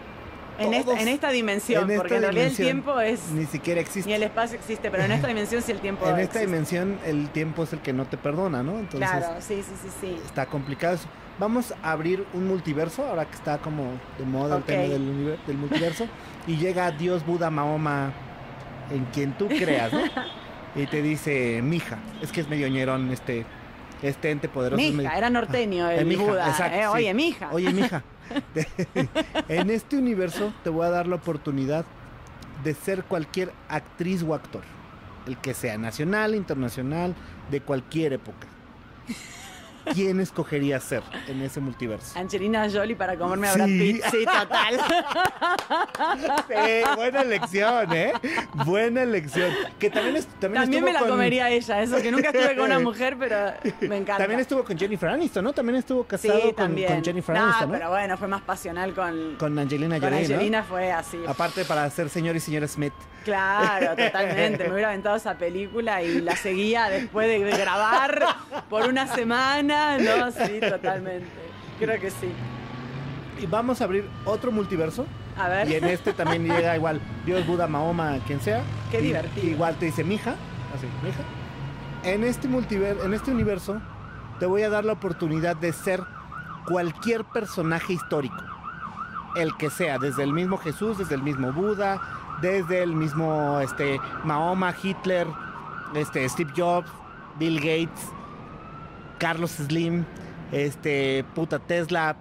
En 0.59 0.73
esta, 0.73 0.99
en 1.01 1.07
esta 1.07 1.29
dimensión, 1.31 1.89
en 1.89 1.97
porque 1.97 2.15
esta 2.15 2.27
en 2.27 2.33
realidad 2.33 2.45
el 2.47 2.55
dimensión 2.55 2.83
tiempo 2.83 2.99
es. 2.99 3.31
Ni 3.31 3.45
siquiera 3.45 3.81
existe. 3.81 4.09
Ni 4.09 4.15
el 4.15 4.23
espacio 4.23 4.57
existe, 4.57 4.91
pero 4.91 5.03
en 5.03 5.11
esta 5.11 5.27
dimensión 5.33 5.61
sí 5.61 5.71
el 5.71 5.79
tiempo 5.79 6.05
en 6.05 6.11
esta 6.11 6.21
existe. 6.23 6.45
dimensión 6.45 6.99
el 7.05 7.29
tiempo 7.29 7.63
es 7.63 7.73
el 7.73 7.79
que 7.79 7.93
no 7.93 8.05
te 8.05 8.17
perdona, 8.17 8.61
¿no? 8.63 8.79
Entonces 8.79 9.09
Claro, 9.09 9.35
sí, 9.39 9.63
sí, 9.63 9.73
sí, 9.81 9.89
sí. 10.01 10.17
está 10.25 10.45
complicado 10.45 10.95
eso. 10.95 11.07
Vamos 11.39 11.73
a 11.81 11.91
abrir 11.91 12.23
un 12.33 12.47
multiverso 12.47 13.03
ahora 13.05 13.25
que 13.25 13.33
está 13.35 13.57
como 13.57 13.83
de 14.19 14.25
moda 14.25 14.57
el 14.57 14.63
tema 14.63 14.83
del, 14.83 15.01
univer- 15.01 15.43
del 15.47 15.57
multiverso 15.57 16.05
y 16.47 16.57
llega 16.57 16.91
Dios, 16.91 17.25
Buda, 17.25 17.49
Mahoma, 17.49 18.11
en 18.91 19.05
quien 19.05 19.33
tú 19.33 19.47
creas, 19.47 19.91
¿no? 19.91 20.01
y 20.75 20.85
te 20.85 21.01
dice, 21.01 21.61
mija, 21.63 21.97
es 22.21 22.31
que 22.31 22.41
es 22.41 22.47
medio 22.49 22.67
ñerón 22.69 23.09
este, 23.11 23.45
este 24.03 24.29
ente 24.31 24.47
poderoso. 24.49 24.81
Mija, 24.81 25.17
era 25.17 25.29
norteño 25.29 25.89
Eh, 25.89 25.99
el 25.99 26.05
mija, 26.05 26.23
Buda. 26.23 26.49
exacto, 26.49 26.77
eh, 26.77 26.81
sí. 26.81 26.87
Oye, 26.93 27.13
mija. 27.13 27.49
Oye, 27.51 27.71
mija, 27.73 28.03
en 29.47 29.69
este 29.69 29.97
universo 29.97 30.53
te 30.63 30.69
voy 30.69 30.85
a 30.85 30.89
dar 30.89 31.07
la 31.07 31.15
oportunidad 31.15 31.85
de 32.63 32.73
ser 32.73 33.03
cualquier 33.03 33.51
actriz 33.69 34.23
o 34.23 34.33
actor, 34.35 34.63
el 35.27 35.37
que 35.37 35.53
sea, 35.53 35.77
nacional, 35.77 36.35
internacional, 36.35 37.15
de 37.49 37.61
cualquier 37.61 38.13
época. 38.13 38.47
¿Quién 39.93 40.19
escogerías 40.19 40.83
ser 40.83 41.03
en 41.27 41.41
ese 41.41 41.59
multiverso? 41.59 42.17
Angelina 42.17 42.67
Jolie 42.71 42.95
para 42.95 43.17
comerme 43.17 43.47
a. 43.49 43.53
Brad 43.53 43.65
Pitt. 43.67 44.03
Sí, 44.11 44.25
total. 44.25 44.79
Sí, 46.47 46.81
buena 46.95 47.21
elección, 47.21 47.93
¿eh? 47.93 48.13
Buena 48.65 49.03
elección. 49.03 49.51
Que 49.79 49.89
también, 49.89 50.17
es- 50.17 50.27
también, 50.39 50.63
También 50.63 50.83
me 50.83 50.93
la 50.93 50.99
con, 50.99 51.09
comería 51.09 51.49
ella, 51.49 51.81
eso 51.81 51.97
que 52.01 52.11
nunca 52.11 52.29
estuve 52.29 52.55
con 52.55 52.65
una 52.65 52.79
mujer, 52.83 53.15
pero 53.17 53.53
me 53.81 53.97
encanta. 53.97 54.17
También 54.17 54.39
estuvo 54.39 54.63
con 54.63 54.77
Jennifer 54.77 55.09
Aniston, 55.09 55.43
¿no? 55.43 55.53
También 55.53 55.77
estuvo 55.77 56.03
casado 56.03 56.35
sí, 56.35 56.41
con, 56.47 56.55
también. 56.55 56.93
con 56.93 57.03
Jennifer 57.03 57.35
Aniston, 57.37 57.67
¿no? 57.71 57.73
pero 57.77 57.89
bueno, 57.89 58.17
fue 58.17 58.27
más 58.27 58.41
pasional 58.41 58.93
con, 58.93 59.35
Con 59.37 59.57
Angelina 59.57 59.99
con 59.99 60.09
Jolie, 60.09 60.27
¿no? 60.27 60.33
Angelina, 60.35 60.63
fue 60.63 60.91
así. 60.91 61.19
Aparte 61.27 61.65
para 61.65 61.89
ser 61.89 62.09
señor 62.09 62.35
y 62.35 62.39
señora 62.39 62.67
Smith. 62.67 62.93
Claro, 63.23 63.95
totalmente. 63.97 64.65
Me 64.65 64.73
hubiera 64.73 64.89
aventado 64.89 65.15
esa 65.15 65.35
película 65.37 66.01
y 66.03 66.21
la 66.21 66.35
seguía 66.35 66.89
después 66.89 67.27
de, 67.27 67.43
de 67.43 67.57
grabar 67.57 68.25
por 68.69 68.87
una 68.87 69.07
semana. 69.07 69.72
No, 69.99 70.31
sí, 70.31 70.59
totalmente. 70.59 71.27
Creo 71.79 71.99
que 71.99 72.09
sí. 72.11 72.29
Y 73.41 73.45
vamos 73.45 73.81
a 73.81 73.85
abrir 73.85 74.07
otro 74.25 74.51
multiverso. 74.51 75.05
A 75.37 75.47
ver. 75.49 75.67
Y 75.69 75.75
en 75.75 75.85
este 75.85 76.13
también 76.13 76.43
llega 76.47 76.75
igual 76.75 77.01
Dios, 77.25 77.45
Buda, 77.47 77.67
Mahoma, 77.67 78.17
quien 78.27 78.39
sea. 78.41 78.61
Qué 78.91 78.99
Y- 78.99 79.03
divertido. 79.05 79.47
Igual 79.47 79.75
te 79.75 79.85
dice 79.85 80.03
mija. 80.03 80.31
Así, 80.75 80.87
mija. 81.03 81.23
En 82.03 82.23
este 82.23 82.47
multiver 82.47 82.97
en 83.03 83.13
este 83.13 83.31
universo 83.31 83.79
te 84.39 84.45
voy 84.45 84.63
a 84.63 84.69
dar 84.69 84.83
la 84.85 84.93
oportunidad 84.93 85.55
de 85.55 85.71
ser 85.73 86.01
cualquier 86.67 87.23
personaje 87.25 87.93
histórico. 87.93 88.35
El 89.35 89.55
que 89.57 89.69
sea, 89.69 89.97
desde 89.99 90.23
el 90.23 90.33
mismo 90.33 90.57
Jesús, 90.57 90.97
desde 90.97 91.15
el 91.15 91.23
mismo 91.23 91.51
Buda, 91.53 92.01
desde 92.41 92.83
el 92.83 92.93
mismo 92.93 93.59
este, 93.61 93.99
Mahoma, 94.23 94.73
Hitler, 94.81 95.27
este, 95.95 96.27
Steve 96.29 96.51
Jobs, 96.55 96.89
Bill 97.39 97.55
Gates, 97.57 98.11
Carlos 99.23 99.51
Slim. 99.51 100.03
este, 100.51 101.23
puta 101.33 101.57
Tesla, 101.57 102.17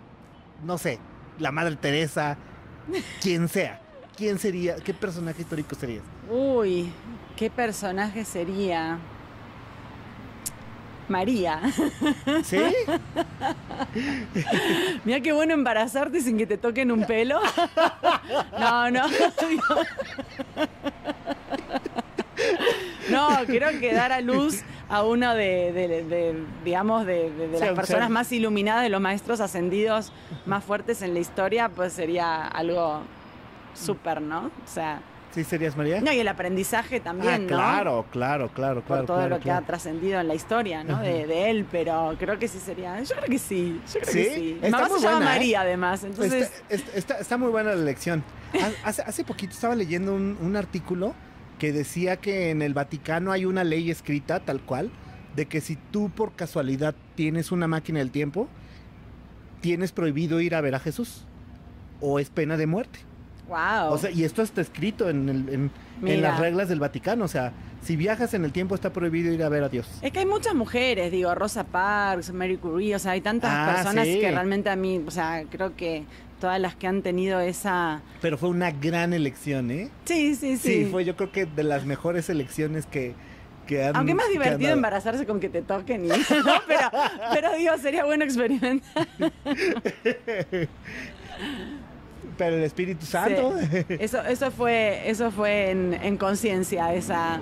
no 0.63 0.79
sé, 0.79 1.01
la 1.41 1.51
Madre 1.51 1.75
Teresa, 1.75 2.39
quien 3.21 3.49
sea. 3.49 3.81
¿Quién 4.17 4.39
sería? 4.39 4.77
¿Qué 4.77 4.95
personaje 4.95 5.43
histórico 5.43 5.75
serías? 5.75 6.05
Uy, 6.31 6.93
¿qué 7.35 7.51
personaje 7.51 8.25
sería? 8.25 9.01
María. 11.09 11.61
¿Sí? 12.45 12.63
Mira 15.05 15.21
qué 15.21 15.33
bueno 15.33 15.55
embarazarte 15.55 16.21
sin 16.21 16.39
que 16.39 16.47
te 16.47 16.57
toquen 16.57 16.93
un 16.93 17.05
pelo. 17.05 17.41
No, 18.61 18.91
no. 18.93 19.09
No, 23.11 23.29
quiero 23.47 23.71
que 23.81 23.93
dar 23.93 24.13
a 24.13 24.21
luz 24.21 24.63
a 24.93 25.03
uno 25.05 25.35
de, 25.35 25.73
de- 25.73 26.05
de, 26.05 26.45
digamos, 26.65 27.07
de, 27.07 27.31
de- 27.31 27.49
de 27.49 27.59
Sí, 27.59 27.65
las 27.65 27.75
personas 27.75 28.11
más 28.11 28.31
iluminadas, 28.31 28.83
de 28.83 28.91
los 28.91 29.01
maestros 29.01 29.41
ascendidos 29.41 30.13
más 30.47 30.63
fuertes 30.63 31.01
en 31.03 31.15
la 31.15 31.21
historia, 31.21 31.69
pues 31.71 31.95
sería 31.95 32.47
algo 32.47 33.01
súper, 33.75 34.21
¿no? 34.21 34.47
O 34.47 34.69
sea, 34.69 35.01
¿Sí 35.31 35.45
serías 35.45 35.79
María? 35.79 36.03
no, 36.03 36.13
y 36.13 36.21
el 36.21 36.29
aprendizaje 36.29 37.01
también, 37.01 37.33
ah, 37.35 37.39
¿no? 37.39 37.47
claro, 37.47 38.07
claro, 38.11 38.49
claro, 38.51 38.75
Por 38.83 38.85
claro. 38.85 39.05
todo 39.07 39.17
claro, 39.17 39.31
lo 39.31 39.37
que 39.39 39.45
claro. 39.45 39.65
ha 39.65 39.67
trascendido 39.67 40.21
en 40.21 40.29
la 40.29 40.35
historia, 40.35 40.85
¿no? 40.85 41.01
De, 41.01 41.27
de 41.27 41.49
él, 41.49 41.67
pero 41.73 42.15
creo 42.19 42.39
que 42.39 42.49
sí 42.49 42.59
sería. 42.59 43.01
Yo 43.03 43.15
creo 43.17 43.29
que 43.31 43.39
sí. 43.39 43.81
Yo 43.95 44.01
creo 44.01 44.13
¿Sí? 44.13 44.19
que 44.25 44.35
sí. 44.35 44.59
Está 44.61 44.77
mamá 44.77 44.89
muy 44.91 44.99
se 45.01 45.05
llama 45.07 45.17
buena, 45.17 45.33
¿eh? 45.33 45.39
María, 45.39 45.61
además. 45.63 46.05
Entonces, 46.05 46.43
Está, 46.69 46.75
está- 46.75 46.99
está- 46.99 47.19
está 47.19 47.37
muy 47.39 47.49
buena 47.49 47.71
la 47.75 47.81
elección. 47.81 48.23
Ha- 48.61 48.89
Hace, 48.91 49.01
hace 49.01 49.25
poquito 49.25 49.55
estaba 49.55 49.75
leyendo 49.75 50.15
un, 50.15 50.37
un 50.43 50.55
artículo 50.55 51.15
que 51.63 51.73
decía 51.73 52.17
que 52.17 52.51
en 52.51 52.61
el 52.61 52.75
Vaticano 52.75 53.31
hay 53.31 53.45
una 53.45 53.63
ley 53.63 53.89
escrita 53.89 54.41
tal 54.41 54.61
cual 54.63 54.91
de 55.37 55.47
que 55.47 55.61
si 55.61 55.77
tú 55.93 56.11
por 56.11 56.33
casualidad 56.33 56.93
tienes 57.15 57.53
una 57.53 57.69
máquina 57.69 58.01
del 58.01 58.11
tiempo, 58.11 58.49
tienes 59.61 59.93
prohibido 59.93 60.41
ir 60.41 60.57
a 60.57 60.61
ver 60.61 60.75
a 60.75 60.81
Jesús 60.81 61.25
o 62.01 62.19
es 62.19 62.31
pena 62.31 62.57
de 62.57 62.67
muerte. 62.67 62.99
wow. 63.49 63.93
O 63.93 63.97
sea, 63.99 64.11
y 64.11 64.25
esto 64.25 64.43
está 64.43 64.61
escrito 64.61 65.09
en, 65.09 65.29
el- 65.29 65.71
en- 66.03 66.21
las 66.21 66.41
reglas 66.41 66.69
del 66.69 66.81
Vaticano. 66.81 67.27
O 67.27 67.29
sea, 67.29 67.53
si 67.81 67.95
viajas 67.95 68.35
en 68.35 68.45
el 68.45 68.51
tiempo 68.51 68.75
está 68.75 68.93
prohibido 68.93 69.33
ir 69.33 69.45
a 69.45 69.49
ver 69.49 69.63
a 69.63 69.69
Dios. 69.69 69.89
Es 70.03 70.11
que 70.11 70.19
hay 70.19 70.27
muchas 70.27 70.57
mujeres, 70.57 71.13
digo, 71.13 71.33
Rosa 71.33 71.63
Parks, 71.63 72.33
Mary 72.33 72.57
Curie, 72.57 72.97
o 72.97 72.99
sea, 72.99 73.13
hay 73.13 73.21
tantas 73.21 73.53
Ah, 73.55 73.73
personas 73.73 74.09
sí. 74.09 74.19
que 74.19 74.33
realmente 74.33 74.69
a 74.69 74.75
mí, 74.75 75.01
o 75.07 75.13
sea, 75.13 75.45
creo 75.49 75.77
que 75.77 76.03
todas 76.43 76.59
las 76.59 76.75
que 76.75 76.89
han 76.89 77.03
tenido 77.03 77.39
esa... 77.39 78.03
Pero 78.21 78.37
fue 78.37 78.49
una 78.49 78.73
gran 78.73 79.13
elección, 79.13 79.71
¿eh? 79.71 79.91
Sí, 80.07 80.35
sí, 80.35 80.57
sí. 80.57 80.85
Sí, 80.85 80.89
fue 80.91 81.05
yo 81.05 81.15
creo 81.15 81.31
que 81.31 81.47
de 81.47 81.63
las 81.63 81.87
mejores 81.87 82.29
elecciones 82.29 82.85
que, 82.85 83.15
que 83.69 83.85
han 83.85 83.95
Aunque 83.95 84.13
más 84.13 84.27
han 84.27 84.33
divertido 84.33 84.73
embarazarse 84.73 85.25
con 85.25 85.39
que 85.39 85.49
te 85.49 85.63
toquen, 85.63 86.05
y, 86.05 86.09
¿no? 86.09 86.15
pero, 86.67 86.91
pero 87.33 87.55
digo, 87.57 87.79
sería 87.79 88.05
bueno 88.05 88.25
experimentar. 88.25 89.07
Pero 92.39 92.57
el 92.57 92.63
Espíritu 92.63 93.05
Santo. 93.05 93.55
Sí. 93.59 93.85
Eso, 94.01 94.23
eso 94.23 94.51
fue, 94.51 95.09
eso 95.09 95.31
fue 95.31 95.71
en, 95.71 95.95
en 95.95 96.17
conciencia, 96.17 96.93
esa... 96.95 97.39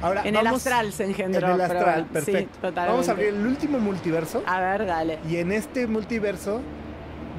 Ahora, 0.00 0.22
En 0.24 0.34
el 0.34 0.46
astral 0.46 0.92
se 0.92 1.04
engendró. 1.04 1.46
En 1.46 1.54
el 1.54 1.60
astral, 1.60 2.06
perfecto. 2.06 2.68
Sí, 2.68 2.74
vamos 2.74 3.08
a 3.08 3.12
abrir 3.12 3.28
el 3.28 3.46
último 3.46 3.78
multiverso. 3.78 4.42
A 4.46 4.58
ver, 4.58 4.86
dale. 4.86 5.18
Y 5.28 5.36
en 5.36 5.52
este 5.52 5.86
multiverso 5.86 6.60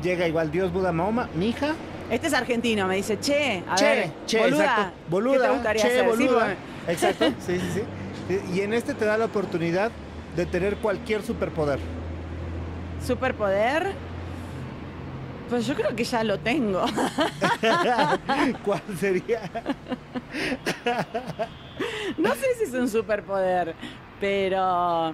llega 0.06 0.28
igual 0.28 0.52
Dios, 0.52 0.72
Buda, 0.72 0.92
Mahoma, 0.92 1.28
mi 1.34 1.50
hija. 1.50 1.74
Este 2.12 2.28
es 2.28 2.34
argentino, 2.34 2.88
me 2.88 2.98
dice, 2.98 3.20
che, 3.20 3.64
a 3.68 3.76
che, 3.76 3.86
ver, 3.86 4.12
che, 4.28 4.38
boluda, 4.38 4.64
exacto. 4.64 4.94
Boluda, 5.10 5.38
¿qué 5.38 5.48
te 5.48 5.54
gustaría 5.54 5.82
che, 5.82 5.88
hacer? 5.88 6.04
Sí, 6.04 6.08
boluda. 6.08 6.56
Exacto, 6.88 7.26
sí, 7.40 7.60
sí, 7.60 7.82
sí. 8.30 8.40
Y 8.54 8.62
en 8.62 8.74
este 8.74 8.94
te 8.94 9.06
da 9.06 9.18
la 9.18 9.26
oportunidad 9.26 9.92
de 10.36 10.46
tener 10.46 10.78
cualquier 10.78 11.24
superpoder. 11.24 11.80
Superpoder. 13.06 13.94
Pues 15.50 15.66
yo 15.68 15.76
creo 15.76 15.96
que 15.96 16.04
ya 16.04 16.24
lo 16.24 16.40
tengo. 16.40 16.86
¿Cuál 18.64 18.82
sería? 19.00 19.42
No 22.18 22.34
sé 22.36 22.56
si 22.58 22.64
es 22.64 22.74
un 22.74 22.88
superpoder, 22.88 23.76
pero 24.22 25.14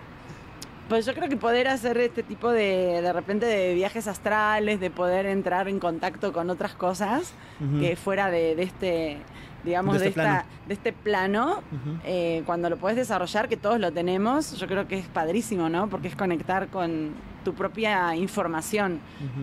pues 0.92 1.06
yo 1.06 1.14
creo 1.14 1.30
que 1.30 1.38
poder 1.38 1.70
hacer 1.70 1.98
este 2.00 2.22
tipo 2.22 2.52
de 2.52 3.00
de 3.02 3.14
repente 3.14 3.46
de 3.46 3.74
viajes 3.74 4.08
astrales, 4.08 4.82
de 4.82 4.92
poder 4.92 5.26
entrar 5.26 5.70
en 5.70 5.80
contacto 5.80 6.34
con 6.34 6.50
otras 6.50 6.74
cosas 6.74 7.34
que 7.80 7.96
fuera 7.96 8.30
de, 8.30 8.56
de 8.56 8.64
este 8.64 9.18
digamos 9.64 9.94
De 9.94 10.00
de, 10.02 10.08
este 10.10 10.20
esta 10.20 10.32
plano. 10.44 10.50
de 10.68 10.74
este 10.74 10.92
plano 10.92 11.64
eh, 12.04 12.44
cuando 12.46 12.70
lo 12.70 12.76
puedes 12.76 12.98
desarrollar 12.98 13.48
que 13.48 13.56
todos 13.56 13.80
lo 13.80 13.94
tenemos 13.94 14.60
yo 14.60 14.68
creo 14.68 14.86
que 14.90 14.98
es 14.98 15.08
padrísimo 15.08 15.70
no 15.70 15.88
porque 15.88 16.10
es 16.10 16.16
conectar 16.18 16.68
con 16.68 17.12
tu 17.46 17.54
propia 17.54 18.14
información. 18.16 19.00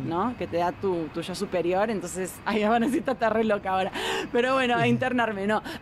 ¿no? 0.06 0.36
Que 0.38 0.46
te 0.46 0.58
da 0.58 0.70
tu, 0.70 1.08
tu 1.12 1.20
yo 1.20 1.34
superior, 1.34 1.90
entonces, 1.90 2.32
ay, 2.44 2.62
van 2.62 2.84
a 2.84 2.86
decir, 2.86 3.02
está 3.04 3.28
re 3.28 3.42
loca 3.42 3.72
ahora. 3.72 3.90
Pero 4.30 4.54
bueno, 4.54 4.76
a 4.76 4.86
internarme, 4.96 5.48
no. 5.48 5.60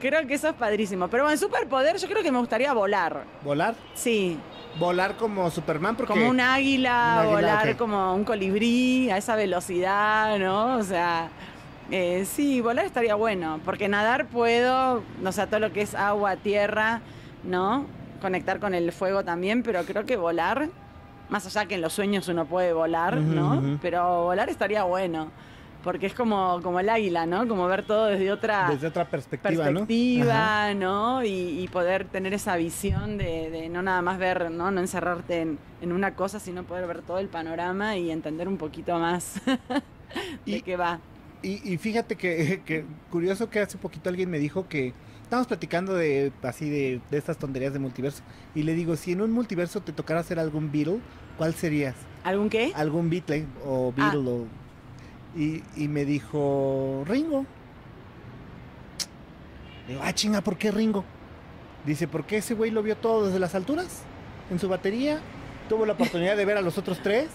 creo 0.00 0.26
que 0.26 0.34
eso 0.34 0.48
es 0.48 0.54
padrísimo. 0.54 1.06
Pero 1.08 1.24
bueno, 1.24 1.38
superpoder, 1.38 1.96
yo 1.96 2.08
creo 2.08 2.22
que 2.22 2.32
me 2.32 2.38
gustaría 2.38 2.72
volar. 2.72 3.24
¿Volar? 3.44 3.74
Sí, 3.94 4.38
Volar 4.78 5.16
como 5.16 5.50
Superman 5.50 5.96
porque... 5.96 6.12
como 6.12 6.28
un 6.28 6.40
águila, 6.40 7.16
Un 7.16 7.18
águila, 7.18 7.30
volar 7.34 7.76
como 7.76 8.14
un 8.14 8.24
colibrí 8.24 9.10
a 9.10 9.16
esa 9.16 9.34
velocidad, 9.34 10.38
¿no? 10.38 10.76
O 10.76 10.82
sea, 10.82 11.28
eh, 11.90 12.24
sí, 12.24 12.60
volar 12.60 12.84
estaría 12.86 13.14
bueno, 13.16 13.60
porque 13.64 13.88
nadar 13.88 14.26
puedo, 14.26 15.02
o 15.24 15.32
sea, 15.32 15.48
todo 15.48 15.60
lo 15.60 15.72
que 15.72 15.82
es 15.82 15.94
agua, 15.94 16.36
tierra, 16.36 17.00
¿no? 17.42 17.84
Conectar 18.22 18.60
con 18.60 18.74
el 18.74 18.92
fuego 18.92 19.24
también, 19.24 19.62
pero 19.62 19.82
creo 19.82 20.06
que 20.06 20.16
volar, 20.16 20.68
más 21.28 21.46
allá 21.46 21.66
que 21.66 21.74
en 21.74 21.80
los 21.80 21.92
sueños 21.92 22.28
uno 22.28 22.44
puede 22.46 22.72
volar, 22.72 23.16
¿no? 23.16 23.78
Pero 23.82 24.22
volar 24.24 24.48
estaría 24.50 24.84
bueno, 24.84 25.30
porque 25.82 26.06
es 26.06 26.14
como, 26.14 26.60
como 26.62 26.80
el 26.80 26.88
águila, 26.88 27.26
¿no? 27.26 27.46
Como 27.48 27.66
ver 27.66 27.84
todo 27.86 28.06
desde 28.06 28.30
otra 28.32 28.68
Desde 28.70 28.86
otra 28.86 29.08
perspectiva, 29.08 29.66
¿no? 29.70 29.80
perspectiva, 29.86 30.64
Ajá. 30.66 30.74
¿no? 30.74 31.24
Y, 31.24 31.60
y 31.60 31.68
poder 31.68 32.04
tener 32.06 32.34
esa 32.34 32.56
visión 32.56 33.16
de, 33.18 33.50
de 33.50 33.68
no 33.68 33.82
nada 33.82 34.02
más 34.02 34.18
ver, 34.18 34.50
¿no? 34.50 34.70
No 34.70 34.80
encerrarte 34.80 35.40
en, 35.40 35.58
en 35.80 35.92
una 35.92 36.14
cosa, 36.14 36.38
sino 36.40 36.64
poder 36.64 36.86
ver 36.86 37.02
todo 37.02 37.18
el 37.18 37.28
panorama 37.28 37.96
y 37.96 38.10
entender 38.10 38.48
un 38.48 38.56
poquito 38.58 38.98
más 38.98 39.40
de 40.46 40.52
Y- 40.56 40.62
qué 40.62 40.76
va. 40.76 41.00
Y, 41.42 41.72
y 41.72 41.78
fíjate 41.78 42.16
que, 42.16 42.60
que 42.66 42.84
curioso 43.10 43.48
que 43.48 43.60
hace 43.60 43.78
poquito 43.78 44.10
alguien 44.10 44.28
me 44.30 44.38
dijo 44.38 44.68
que 44.68 44.92
estábamos 45.22 45.46
platicando 45.46 45.94
de 45.94 46.32
así 46.42 46.68
de, 46.68 47.00
de 47.10 47.16
estas 47.16 47.38
tonterías 47.38 47.72
de 47.72 47.78
multiverso 47.78 48.22
y 48.54 48.64
le 48.64 48.74
digo 48.74 48.96
si 48.96 49.12
en 49.12 49.22
un 49.22 49.30
multiverso 49.32 49.80
te 49.80 49.92
tocara 49.92 50.20
hacer 50.20 50.38
algún 50.38 50.70
Beatle 50.70 50.98
¿cuál 51.38 51.54
serías? 51.54 51.94
¿Algún 52.24 52.50
qué? 52.50 52.72
algún 52.74 53.08
Beatle 53.08 53.46
o 53.64 53.94
Ah. 53.96 54.10
Beatle 54.12 54.30
o 54.30 54.44
y, 55.36 55.62
y 55.76 55.88
me 55.88 56.04
dijo 56.04 57.04
Ringo 57.06 57.44
digo 59.88 60.00
ah 60.02 60.12
chinga 60.12 60.40
¿por 60.40 60.56
qué 60.56 60.70
Ringo? 60.70 61.04
dice 61.84 62.08
porque 62.08 62.38
ese 62.38 62.54
güey 62.54 62.70
lo 62.70 62.82
vio 62.82 62.96
todo 62.96 63.26
desde 63.26 63.38
las 63.38 63.54
alturas 63.54 64.02
en 64.50 64.58
su 64.58 64.68
batería 64.68 65.20
tuvo 65.68 65.86
la 65.86 65.92
oportunidad 65.94 66.36
de 66.36 66.44
ver 66.44 66.56
a 66.56 66.60
los 66.62 66.78
otros 66.78 67.00
tres 67.02 67.28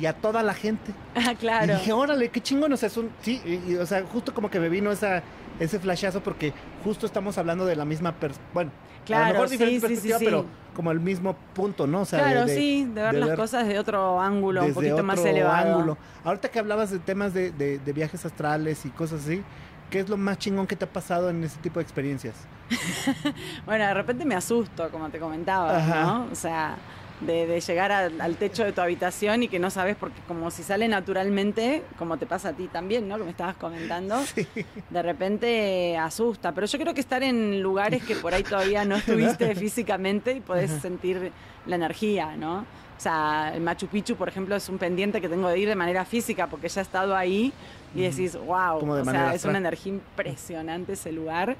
y 0.00 0.06
a 0.06 0.12
toda 0.12 0.42
la 0.42 0.54
gente 0.54 0.92
Ah, 1.14 1.34
claro. 1.38 1.72
y 1.72 1.76
dije, 1.76 1.92
órale, 1.92 2.28
qué 2.28 2.40
chingón, 2.42 2.72
o 2.72 2.76
sea, 2.76 2.88
es 2.88 2.96
un, 2.96 3.10
sí, 3.22 3.40
y- 3.44 3.72
y, 3.72 3.76
o 3.76 3.86
sea, 3.86 4.04
justo 4.10 4.34
como 4.34 4.50
que 4.50 4.60
me 4.60 4.68
vino 4.68 4.90
esa, 4.92 5.22
ese 5.58 5.78
flashazo 5.78 6.20
porque 6.22 6.52
justo 6.84 7.06
estamos 7.06 7.38
hablando 7.38 7.64
de 7.66 7.76
la 7.76 7.84
misma, 7.84 8.14
bueno, 8.52 8.70
a 8.70 8.98
lo 9.00 9.04
Claro, 9.06 9.32
mejor 9.34 9.48
sí, 9.48 9.52
diferente 9.54 9.80
sí, 9.88 9.96
sí, 9.96 10.02
perspectiva, 10.08 10.18
sí. 10.18 10.24
pero 10.24 10.46
como 10.74 10.90
el 10.90 11.00
mismo 11.00 11.34
punto, 11.54 11.86
¿no? 11.86 12.00
O 12.00 12.04
sea, 12.04 12.18
claro, 12.24 12.40
de- 12.40 12.52
de- 12.52 12.56
sí, 12.60 12.84
de 12.84 13.02
ver 13.02 13.14
de 13.14 13.20
las 13.20 13.28
ver 13.30 13.38
cosas 13.38 13.64
desde 13.66 13.78
otro 13.78 14.20
ángulo, 14.20 14.64
un 14.64 14.74
poquito 14.74 15.02
más 15.02 15.24
elevado. 15.24 15.74
ángulo. 15.76 15.98
Ahorita 16.24 16.48
que 16.50 16.58
hablabas 16.58 16.90
de 16.90 16.98
temas 16.98 17.32
de, 17.32 17.52
de- 17.52 17.78
de 17.78 17.92
viajes 17.92 18.26
astrales 18.26 18.84
y 18.84 18.90
cosas 18.90 19.22
así, 19.24 19.42
¿qué 19.90 20.00
es 20.00 20.08
lo 20.08 20.16
más 20.16 20.38
chingón 20.38 20.66
que 20.66 20.74
te 20.76 20.84
ha 20.84 20.90
pasado 20.92 21.30
en 21.30 21.42
ese 21.44 21.56
tipo 21.60 21.78
de 21.78 21.84
experiencias? 21.84 22.34
Bueno, 23.64 23.86
de 23.86 23.94
repente 23.94 24.24
me 24.24 24.34
asusto, 24.34 24.90
como 24.90 25.08
te 25.08 25.18
comentaba, 25.18 25.76
Ajá. 25.76 26.02
¿no? 26.04 26.28
O 26.30 26.34
sea, 26.34 26.76
de, 27.20 27.46
de 27.46 27.60
llegar 27.60 27.92
al, 27.92 28.20
al 28.20 28.36
techo 28.36 28.64
de 28.64 28.72
tu 28.72 28.80
habitación 28.80 29.42
y 29.42 29.48
que 29.48 29.58
no 29.58 29.70
sabes, 29.70 29.96
porque 29.96 30.20
como 30.28 30.50
si 30.50 30.62
sale 30.62 30.86
naturalmente, 30.88 31.82
como 31.98 32.18
te 32.18 32.26
pasa 32.26 32.50
a 32.50 32.52
ti 32.52 32.68
también, 32.68 33.08
¿no? 33.08 33.16
Que 33.18 33.24
me 33.24 33.30
estabas 33.30 33.56
comentando, 33.56 34.22
de 34.90 35.02
repente 35.02 35.96
asusta. 35.96 36.52
Pero 36.52 36.66
yo 36.66 36.78
creo 36.78 36.94
que 36.94 37.00
estar 37.00 37.22
en 37.22 37.62
lugares 37.62 38.02
que 38.02 38.16
por 38.16 38.34
ahí 38.34 38.42
todavía 38.42 38.84
no 38.84 38.96
estuviste 38.96 39.54
físicamente 39.56 40.32
y 40.32 40.40
podés 40.40 40.70
Ajá. 40.70 40.80
sentir 40.80 41.32
la 41.66 41.76
energía, 41.76 42.36
¿no? 42.36 42.58
O 42.96 43.00
sea, 43.00 43.52
el 43.54 43.60
Machu 43.60 43.88
Picchu, 43.88 44.16
por 44.16 44.28
ejemplo, 44.28 44.56
es 44.56 44.68
un 44.70 44.78
pendiente 44.78 45.20
que 45.20 45.28
tengo 45.28 45.48
de 45.48 45.58
ir 45.58 45.68
de 45.68 45.74
manera 45.76 46.06
física 46.06 46.46
porque 46.46 46.68
ya 46.68 46.80
he 46.80 46.82
estado 46.82 47.14
ahí 47.14 47.52
y 47.94 48.00
decís, 48.02 48.36
wow, 48.36 48.78
o 48.90 49.04
sea, 49.04 49.34
es 49.34 49.44
una 49.44 49.58
energía 49.58 49.92
impresionante 49.92 50.94
ese 50.94 51.12
lugar. 51.12 51.56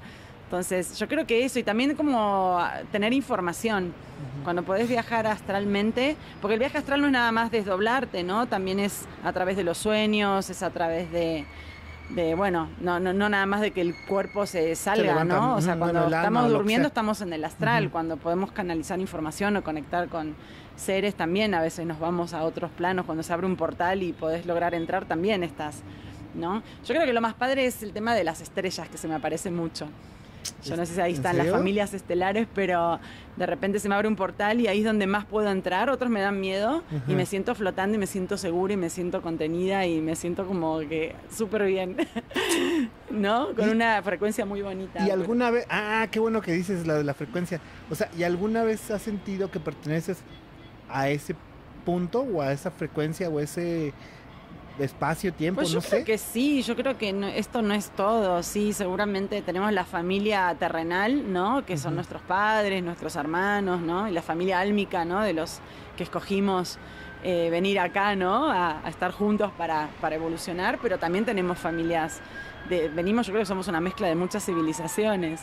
Entonces, 0.47 0.97
yo 0.97 1.09
creo 1.09 1.27
que 1.27 1.45
eso, 1.45 1.59
y 1.59 1.65
también 1.65 1.95
como 1.97 2.59
tener 2.93 3.13
información. 3.13 3.93
Cuando 4.45 4.63
podés 4.63 4.89
viajar 4.89 5.27
astralmente, 5.27 6.17
porque 6.41 6.55
el 6.55 6.61
viaje 6.61 6.79
astral 6.79 7.01
no 7.01 7.09
es 7.09 7.13
nada 7.13 7.33
más 7.33 7.51
desdoblarte, 7.51 8.23
¿no? 8.23 8.47
También 8.47 8.79
es 8.79 9.05
a 9.25 9.33
través 9.33 9.57
de 9.57 9.65
los 9.65 9.77
sueños, 9.77 10.49
es 10.49 10.63
a 10.63 10.71
través 10.71 11.11
de, 11.11 11.45
de 12.11 12.35
bueno, 12.37 12.69
no, 12.81 13.01
no, 13.01 13.13
no 13.13 13.29
nada 13.29 13.45
más 13.45 13.61
de 13.61 13.73
que 13.73 13.81
el 13.81 13.95
cuerpo 14.07 14.47
se 14.47 14.75
salga, 14.77 15.25
¿no? 15.25 15.57
O 15.57 15.61
sea, 15.61 15.73
ujú, 15.73 15.81
cuando 15.81 16.01
bueno, 16.01 16.07
el 16.07 16.15
alma 16.15 16.29
estamos 16.29 16.51
durmiendo 16.51 16.89
estamos 16.89 17.21
en 17.23 17.33
el 17.33 17.45
astral, 17.45 17.91
cuando 17.91 18.17
podemos 18.17 18.53
canalizar 18.53 19.01
información 19.01 19.57
o 19.57 19.65
conectar 19.65 20.09
con 20.09 20.37
seres 20.77 21.17
también, 21.17 21.53
a 21.53 21.61
veces 21.61 21.85
nos 21.85 21.99
vamos 21.99 22.33
a 22.33 22.45
otros 22.45 22.71
planos, 22.71 23.05
cuando 23.05 23.25
se 23.25 23.33
abre 23.33 23.47
un 23.47 23.57
portal 23.57 24.03
y 24.05 24.13
podés 24.13 24.47
lograr 24.47 24.75
entrar 24.75 25.07
también 25.07 25.43
estás, 25.43 25.83
¿no? 26.35 26.63
Yo 26.85 26.95
creo 26.95 27.05
que 27.05 27.13
lo 27.13 27.21
más 27.21 27.35
padre 27.35 27.67
es 27.67 27.83
el 27.83 27.93
tema 27.93 28.15
de 28.15 28.23
las 28.23 28.41
estrellas, 28.41 28.89
que 28.89 28.97
se 28.97 29.09
me 29.09 29.17
aparece 29.17 29.51
mucho. 29.51 29.89
Yo 30.65 30.77
no 30.77 30.85
sé 30.87 30.95
si 30.95 31.01
ahí 31.01 31.13
¿En 31.13 31.17
están 31.17 31.37
las 31.39 31.49
familias 31.51 31.95
estelares, 31.95 32.47
pero 32.55 32.99
de 33.37 33.47
repente 33.47 33.79
se 33.79 33.89
me 33.89 33.95
abre 33.95 34.09
un 34.09 34.17
portal 34.17 34.61
y 34.61 34.67
ahí 34.67 34.79
es 34.81 34.85
donde 34.85 35.07
más 35.07 35.25
puedo 35.25 35.51
entrar. 35.51 35.91
Otros 35.91 36.11
me 36.11 36.21
dan 36.21 36.41
miedo 36.41 36.83
y 37.09 37.15
me 37.15 37.27
siento 37.27 37.55
flotando 37.55 37.97
y 37.97 37.99
me 37.99 38.07
siento 38.07 38.37
segura 38.39 38.75
y 38.75 38.77
me 38.77 38.91
siento 38.91 39.23
contenida 39.23 39.87
y 39.87 40.01
me 40.01 40.17
siento 40.17 40.47
como 40.47 40.79
que 40.81 41.15
súper 41.31 41.67
bien. 41.67 41.97
¿No? 43.11 43.55
Con 43.55 43.69
Y- 43.69 43.73
una 43.73 44.03
frecuencia 44.03 44.45
muy 44.45 44.63
bonita. 44.63 45.07
¿Y 45.07 45.11
alguna 45.11 45.51
vez, 45.51 45.67
ah, 45.71 46.07
qué 46.11 46.19
bueno 46.19 46.41
que 46.43 46.53
dices 46.53 46.87
la 46.87 46.95
de 46.95 47.05
la 47.05 47.15
frecuencia. 47.15 47.61
O 47.91 47.95
sea, 47.95 48.09
¿y 48.17 48.23
alguna 48.25 48.63
vez 48.63 48.91
has 48.91 49.03
sentido 49.03 49.51
que 49.51 49.61
perteneces 49.61 50.19
a 50.89 51.09
ese 51.09 51.35
punto 51.85 52.21
o 52.23 52.43
a 52.43 52.53
esa 52.53 52.71
frecuencia 52.71 53.29
o 53.29 53.39
ese 53.41 53.93
espacio, 54.79 55.33
tiempo, 55.33 55.61
Pues 55.61 55.71
yo 55.71 55.77
no 55.81 55.87
creo 55.87 56.01
sé? 56.01 56.05
que 56.05 56.19
sí, 56.19 56.63
yo 56.63 56.77
creo 56.77 56.99
que 56.99 57.13
no- 57.13 57.27
esto 57.29 57.63
no 57.63 57.73
es 57.75 57.91
todo, 57.91 58.43
sí, 58.43 58.73
seguramente 58.73 59.41
tenemos 59.43 59.73
la 59.73 59.85
familia 59.85 60.55
terrenal, 60.59 61.33
¿no? 61.33 61.65
Que 61.65 61.77
son 61.79 61.95
nuestros 61.95 62.23
padres, 62.23 62.83
nuestros 62.83 63.17
hermanos, 63.17 63.81
¿no? 63.81 64.09
Y 64.09 64.13
la 64.13 64.23
familia 64.23 64.61
álmica, 64.61 65.05
¿no? 65.05 65.21
De 65.23 65.33
los 65.33 65.61
que 65.97 66.03
escogimos 66.03 66.79
eh, 67.25 67.49
venir 67.51 67.81
acá, 67.81 68.15
¿no? 68.15 68.51
A, 68.51 68.81
a 68.85 68.89
estar 68.89 69.11
juntos 69.11 69.51
para, 69.57 69.89
para 70.01 70.15
evolucionar, 70.17 70.79
pero 70.83 70.99
también 70.99 71.25
tenemos 71.25 71.59
familias, 71.59 72.21
de, 72.69 72.89
venimos, 72.89 73.27
yo 73.27 73.33
creo 73.33 73.43
que 73.43 73.47
somos 73.47 73.67
una 73.69 73.81
mezcla 73.81 74.07
de 74.07 74.15
muchas 74.15 74.45
civilizaciones. 74.45 75.41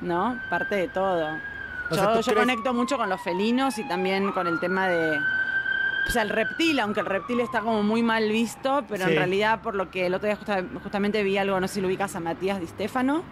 ¿no? 0.00 0.38
Parte 0.50 0.76
de 0.76 0.88
todo. 0.88 1.26
O 1.90 1.94
yo 1.94 1.96
sea, 1.96 2.12
¿tú 2.12 2.20
yo 2.20 2.22
crees- 2.32 2.38
conecto 2.38 2.74
mucho 2.74 2.96
con 2.98 3.08
los 3.08 3.20
felinos 3.22 3.78
y 3.78 3.88
también 3.88 4.30
con 4.32 4.46
el 4.46 4.60
tema 4.60 4.88
de. 4.88 5.18
O 6.08 6.10
sea, 6.10 6.22
el 6.22 6.30
reptil, 6.30 6.80
aunque 6.80 7.00
el 7.00 7.06
reptil 7.06 7.40
está 7.40 7.60
como 7.60 7.82
muy 7.82 8.02
mal 8.02 8.30
visto, 8.30 8.84
pero 8.88 9.04
Sí. 9.04 9.10
en 9.10 9.16
realidad, 9.16 9.60
por 9.62 9.74
lo 9.74 9.90
que 9.90 10.06
el 10.06 10.14
otro 10.14 10.26
día 10.26 10.36
justa- 10.36 10.64
justamente 10.82 11.22
vi 11.22 11.36
algo, 11.38 11.60
no 11.60 11.68
sé 11.68 11.74
si 11.74 11.80
lo 11.80 11.88
ubicas 11.88 12.16
a 12.16 12.20
Matías 12.20 12.60
Di 12.60 12.66
Stefano, 12.66 13.22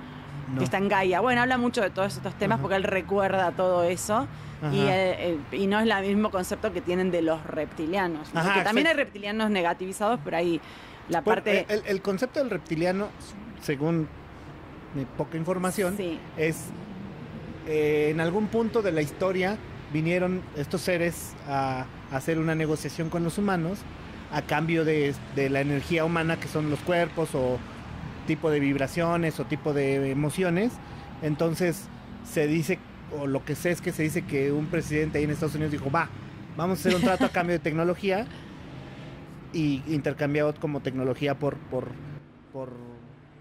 No. 0.53 0.59
que 0.59 0.65
está 0.65 0.79
en 0.79 0.89
Gaia. 0.89 1.21
Bueno, 1.21 1.41
habla 1.43 1.59
mucho 1.59 1.81
de 1.81 1.91
todos 1.91 2.17
estos 2.17 2.35
temas 2.35 2.57
Ajá. 2.57 2.63
porque 2.63 2.77
él 2.77 2.83
recuerda 2.85 3.51
todo 3.53 3.83
eso. 3.85 4.29
Y, 4.73 5.67
no 5.67 5.81
es 5.81 5.87
el 5.91 6.07
mismo 6.07 6.31
concepto 6.31 6.73
que 6.73 6.81
tienen 6.81 7.11
de 7.11 7.21
los 7.23 7.45
reptilianos. 7.45 8.33
¿no? 8.33 8.41
Ajá, 8.41 8.55
que 8.55 8.63
también 8.63 8.87
hay 8.87 8.95
reptilianos 8.95 9.51
negativizados, 9.51 10.19
pero 10.25 10.37
hay 10.39 10.61
la 11.09 11.23
parte. 11.23 11.67
el, 11.69 11.83
el 11.87 12.01
concepto 12.03 12.41
del 12.41 12.49
reptiliano, 12.51 13.09
según 13.61 14.09
mi 14.95 15.05
poca 15.05 15.37
información, 15.37 15.95
Sí. 15.97 16.19
es 16.37 16.69
eh, 17.69 18.09
en 18.13 18.21
algún 18.21 18.47
punto 18.47 18.81
de 18.81 18.93
la 18.93 19.03
historia 19.03 19.57
vinieron 19.97 20.43
estos 20.59 20.83
seres 20.83 21.33
a, 21.49 21.87
hacer 22.13 22.39
una 22.39 22.55
negociación 22.55 23.09
con 23.09 23.25
los 23.25 23.39
humanos 23.39 23.79
a 24.31 24.43
cambio 24.43 24.85
de, 24.85 25.15
de 25.35 25.49
la 25.49 25.61
energía 25.61 26.05
humana 26.05 26.39
que 26.39 26.49
son 26.49 26.69
los 26.71 26.79
cuerpos 26.81 27.35
o 27.35 27.59
tipo 28.27 28.51
de 28.51 28.61
vibraciones 28.61 29.41
o 29.41 29.45
tipo 29.45 29.73
de 29.73 30.11
emociones. 30.11 30.73
Entonces 31.23 31.89
se 32.31 32.47
dice, 32.47 32.79
o 33.19 33.27
lo 33.27 33.45
que 33.45 33.55
sé 33.55 33.71
es 33.71 33.81
que 33.81 33.93
se 33.93 34.03
dice 34.03 34.23
que 34.23 34.53
un 34.53 34.67
presidente 34.67 35.17
ahí 35.17 35.25
en 35.25 35.31
Estados 35.31 35.55
Unidos 35.55 35.73
dijo, 35.73 35.91
va, 35.91 36.11
vamos 36.59 36.79
a 36.79 36.81
hacer 36.81 36.95
un 36.95 37.03
trato 37.03 37.25
a 37.25 37.31
cambio 37.31 37.55
de 37.55 37.61
tecnología 37.61 38.27
y 39.55 39.83
intercambiado 39.89 40.55
como 40.61 40.81
tecnología 40.81 41.39
por, 41.39 41.57
por, 41.57 41.89
por 42.53 42.71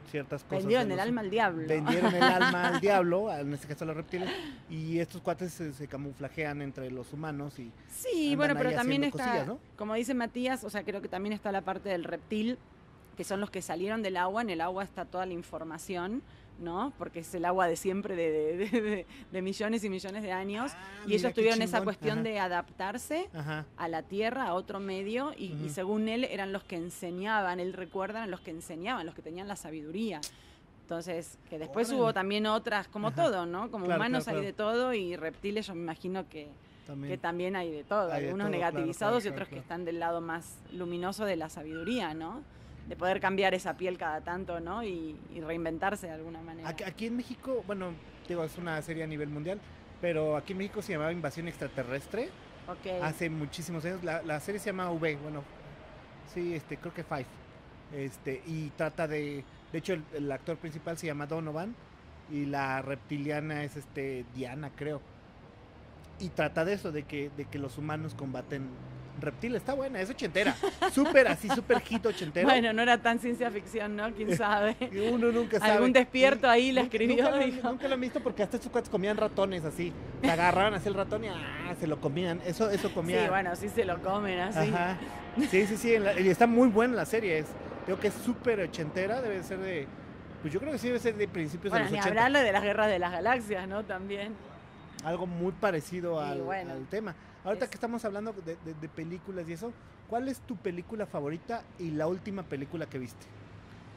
ciertas 0.05 0.43
cosas. 0.43 0.59
Vendieron 0.59 0.89
el 0.91 0.97
los- 0.97 1.05
alma 1.05 1.21
al 1.21 1.29
diablo. 1.29 1.67
vendieron 1.67 2.13
el 2.15 2.23
alma 2.23 2.67
al 2.69 2.79
diablo, 2.81 3.33
en 3.33 3.53
este 3.53 3.67
caso 3.67 3.83
a 3.83 3.87
los 3.87 3.95
reptiles, 3.97 4.29
y 4.69 4.99
estos 4.99 5.21
cuates 5.21 5.51
se, 5.53 5.73
se 5.73 5.87
camuflajean 5.87 6.61
entre 6.61 6.89
los 6.91 7.11
humanos 7.13 7.57
y 7.59 7.71
Sí, 7.89 8.35
bueno, 8.35 8.55
pero 8.57 8.71
también 8.73 9.03
está, 9.03 9.25
cosillas, 9.25 9.47
¿no? 9.47 9.59
como 9.77 9.93
dice 9.95 10.13
Matías, 10.13 10.63
o 10.63 10.69
sea, 10.69 10.83
creo 10.83 11.01
que 11.01 11.07
también 11.09 11.33
está 11.33 11.51
la 11.51 11.61
parte 11.61 11.89
del 11.89 12.03
reptil, 12.03 12.57
que 13.17 13.23
son 13.23 13.39
los 13.39 13.49
que 13.49 13.61
salieron 13.61 14.01
del 14.01 14.17
agua. 14.17 14.41
En 14.41 14.49
el 14.49 14.61
agua 14.61 14.83
está 14.83 15.05
toda 15.05 15.25
la 15.25 15.33
información, 15.33 16.21
¿no? 16.59 16.93
Porque 16.97 17.19
es 17.19 17.35
el 17.35 17.45
agua 17.45 17.67
de 17.67 17.75
siempre, 17.75 18.15
de, 18.15 18.31
de- 18.31 18.55
de- 18.69 19.05
de- 19.31 19.41
millones 19.41 19.83
y 19.83 19.89
millones 19.89 20.23
de 20.23 20.31
años. 20.31 20.71
Ah, 20.73 21.03
y 21.07 21.13
ellos 21.15 21.33
tuvieron 21.33 21.61
esa 21.61 21.83
cuestión 21.83 22.19
Ajá, 22.19 22.23
de 22.23 22.39
adaptarse 22.39 23.29
Ajá. 23.33 23.65
a 23.77 23.87
la 23.87 24.03
tierra, 24.03 24.45
a 24.47 24.53
otro 24.53 24.79
medio, 24.79 25.33
y, 25.37 25.69
según 25.69 26.07
él 26.07 26.23
eran 26.23 26.53
los 26.53 26.63
que 26.63 26.77
enseñaban, 26.77 27.59
él 27.59 27.73
recuerda, 27.73 28.19
eran 28.19 28.31
los 28.31 28.39
que 28.41 28.51
enseñaban, 28.51 29.05
los 29.05 29.15
que 29.15 29.21
tenían 29.21 29.47
la 29.47 29.55
sabiduría. 29.55 30.21
Entonces, 30.83 31.37
que 31.49 31.57
después 31.57 31.87
Órale. 31.89 32.01
hubo 32.03 32.13
también 32.13 32.45
otras, 32.45 32.87
como 32.87 33.07
Ajá. 33.07 33.23
todo, 33.23 33.45
¿no? 33.45 33.71
Como 33.71 33.85
Claro, 33.85 33.99
humanos 34.01 34.23
claro, 34.25 34.39
hay 34.39 34.45
de 34.45 34.53
todo 34.53 34.93
y 34.93 35.15
reptiles 35.15 35.65
yo 35.67 35.73
me 35.75 35.81
imagino 35.81 36.29
que, 36.29 36.47
También. 36.85 37.11
que 37.11 37.17
también 37.17 37.55
hay 37.55 37.71
de 37.71 37.83
todo, 37.83 38.11
Hay 38.11 38.25
algunos 38.25 38.45
todo, 38.45 38.51
negativizados 38.51 39.25
y 39.25 39.29
otros 39.29 39.47
que 39.49 39.57
están 39.57 39.83
del 39.83 39.99
lado 39.99 40.21
más 40.21 40.57
luminoso 40.71 41.25
de 41.25 41.35
la 41.37 41.49
sabiduría, 41.49 42.13
¿no? 42.13 42.41
De 42.87 42.95
poder 42.95 43.19
cambiar 43.19 43.53
esa 43.53 43.77
piel 43.77 43.97
cada 43.97 44.21
tanto, 44.21 44.59
¿no? 44.59 44.83
Y, 44.83 45.15
y 45.33 45.41
reinventarse 45.41 46.07
de 46.07 46.13
alguna 46.13 46.41
manera. 46.41 46.69
Aquí, 46.69 47.07
en 47.07 47.17
México, 47.17 47.63
bueno, 47.65 47.93
digo, 48.27 48.43
es 48.43 48.57
una 48.57 48.81
serie 48.81 49.03
a 49.03 49.07
nivel 49.07 49.29
mundial, 49.29 49.59
pero 50.01 50.37
aquí 50.37 50.51
en 50.53 50.59
México 50.59 50.81
se 50.81 50.93
llamaba 50.93 51.11
Invasión 51.11 51.47
Extraterrestre 51.47 52.29
Ok. 52.67 53.01
hace 53.01 53.29
muchísimos 53.29 53.83
años. 53.85 54.03
La, 54.03 54.21
la 54.21 54.39
serie 54.39 54.59
se 54.59 54.67
llama 54.67 54.91
V, 54.91 55.15
bueno, 55.23 55.43
sí, 56.33 56.53
este, 56.53 56.77
creo 56.77 56.93
que 56.93 57.03
Five. 57.03 57.25
Este, 57.93 58.41
y 58.45 58.69
trata 58.71 59.07
de, 59.07 59.43
de 59.71 59.77
hecho, 59.77 59.93
el, 59.93 60.03
el 60.13 60.31
actor 60.31 60.57
principal 60.57 60.97
se 60.97 61.07
llama 61.07 61.25
Donovan 61.27 61.75
y 62.31 62.45
la 62.45 62.81
reptiliana 62.81 63.63
es 63.63 63.77
este 63.77 64.25
Diana, 64.35 64.71
creo. 64.75 65.01
Y 66.19 66.29
trata 66.29 66.65
de 66.65 66.73
eso, 66.73 66.91
de 66.91 67.03
que, 67.03 67.29
de 67.35 67.45
que 67.45 67.59
los 67.59 67.77
humanos 67.77 68.13
combaten 68.15 68.67
reptiles. 69.19 69.57
Está 69.61 69.73
buena, 69.73 69.99
es 70.01 70.09
ochentera. 70.09 70.55
Súper 70.93 71.27
así, 71.27 71.49
súper 71.49 71.79
hit 71.81 72.05
ochentero. 72.05 72.47
Bueno, 72.47 72.73
no 72.73 72.81
era 72.81 72.97
tan 72.97 73.19
ciencia 73.19 73.49
ficción, 73.51 73.95
¿no? 73.95 74.11
¿Quién 74.13 74.35
sabe? 74.37 74.75
Y 74.91 74.97
Uno 75.07 75.31
nunca 75.31 75.59
sabe. 75.59 75.71
Algún 75.73 75.93
despierto 75.93 76.49
ahí 76.49 76.71
la 76.71 76.81
escribió, 76.81 77.23
Nunca, 77.23 77.37
lo, 77.63 77.71
nunca 77.71 77.87
lo 77.87 77.93
han 77.93 78.01
visto 78.01 78.19
porque 78.21 78.43
hasta 78.43 78.57
estos 78.57 78.71
cuates 78.71 78.89
comían 78.89 79.17
ratones 79.17 79.63
así. 79.65 79.91
Se 80.21 80.29
agarraban 80.31 80.73
así 80.73 80.87
el 80.87 80.93
ratón 80.93 81.23
y 81.23 81.27
ah, 81.27 81.75
se 81.79 81.87
lo 81.87 81.99
comían. 81.99 82.41
Eso, 82.45 82.69
eso 82.69 82.93
comía. 82.93 83.23
Sí, 83.23 83.29
bueno, 83.29 83.55
sí 83.55 83.69
se 83.69 83.85
lo 83.85 84.01
comen 84.01 84.39
así. 84.39 84.69
Ajá. 84.69 84.97
Sí, 85.49 85.65
sí, 85.67 85.77
sí. 85.77 85.97
la- 85.99 86.19
y 86.19 86.29
está 86.29 86.47
muy 86.47 86.69
buena 86.69 86.95
la 86.95 87.05
serie. 87.05 87.39
Es, 87.39 87.47
creo 87.85 87.99
que 87.99 88.07
es 88.07 88.13
súper 88.13 88.59
ochentera. 88.61 89.21
Debe 89.21 89.43
ser 89.43 89.59
de. 89.59 89.87
Pues 90.41 90.53
yo 90.53 90.59
creo 90.59 90.71
que 90.71 90.77
sí 90.77 90.87
debe 90.87 90.99
ser 90.99 91.15
de 91.15 91.27
principios 91.27 91.71
Bueno, 91.71 91.85
de 91.85 91.91
los 91.91 91.99
80. 91.99 92.09
hablarle 92.09 92.43
de 92.43 92.51
las 92.51 92.61
guerras 92.63 92.87
de 92.87 92.99
las 92.99 93.11
galaxias, 93.11 93.67
¿no? 93.67 93.83
También. 93.83 94.33
Algo 95.03 95.25
muy 95.27 95.51
parecido 95.53 96.19
al, 96.19 96.41
bueno. 96.41 96.71
al 96.73 96.85
tema. 96.87 97.15
Ahorita 97.45 97.65
Es- 97.65 97.71
que 97.71 97.75
estamos 97.75 98.03
hablando 98.05 98.33
de, 98.33 98.55
de- 98.65 98.73
de 98.73 98.89
películas 98.89 99.47
y 99.47 99.53
eso, 99.53 99.71
¿cuál 100.09 100.27
es 100.27 100.39
tu 100.41 100.55
película 100.57 101.05
favorita 101.05 101.61
y 101.79 101.91
la 101.91 102.07
última 102.07 102.43
película 102.43 102.87
que 102.87 102.97
viste? 102.97 103.25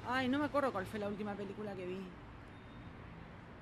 Ay, 0.09 0.29
no 0.29 0.39
me 0.39 0.45
acuerdo 0.47 0.71
cuál 0.73 0.87
fue 0.87 0.99
la 0.99 1.09
última 1.09 1.35
película 1.35 1.73
que 1.73 1.87
vi. 1.87 1.99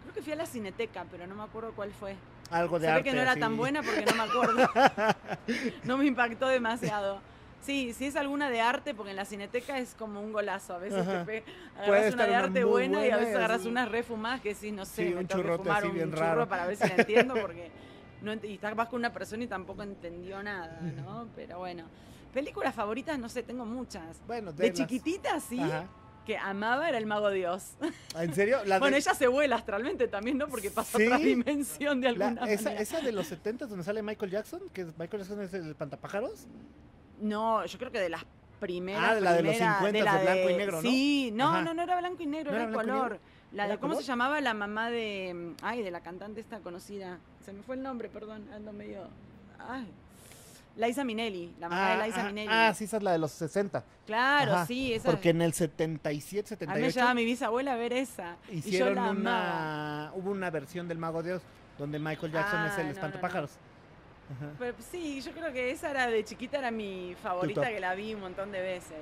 Creo 0.03 0.15
que 0.15 0.23
fui 0.23 0.33
a 0.33 0.37
la 0.37 0.47
Cineteca, 0.47 1.05
pero 1.11 1.27
no 1.27 1.35
me 1.35 1.43
acuerdo 1.45 1.73
cuál 1.75 1.93
fue. 1.93 2.17
Algo 2.51 2.79
de 2.79 2.87
Se 2.87 2.93
ve 2.93 2.99
arte. 2.99 3.09
que 3.11 3.15
no 3.17 3.23
era 3.23 3.33
así. 3.33 3.41
tan 3.41 3.57
buena 3.57 3.83
porque 3.83 4.05
no 4.05 4.15
me 4.15 4.23
acuerdo. 4.23 4.71
no 5.85 5.99
me 5.99 6.07
impactó 6.07 6.47
demasiado. 6.49 7.21
Sí, 7.63 7.93
si 7.95 8.07
es 8.07 8.15
alguna 8.15 8.49
de 8.49 8.61
arte, 8.61 8.95
porque 8.95 9.11
en 9.11 9.17
la 9.17 9.25
cineteca 9.25 9.79
es 9.79 9.95
como 9.97 10.21
un 10.21 10.33
golazo. 10.33 10.75
A 10.75 10.79
veces 10.79 11.01
Ajá. 11.01 11.25
te 11.25 11.43
agarras 11.77 12.15
una 12.15 12.23
de 12.25 12.31
una 12.31 12.39
arte 12.39 12.61
muy 12.61 12.71
buena, 12.71 12.99
y 12.99 13.01
buena 13.01 13.17
a 13.17 13.19
veces 13.19 13.37
agarras 13.37 13.65
unas 13.67 13.89
refumadas 13.89 14.41
que 14.41 14.55
sí, 14.55 14.71
no 14.71 14.85
sé, 14.85 15.09
Sí, 15.09 15.15
me 15.15 15.21
un 15.23 15.27
tengo 15.27 15.43
que 15.43 15.49
churrote 15.49 15.63
fumar 15.65 15.79
así 15.79 15.87
un 15.89 15.95
bien 15.95 16.11
churro 16.13 16.21
raro. 16.23 16.49
para 16.49 16.67
ver 16.67 16.77
si 16.77 16.89
la 16.89 16.95
entiendo, 16.97 17.35
porque 17.41 17.73
no 18.23 18.33
y 18.35 18.55
estás 18.55 18.75
vas 18.77 18.89
con 18.89 18.99
una 19.01 19.13
persona 19.13 19.45
y 19.45 19.47
tampoco 19.47 19.83
entendió 19.83 20.43
nada, 20.43 20.81
¿no? 20.81 21.29
Pero 21.37 21.59
bueno. 21.59 21.85
Películas 22.35 22.75
favoritas, 22.75 23.19
no 23.19 23.29
sé, 23.31 23.43
tengo 23.43 23.65
muchas. 23.65 24.21
Bueno, 24.27 24.53
De 24.53 24.69
las- 24.69 24.77
chiquitita, 24.77 25.41
sí, 25.41 25.59
Ajá. 25.59 25.87
que 26.27 26.37
amaba 26.37 26.87
era 26.89 26.99
el 26.99 27.07
Mago 27.07 27.31
Dios. 27.31 27.73
¿En 28.15 28.35
serio? 28.35 28.59
La 28.67 28.75
de- 28.75 28.81
Bueno, 28.81 28.97
ella 28.99 29.15
se 29.15 29.27
vuela 29.27 29.57
astralmente 29.57 30.07
también, 30.07 30.37
¿no? 30.37 30.47
Porque 30.49 30.71
pasa 30.71 30.99
Sí. 30.99 31.07
otra 31.07 31.17
dimensión 31.19 32.01
de 32.03 32.13
la- 32.13 32.29
alguna 32.29 32.51
esa, 32.53 32.65
manera. 32.65 32.83
esa 32.83 33.01
de 33.01 33.13
los 33.13 33.27
70 33.29 33.67
donde 33.67 33.85
sale 33.85 34.03
Michael 34.03 34.31
Jackson, 34.31 34.61
que 34.75 34.85
Michael 34.99 35.23
Jackson 35.23 35.41
es 35.41 35.55
el 35.55 35.75
pantapájaros. 35.77 36.47
No, 37.21 37.65
yo 37.65 37.79
creo 37.79 37.91
que 37.91 38.01
de 38.01 38.11
las 38.11 38.25
primeras. 38.61 39.03
Ah, 39.11 39.15
de 39.15 39.21
la 39.23 39.33
de 39.33 39.43
los 39.43 39.53
primeras, 39.55 39.79
50, 39.79 40.19
de 40.19 40.23
blanco 40.25 40.51
y 40.51 40.55
negro, 40.57 40.77
¿no? 40.77 40.83
Sí, 40.83 41.31
no, 41.33 41.49
Ajá. 41.49 41.63
no, 41.63 41.75
no 41.75 41.83
era 41.83 41.99
blanco 41.99 42.23
y 42.23 42.27
negro, 42.27 42.51
¿No 42.51 42.57
era, 42.57 42.65
era 42.69 42.71
de 42.73 42.77
color. 42.77 43.21
La 43.53 43.65
¿Era 43.65 43.75
de, 43.75 43.81
¿cómo 43.81 43.95
se 43.95 44.03
llamaba 44.03 44.41
la 44.41 44.55
mamá 44.55 44.91
de. 44.91 45.55
Ay, 45.63 45.83
de 45.83 45.91
la 45.91 46.01
cantante 46.01 46.41
esta 46.41 46.61
conocida. 46.61 47.19
Se 47.45 47.53
me 47.53 47.63
fue 47.63 47.77
el 47.77 47.83
nombre, 47.83 48.09
perdón, 48.09 48.49
ando 48.53 48.73
medio. 48.73 49.09
Ay. 49.59 49.87
Liza 50.77 51.05
Minnelli, 51.05 51.55
la 51.59 51.71
mamá 51.71 51.97
de 51.97 52.07
Liza 52.07 52.21
ah, 52.21 52.27
Minnelli. 52.27 52.49
ah, 52.53 52.75
sí, 52.75 52.85
esa 52.85 52.99
es 52.99 53.03
la 53.03 53.13
de 53.13 53.19
los 53.19 53.33
60. 53.33 53.83
Claro, 54.05 54.53
Ajá, 54.53 54.67
sí, 54.67 54.93
esa. 54.93 55.11
Porque 55.11 55.31
en 55.31 55.41
el 55.41 55.55
77, 55.55 56.55
a 56.55 56.59
mí 56.59 56.65
me 56.67 56.91
78 56.91 56.95
llevaba 56.95 57.15
mi 57.15 57.25
bisabuela 57.25 57.73
a 57.73 57.77
ver 57.77 57.95
esa. 57.95 58.37
y 58.51 58.61
yo 58.61 58.69
hicieron 58.69 58.95
la 58.97 59.09
amaba. 59.09 59.15
una 59.15 60.13
hubo 60.17 60.31
una 60.33 60.51
versión 60.51 60.87
del 60.87 60.99
Mago 60.99 61.23
de 61.23 61.31
Dios 61.31 61.43
donde 61.79 61.99
Michael 61.99 62.33
Jackson 62.33 62.61
Ah, 62.61 62.67
es 62.67 62.73
el 62.75 62.79
no, 62.79 62.85
no, 62.85 62.93
espantapájaros. 62.93 63.51
Ajá. 64.37 64.53
Pero 64.59 64.77
sí, 64.91 65.21
yo 65.21 65.33
creo 65.33 65.53
que 65.53 65.71
esa 65.71 65.91
era 65.91 66.09
de 66.09 66.25
chiquita, 66.25 66.59
era 66.59 66.71
mi 66.71 67.15
favorita, 67.23 67.69
que 67.69 67.81
la 67.81 67.95
vi 67.95 68.15
un 68.15 68.21
montón 68.21 68.53
de 68.53 68.61
veces. 68.61 68.99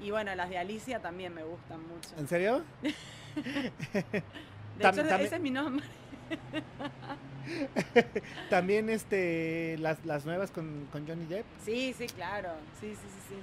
Y 0.00 0.10
bueno, 0.10 0.34
las 0.34 0.48
de 0.48 0.58
Alicia 0.58 1.00
también 1.00 1.34
me 1.34 1.42
gustan 1.42 1.80
mucho. 1.86 2.10
¿En 2.16 2.28
serio? 2.28 2.64
De 3.34 4.84
Tam- 4.84 4.92
hecho, 4.98 5.14
ese 5.16 5.36
es 5.36 5.40
mi 5.40 5.50
nombre. 5.50 5.84
También 8.50 8.90
este 8.90 9.76
las, 9.78 10.04
las 10.04 10.26
nuevas 10.26 10.50
con, 10.50 10.86
con 10.92 11.06
Johnny 11.06 11.24
Depp. 11.26 11.46
Sí, 11.64 11.94
sí, 11.96 12.06
claro. 12.08 12.50
Sí, 12.80 12.88
sí, 12.90 12.96
sí, 12.96 13.20
sí. 13.30 13.34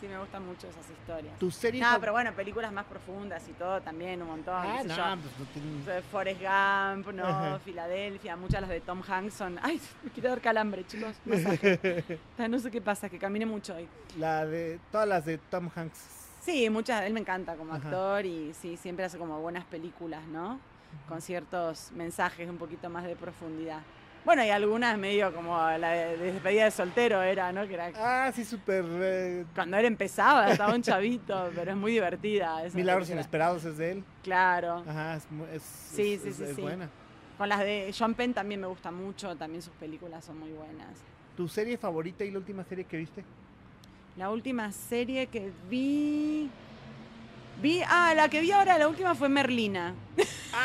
Sí, 0.00 0.08
me 0.08 0.18
gustan 0.18 0.46
mucho 0.46 0.66
esas 0.66 0.88
historias. 0.88 1.38
Tu 1.38 1.50
serie 1.50 1.82
No, 1.82 2.00
pero 2.00 2.12
bueno, 2.12 2.32
películas 2.32 2.72
más 2.72 2.86
profundas 2.86 3.46
y 3.50 3.52
todo 3.52 3.82
también, 3.82 4.22
un 4.22 4.28
montón. 4.28 4.54
Ah, 4.56 4.80
no, 4.82 5.20
pues 5.20 5.62
no 5.62 5.84
sea, 5.84 6.00
Forrest 6.10 6.40
Gump, 6.40 7.12
¿no? 7.12 7.26
Ajá. 7.26 7.58
Filadelfia, 7.58 8.34
muchas 8.34 8.62
las 8.62 8.70
de 8.70 8.80
Tom 8.80 9.02
Hanks 9.06 9.34
son... 9.34 9.58
Ay, 9.62 9.78
me 10.02 10.10
quiero 10.10 10.30
dar 10.30 10.40
calambre, 10.40 10.86
chicos. 10.86 11.14
Masaje. 11.26 12.02
No 12.48 12.58
sé 12.58 12.70
qué 12.70 12.80
pasa, 12.80 13.10
que 13.10 13.18
camine 13.18 13.44
mucho 13.44 13.74
hoy. 13.74 13.86
La 14.18 14.46
de 14.46 14.80
todas 14.90 15.06
las 15.06 15.26
de 15.26 15.36
Tom 15.36 15.68
Hanks. 15.74 16.19
Sí, 16.40 16.68
muchas, 16.70 17.02
él 17.04 17.12
me 17.12 17.20
encanta 17.20 17.54
como 17.56 17.74
Ajá. 17.74 17.88
actor 17.88 18.26
y 18.26 18.52
sí, 18.54 18.76
siempre 18.76 19.04
hace 19.04 19.18
como 19.18 19.40
buenas 19.40 19.64
películas, 19.66 20.24
¿no? 20.28 20.58
Con 21.08 21.20
ciertos 21.20 21.92
mensajes 21.94 22.48
un 22.48 22.56
poquito 22.56 22.88
más 22.88 23.04
de 23.04 23.14
profundidad. 23.14 23.80
Bueno, 24.24 24.44
y 24.44 24.50
algunas 24.50 24.98
medio 24.98 25.34
como 25.34 25.56
la 25.56 25.90
de, 25.90 26.16
de 26.18 26.32
despedida 26.32 26.64
de 26.64 26.70
soltero 26.70 27.22
era, 27.22 27.52
¿no? 27.52 27.66
Que 27.66 27.74
era 27.74 27.90
Ah, 27.96 28.30
sí, 28.34 28.44
súper 28.44 28.84
eh, 28.86 29.44
cuando 29.54 29.76
él 29.78 29.86
empezaba, 29.86 30.50
estaba 30.50 30.74
un 30.74 30.82
chavito, 30.82 31.50
pero 31.54 31.70
es 31.70 31.76
muy 31.76 31.92
divertida. 31.92 32.64
esa 32.64 32.76
Milagros 32.76 33.06
película. 33.08 33.20
Inesperados 33.22 33.64
es 33.64 33.78
de 33.78 33.92
él. 33.92 34.04
Claro. 34.22 34.84
Ajá, 34.86 35.16
es, 35.16 35.26
es, 35.54 35.62
Sí, 35.62 36.14
es- 36.14 36.22
sí, 36.22 36.32
sí, 36.34 36.42
es 36.44 36.56
sí. 36.56 36.60
buena. 36.62 36.88
Con 37.38 37.48
las 37.48 37.60
de 37.60 37.94
John 37.98 38.14
Penn 38.14 38.34
también 38.34 38.60
me 38.60 38.66
gusta 38.66 38.90
mucho, 38.90 39.34
también 39.36 39.62
sus 39.62 39.72
películas 39.74 40.22
son 40.24 40.38
muy 40.38 40.50
buenas. 40.52 40.98
¿Tu 41.36 41.48
serie 41.48 41.78
favorita 41.78 42.22
y 42.24 42.30
la 42.30 42.38
última 42.38 42.62
serie 42.64 42.84
que 42.84 42.98
viste? 42.98 43.24
La 44.16 44.30
última 44.30 44.70
serie 44.72 45.26
que 45.28 45.50
vi. 45.70 46.50
Vi. 47.62 47.80
Ah, 47.86 48.12
la 48.14 48.28
que 48.28 48.40
vi 48.40 48.50
ahora, 48.52 48.78
la 48.78 48.88
última 48.88 49.14
fue 49.14 49.28
Merlina. 49.28 49.94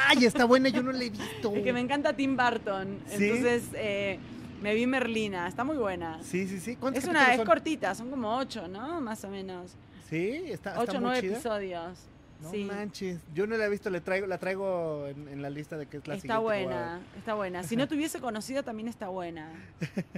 ¡Ay, 0.07 0.25
está 0.25 0.45
buena! 0.45 0.69
Yo 0.69 0.81
no 0.83 0.91
la 0.91 1.03
he 1.03 1.09
visto. 1.09 1.53
Que 1.53 1.73
me 1.73 1.79
encanta 1.79 2.13
Tim 2.13 2.35
Burton. 2.37 2.99
¿Sí? 3.07 3.25
Entonces 3.25 3.63
eh, 3.73 4.19
me 4.61 4.73
vi 4.73 4.87
Merlina. 4.87 5.47
Está 5.47 5.63
muy 5.63 5.77
buena. 5.77 6.19
Sí, 6.23 6.47
sí, 6.47 6.59
sí. 6.59 6.75
¿Cuántos 6.75 7.03
Es 7.03 7.09
una, 7.09 7.31
es 7.31 7.37
son? 7.37 7.45
cortita, 7.45 7.93
son 7.95 8.09
como 8.09 8.37
ocho, 8.37 8.67
¿no? 8.67 8.99
Más 9.01 9.23
o 9.23 9.29
menos. 9.29 9.71
Sí, 10.09 10.41
está, 10.47 10.71
está 10.71 10.81
Ocho 10.81 10.91
o 10.91 10.95
muy 10.95 11.03
nueve 11.03 11.21
chida. 11.21 11.33
episodios. 11.33 11.99
No 12.45 12.51
sí. 12.51 12.63
manches. 12.63 13.19
Yo 13.33 13.47
no 13.47 13.57
la 13.57 13.65
he 13.65 13.69
visto, 13.69 13.89
le 13.89 14.01
traigo, 14.01 14.27
la 14.27 14.37
traigo 14.37 15.07
en, 15.07 15.27
en 15.27 15.41
la 15.41 15.49
lista 15.49 15.77
de 15.77 15.87
que 15.87 15.97
es 15.97 16.07
la 16.07 16.15
Está 16.15 16.37
buena, 16.39 17.01
está 17.17 17.33
buena. 17.33 17.63
Si 17.63 17.75
no 17.75 17.87
te 17.89 17.95
hubiese 17.95 18.21
conocido, 18.21 18.63
también 18.63 18.87
está 18.87 19.09
buena. 19.09 19.49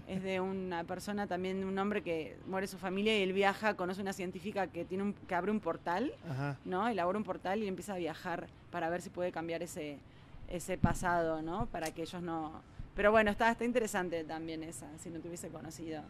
Es 0.07 0.21
de 0.23 0.39
una 0.41 0.84
persona 0.84 1.25
también, 1.28 1.63
un 1.63 1.78
hombre 1.80 2.03
que 2.03 2.38
muere 2.45 2.67
su 2.67 2.78
familia 2.78 3.17
y 3.17 3.23
él 3.23 3.34
viaja, 3.34 3.75
conoce 3.75 4.01
una 4.01 4.13
científica 4.13 4.67
que 4.67 4.86
tiene 4.86 5.03
un, 5.03 5.13
que 5.13 5.36
abre 5.36 5.51
un 5.51 5.59
portal, 5.59 6.13
Ajá. 6.30 6.57
¿no? 6.65 6.88
Elabora 6.88 7.17
un 7.17 7.23
portal 7.23 7.63
y 7.63 7.67
empieza 7.67 7.93
a 7.93 7.97
viajar 7.97 8.47
para 8.71 8.89
ver 8.89 9.01
si 9.01 9.09
puede 9.09 9.32
cambiar 9.32 9.63
ese, 9.63 9.99
ese 10.49 10.78
pasado, 10.78 11.41
¿no? 11.41 11.67
Para 11.67 11.91
que 11.91 12.01
ellos 12.01 12.21
no. 12.21 12.61
Pero 12.95 13.11
bueno, 13.11 13.32
está, 13.32 13.51
está 13.51 13.63
interesante 13.63 14.23
también 14.23 14.63
esa, 14.63 14.88
si 14.97 15.09
no 15.09 15.19
te 15.19 15.28
hubiese 15.28 15.49
conocido. 15.49 16.01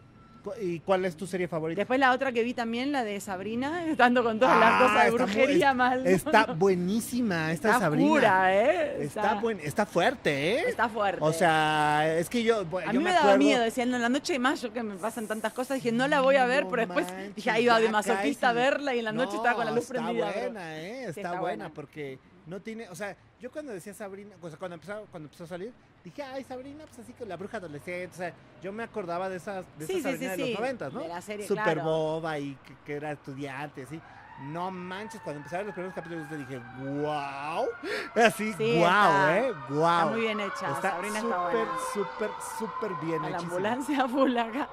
¿Y 0.61 0.79
cuál 0.81 1.05
es 1.05 1.15
tu 1.17 1.27
serie 1.27 1.47
favorita? 1.47 1.79
Después 1.81 1.99
la 1.99 2.11
otra 2.11 2.31
que 2.31 2.43
vi 2.43 2.53
también, 2.53 2.91
la 2.91 3.03
de 3.03 3.19
Sabrina, 3.19 3.85
estando 3.89 4.23
con 4.23 4.39
todas 4.39 4.59
las 4.59 4.71
Ah, 4.73 4.79
cosas 4.81 5.03
de 5.03 5.09
está 5.09 5.23
brujería 5.23 5.73
mal. 5.73 6.07
Está 6.07 6.45
buenísima 6.53 7.51
esta 7.51 7.69
Está 7.69 7.79
Sabrina. 7.79 8.05
oscura, 8.05 8.55
¿eh? 8.55 9.03
Está, 9.03 9.33
buen, 9.35 9.59
está 9.59 9.85
fuerte, 9.85 10.53
¿eh? 10.55 10.63
Está 10.67 10.89
fuerte. 10.89 11.19
O 11.23 11.33
sea, 11.33 12.17
es 12.17 12.29
que 12.29 12.43
yo, 12.43 12.59
A 12.61 12.91
yo 12.93 12.99
mí 12.99 13.03
me, 13.05 13.11
daba 13.11 13.19
acuerdo- 13.21 13.37
miedo, 13.37 13.63
decía, 13.63 13.83
en 13.83 13.91
la 13.91 14.09
noche 14.09 14.33
de 14.33 14.39
mayo 14.39 14.71
que 14.73 14.83
me 14.83 14.95
pasan 14.95 15.27
tantas 15.27 15.53
cosas, 15.53 15.75
dije, 15.75 15.91
no 15.91 16.07
la 16.07 16.21
voy 16.21 16.35
a 16.35 16.45
ver, 16.45 16.63
No 16.65 16.69
pero 16.69 16.85
después 16.85 17.05
manches, 17.07 17.35
dije, 17.35 17.49
ahí 17.51 17.65
va 17.67 17.75
ya 17.75 17.79
de 17.85 17.89
masoquista 17.89 18.49
a 18.49 18.53
verla 18.53 18.95
y 18.95 18.99
en 18.99 19.05
la 19.05 19.11
noche 19.11 19.31
No, 19.33 19.37
estaba 19.37 19.55
con 19.55 19.65
la 19.65 19.71
luz 19.71 19.81
está 19.85 19.93
prendida. 19.93 20.31
buena, 20.31 20.77
¿eh? 20.77 20.99
Está, 21.05 21.09
está 21.09 21.29
buena, 21.31 21.41
buena. 21.41 21.69
porque 21.73 22.19
no 22.47 22.59
tiene, 22.61 22.89
o 22.89 22.95
sea, 22.95 23.15
yo 23.39 23.51
cuando 23.51 23.71
decía 23.73 23.93
Sabrina, 23.93 24.35
o 24.41 24.49
sea, 24.49 24.57
cuando 24.57 24.75
empezó, 24.75 25.05
cuando 25.11 25.27
empezó 25.27 25.43
a 25.43 25.47
salir, 25.47 25.71
dije, 26.03 26.23
ay, 26.23 26.43
Sabrina, 26.43 26.85
pues 26.85 26.99
así 26.99 27.13
con 27.13 27.27
la 27.29 27.35
bruja 27.37 27.57
adolescente, 27.57 28.09
o 28.13 28.17
sea, 28.17 28.33
yo 28.63 28.71
me 28.71 28.83
acordaba 28.83 29.27
de 29.29 29.35
esas, 29.37 29.65
de 29.77 29.85
Sí, 29.85 29.97
esa 29.99 30.09
sí, 30.09 30.13
Sabrina 30.15 30.35
sí, 30.35 30.41
de 30.41 30.47
los 30.51 30.59
noventas, 30.59 30.93
¿no? 30.93 30.99
de 31.01 31.07
la 31.09 31.21
serie, 31.21 31.45
claro. 31.45 31.83
boba 31.83 32.39
y 32.39 32.55
que, 32.65 32.75
que 32.85 32.93
era 32.95 33.11
estudiante, 33.11 33.83
así. 33.83 34.01
No 34.43 34.69
manches, 34.69 35.19
cuando 35.21 35.39
empezaron 35.39 35.65
los 35.65 35.73
primeros 35.73 35.95
capítulos 35.95 36.29
yo 36.29 36.37
dije, 36.37 36.57
wow, 37.01 37.67
así, 38.25 38.53
Sí, 38.53 38.73
wow, 38.77 38.83
está- 38.85 39.37
¿eh? 39.39 39.53
Wow. 39.69 39.79
Está 39.79 40.05
muy 40.05 40.21
bien 40.21 40.39
hecha, 40.39 40.71
Está 40.71 40.91
Sabrina 40.91 41.19
está 41.19 41.45
súper, 41.51 41.67
súper, 41.93 42.29
súper 42.59 42.91
bien 43.05 43.25
A 43.25 43.29
la 43.31 43.37
ambulancia 43.39 44.07
full 44.07 44.37
acá. 44.37 44.69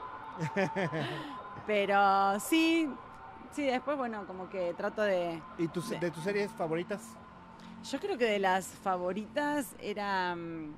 Pero 1.66 2.38
sí, 2.40 2.90
sí, 3.52 3.64
después, 3.64 3.96
bueno, 3.96 4.26
como 4.26 4.48
que 4.50 4.74
trato 4.74 5.02
de... 5.02 5.40
¿Y 5.58 5.68
tus, 5.68 5.88
de- 5.90 5.98
de 5.98 6.10
tus 6.10 6.22
series 6.22 6.50
favoritas? 6.52 7.00
Yo 7.90 8.00
creo 8.00 8.16
que 8.18 8.24
de 8.26 8.38
las 8.38 8.66
favoritas 8.66 9.74
era... 9.80 10.34
mm, 10.34 10.74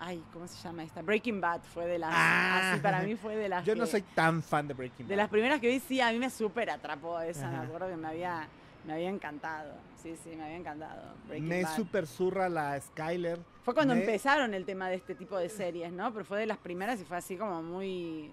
Ay, 0.00 0.22
¿cómo 0.32 0.46
se 0.46 0.56
llama 0.62 0.82
esta? 0.84 1.02
Breaking 1.02 1.40
Bad 1.40 1.62
fue 1.62 1.86
de 1.86 1.98
las... 1.98 2.10
Ah. 2.12 2.72
así 2.72 2.80
para 2.80 3.00
mí 3.02 3.14
fue 3.16 3.36
de 3.36 3.48
las 3.48 3.64
Yo 3.64 3.74
no 3.74 3.86
soy 3.86 4.02
tan 4.02 4.42
fan 4.42 4.68
de 4.68 4.74
Breaking 4.74 5.06
De 5.08 5.14
Bad. 5.14 5.22
las 5.22 5.30
primeras 5.30 5.60
que 5.60 5.68
vi, 5.68 5.80
sí, 5.80 6.00
a 6.00 6.12
mí 6.12 6.18
me 6.18 6.30
súper 6.30 6.70
atrapó 6.70 7.20
esa. 7.20 7.48
Ajá. 7.48 7.58
Me 7.60 7.66
acuerdo 7.66 7.88
que 7.88 7.96
me 7.96 8.08
había, 8.08 8.46
me 8.86 8.92
había 8.92 9.08
encantado. 9.08 9.72
Sí, 10.02 10.14
sí, 10.22 10.36
me 10.36 10.44
había 10.44 10.56
encantado. 10.58 11.14
Breaking 11.26 11.48
Me 11.48 11.62
Bad. 11.62 11.76
super 11.76 12.06
zurra 12.06 12.48
la 12.48 12.78
Skyler. 12.80 13.38
Fue 13.62 13.72
cuando 13.74 13.94
me- 13.94 14.00
empezaron 14.00 14.52
el 14.52 14.64
tema 14.66 14.88
de 14.90 14.96
este 14.96 15.14
tipo 15.14 15.36
de 15.38 15.48
series, 15.48 15.90
¿no? 15.92 16.12
Pero 16.12 16.24
fue 16.24 16.38
de 16.40 16.46
las 16.46 16.58
primeras 16.58 17.00
y 17.00 17.04
fue 17.04 17.16
así 17.16 17.36
como 17.36 17.62
muy. 17.62 18.30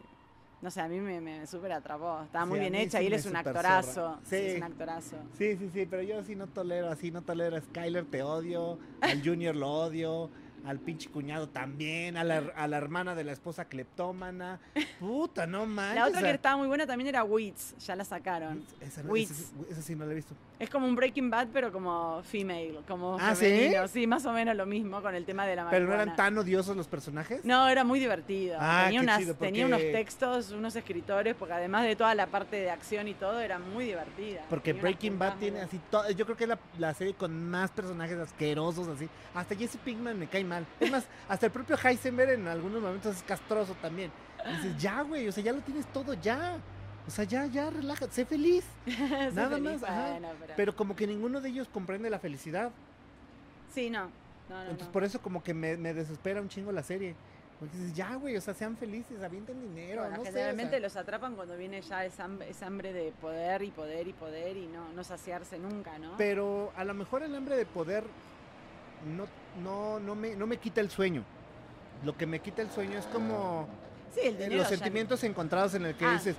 No 0.62 0.70
sé, 0.70 0.80
a 0.82 0.88
mí 0.88 1.00
me, 1.00 1.20
me 1.22 1.48
súper 1.48 1.72
atrapó. 1.72 2.22
Estaba 2.24 2.46
muy 2.46 2.58
Sí, 2.58 2.62
bien 2.62 2.76
hecha 2.76 3.00
sí 3.00 3.04
y 3.06 3.08
él 3.08 3.14
es 3.14 3.26
un 3.26 3.36
actorazo. 3.36 4.18
Sí, 4.24 4.30
Sí. 4.30 4.36
es 4.36 4.58
un 4.58 4.64
actorazo. 4.64 5.18
Sí, 5.38 5.58
sí, 5.58 5.70
sí, 5.74 5.88
pero 5.90 6.04
yo 6.04 6.22
sí 6.24 6.36
no 6.36 6.46
tolero 6.48 6.90
así, 6.90 7.10
no 7.10 7.24
tolero 7.24 7.56
a 7.58 7.62
Skyler, 7.62 8.06
te 8.06 8.22
odio, 8.22 8.78
al 9.02 9.24
Junior 9.24 9.56
lo 9.56 9.72
odio, 9.72 10.30
al 10.66 10.80
pinche 10.80 11.10
cuñado 11.10 11.50
también, 11.50 12.18
a 12.18 12.24
la, 12.24 12.44
a 12.56 12.68
la 12.68 12.78
hermana 12.78 13.16
de 13.16 13.24
la 13.24 13.32
esposa 13.32 13.66
cleptómana. 13.66 14.60
Puta, 15.00 15.48
no 15.48 15.66
manches. 15.66 15.96
La 16.02 16.08
otra 16.08 16.20
o 16.20 16.24
que 16.24 16.32
estaba 16.32 16.58
muy 16.58 16.68
buena 16.68 16.86
también 16.86 17.08
era 17.08 17.24
Wits, 17.24 17.76
ya 17.80 17.96
la 17.96 18.04
sacaron. 18.06 18.64
Esa, 18.80 19.04
no, 19.04 19.12
Wits. 19.12 19.32
esa, 19.32 19.42
sí- 19.50 19.56
esa 19.70 19.82
sí 19.82 19.96
no 19.96 20.06
la 20.06 20.12
he 20.12 20.16
visto. 20.16 20.36
Es 20.60 20.70
como 20.70 20.86
un 20.86 20.96
Breaking 20.96 21.32
Bad, 21.32 21.48
pero 21.52 21.72
como 21.72 22.22
female, 22.24 22.80
como 22.88 23.18
¿Ah, 23.20 23.34
sí? 23.34 23.46
femenino. 23.46 23.88
Sí, 23.88 24.06
más 24.06 24.24
o 24.28 24.32
menos 24.34 24.56
lo 24.56 24.68
mismo 24.68 25.02
con 25.02 25.16
el 25.16 25.26
tema 25.26 25.48
de 25.48 25.56
la 25.56 25.68
Pero 25.72 25.86
no 25.86 25.90
marihuana. 25.92 26.04
eran 26.04 26.16
tan 26.16 26.38
odiosos 26.38 26.78
los 26.78 26.88
personajes. 26.88 27.44
No, 27.44 27.68
era 27.68 27.84
muy 27.84 28.00
divertido. 28.00 28.58
Ah, 28.60 28.84
tenía, 28.86 29.00
qué 29.00 29.04
unas, 29.06 29.20
chido, 29.20 29.36
tenía 29.36 29.66
unos 29.66 29.82
textos, 29.82 30.52
unos 30.52 30.76
escritores, 30.76 31.34
porque 31.34 31.56
además 31.56 31.86
de 31.86 31.96
toda 31.96 32.14
la 32.14 32.28
parte 32.28 32.58
de 32.58 32.70
acción 32.70 33.08
y 33.08 33.16
todo, 33.16 33.40
era 33.40 33.58
muy 33.58 33.86
divertida. 33.86 34.44
Porque 34.50 34.72
Tenía 34.72 34.82
Breaking 34.84 35.18
Bad 35.18 35.38
tiene 35.40 35.62
así 35.62 35.80
todo. 35.90 36.10
Yo 36.12 36.26
creo 36.26 36.38
que 36.38 36.44
es 36.44 36.50
la, 36.50 36.60
la 36.78 36.94
serie 36.94 37.16
con 37.16 37.50
más 37.50 37.72
personajes 37.72 38.20
asquerosos 38.20 38.88
así. 38.88 39.10
Hasta 39.34 39.56
Jesse 39.56 39.78
Pinkman 39.78 40.20
me 40.20 40.28
cae 40.28 40.44
mal. 40.52 40.66
Es 40.80 40.92
más, 40.92 41.06
hasta 41.30 41.46
el 41.48 41.52
propio 41.52 41.76
Heisenberg 41.84 42.32
en 42.32 42.48
algunos 42.48 42.82
momentos 42.82 43.16
es 43.18 43.24
castroso 43.24 43.74
también. 43.82 44.12
Y 44.46 44.56
dices, 44.58 44.78
ya, 44.82 45.02
güey, 45.02 45.28
o 45.28 45.32
sea, 45.32 45.44
ya 45.44 45.54
lo 45.54 45.62
tienes 45.62 45.86
todo, 45.94 46.14
ya. 46.14 46.58
O 47.08 47.12
sea, 47.12 47.24
ya, 47.26 47.46
ya, 47.48 47.70
relájate, 47.70 48.14
sé 48.14 48.26
feliz. 48.26 48.64
Nada 49.34 49.56
Sí, 49.56 49.62
más, 49.62 49.84
ajá. 49.84 50.12
bueno, 50.12 50.28
pero- 50.40 50.54
Pero 50.56 50.76
como 50.76 50.96
que 50.96 51.08
ninguno 51.08 51.42
de 51.42 51.50
ellos 51.50 51.68
comprende 51.74 52.10
la 52.10 52.20
felicidad. 52.20 52.72
Sí, 53.74 53.90
no. 53.90 54.10
No, 54.50 54.56
no, 54.56 54.62
Entonces 54.64 54.88
no. 54.88 54.92
por 54.92 55.04
eso 55.04 55.22
como 55.22 55.42
que 55.44 55.54
me, 55.54 55.78
me 55.78 55.94
desespera 55.94 56.42
un 56.42 56.50
chingo 56.50 56.72
la 56.72 56.84
serie. 56.84 57.16
Porque 57.60 57.78
dices, 57.78 57.94
ya, 57.96 58.16
güey, 58.16 58.36
o 58.36 58.42
sea, 58.42 58.54
sean 58.56 58.76
felices, 58.76 59.22
avienten 59.22 59.62
dinero, 59.62 60.02
Bueno, 60.02 60.18
no 60.18 60.24
sé. 60.24 60.30
o 60.30 60.34
generalmente 60.34 60.72
sea. 60.72 60.80
los 60.80 60.96
atrapan 60.96 61.36
cuando 61.36 61.56
viene 61.56 61.80
ya 61.82 62.04
esa 62.06 62.24
hambre, 62.26 62.50
esa 62.50 62.66
hambre 62.66 62.92
de 62.92 63.12
poder 63.22 63.62
y 63.62 63.70
poder 63.70 64.08
y 64.08 64.14
poder 64.14 64.58
y 64.58 64.66
no, 64.66 64.92
no 64.94 65.04
saciarse 65.04 65.60
nunca, 65.60 65.98
¿no? 66.00 66.18
Pero 66.18 66.72
a 66.76 66.84
lo 66.84 66.96
mejor 66.96 67.22
el 67.22 67.36
hambre 67.36 67.56
de 67.56 67.66
poder 67.68 68.04
no, 69.16 69.28
no, 69.64 70.00
no, 70.00 70.16
me, 70.16 70.36
no 70.36 70.48
me 70.48 70.58
quita 70.58 70.82
el 70.82 70.90
sueño. 70.90 71.24
Lo 72.04 72.16
que 72.18 72.26
me 72.26 72.40
quita 72.40 72.62
el 72.62 72.72
sueño 72.72 72.98
es 72.98 73.06
como 73.08 73.68
sí, 74.14 74.22
el 74.24 74.38
dinero 74.38 74.58
los 74.58 74.68
sentimientos 74.68 75.24
encontrados 75.24 75.74
en 75.76 75.86
el 75.86 75.96
que 75.96 76.06
Ah. 76.06 76.14
dices, 76.14 76.36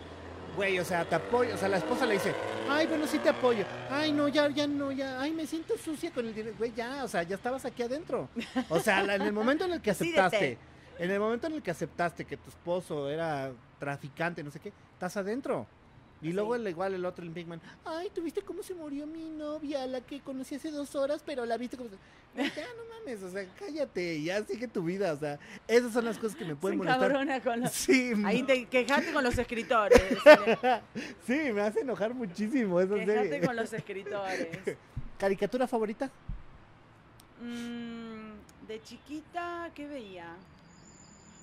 güey, 0.57 0.79
o 0.79 0.85
sea, 0.85 1.05
te 1.05 1.15
apoyo. 1.15 1.55
O 1.55 1.59
sea, 1.59 1.69
la 1.69 1.77
esposa 1.79 2.05
le 2.07 2.15
dice, 2.15 2.35
ay, 2.69 2.87
bueno, 2.87 3.07
sí 3.07 3.19
te 3.19 3.29
apoyo. 3.29 3.65
Ay, 3.91 4.13
no, 4.13 4.29
ya, 4.29 4.49
ya 4.49 4.67
no, 4.67 4.91
ya. 4.93 5.21
Ay, 5.21 5.33
me 5.33 5.47
siento 5.47 5.77
sucia 5.79 6.11
con 6.11 6.27
el 6.27 6.35
dinero. 6.35 6.55
Güey, 6.59 6.73
ya, 6.75 7.05
o 7.05 7.09
sea, 7.09 7.23
ya 7.23 7.37
estabas 7.37 7.65
aquí 7.65 7.83
adentro. 7.83 8.29
O 8.69 8.81
sea, 8.81 9.01
en 9.15 9.23
el 9.23 9.33
momento 9.33 9.65
en 9.67 9.75
el 9.75 9.81
que 9.81 9.91
Decídete. 9.93 10.21
aceptaste, 10.21 10.59
en 10.99 11.11
el 11.11 11.21
momento 11.21 11.47
en 11.47 11.55
el 11.55 11.63
que 11.63 11.71
aceptaste 11.71 12.25
que 12.25 12.37
tu 12.37 12.49
esposo 12.51 13.09
era 13.09 13.53
traficante, 13.79 14.43
no 14.43 14.51
sé 14.51 14.59
qué, 14.61 14.73
estás 14.95 15.17
adentro. 15.17 15.67
Y 16.23 16.33
luego 16.33 16.55
el, 16.55 16.67
igual 16.69 16.95
el 16.95 17.05
otro, 17.05 17.25
el 17.25 17.31
Big 17.31 17.47
Man, 17.47 17.61
ay, 17.85 18.09
¿tú 18.15 18.23
viste 18.23 18.43
cómo 18.43 18.63
se 18.63 18.75
murió 18.75 19.07
mi 19.07 19.29
novia, 19.31 19.87
la 19.87 20.01
que 20.01 20.21
conocí 20.21 20.55
hace 20.55 20.71
dos 20.71 20.95
horas, 20.95 21.23
pero 21.27 21.45
la 21.45 21.57
viste 21.57 21.77
como... 21.77 21.91
se-". 21.91 21.97
Ya, 22.37 22.67
no 22.77 22.95
mames, 22.95 23.23
o 23.23 23.31
sea, 23.31 23.45
cállate, 23.59 24.23
ya 24.23 24.43
sigue 24.45 24.69
tu 24.69 24.83
vida, 24.83 25.13
o 25.13 25.19
sea, 25.19 25.39
esas 25.67 25.93
son 25.93 26.05
las 26.05 26.17
cosas 26.19 26.37
que 26.37 26.45
me 26.45 26.51
se 26.51 26.57
pueden 26.57 26.79
molestar. 26.79 27.11
encabrona 27.11 27.41
con 27.43 27.61
los... 27.61 27.73
Sí, 27.73 28.13
Ahí 28.25 28.43
te 28.45 28.67
quejate 28.67 29.13
con 29.13 29.25
los 29.25 29.37
escritores. 29.37 30.01
sí, 31.27 31.53
me 31.53 31.61
hace 31.63 31.81
enojar 31.81 32.15
muchísimo 32.15 32.81
esa 32.81 32.95
quejate 32.95 33.29
serie. 33.29 33.47
con 33.47 33.57
los 33.57 33.73
escritores. 33.73 34.49
¿Caricatura 35.19 35.67
favorita? 35.67 36.11
Mm, 37.41 38.67
de 38.69 38.83
chiquita, 38.83 39.71
¿qué 39.75 39.87
veía? 39.89 40.37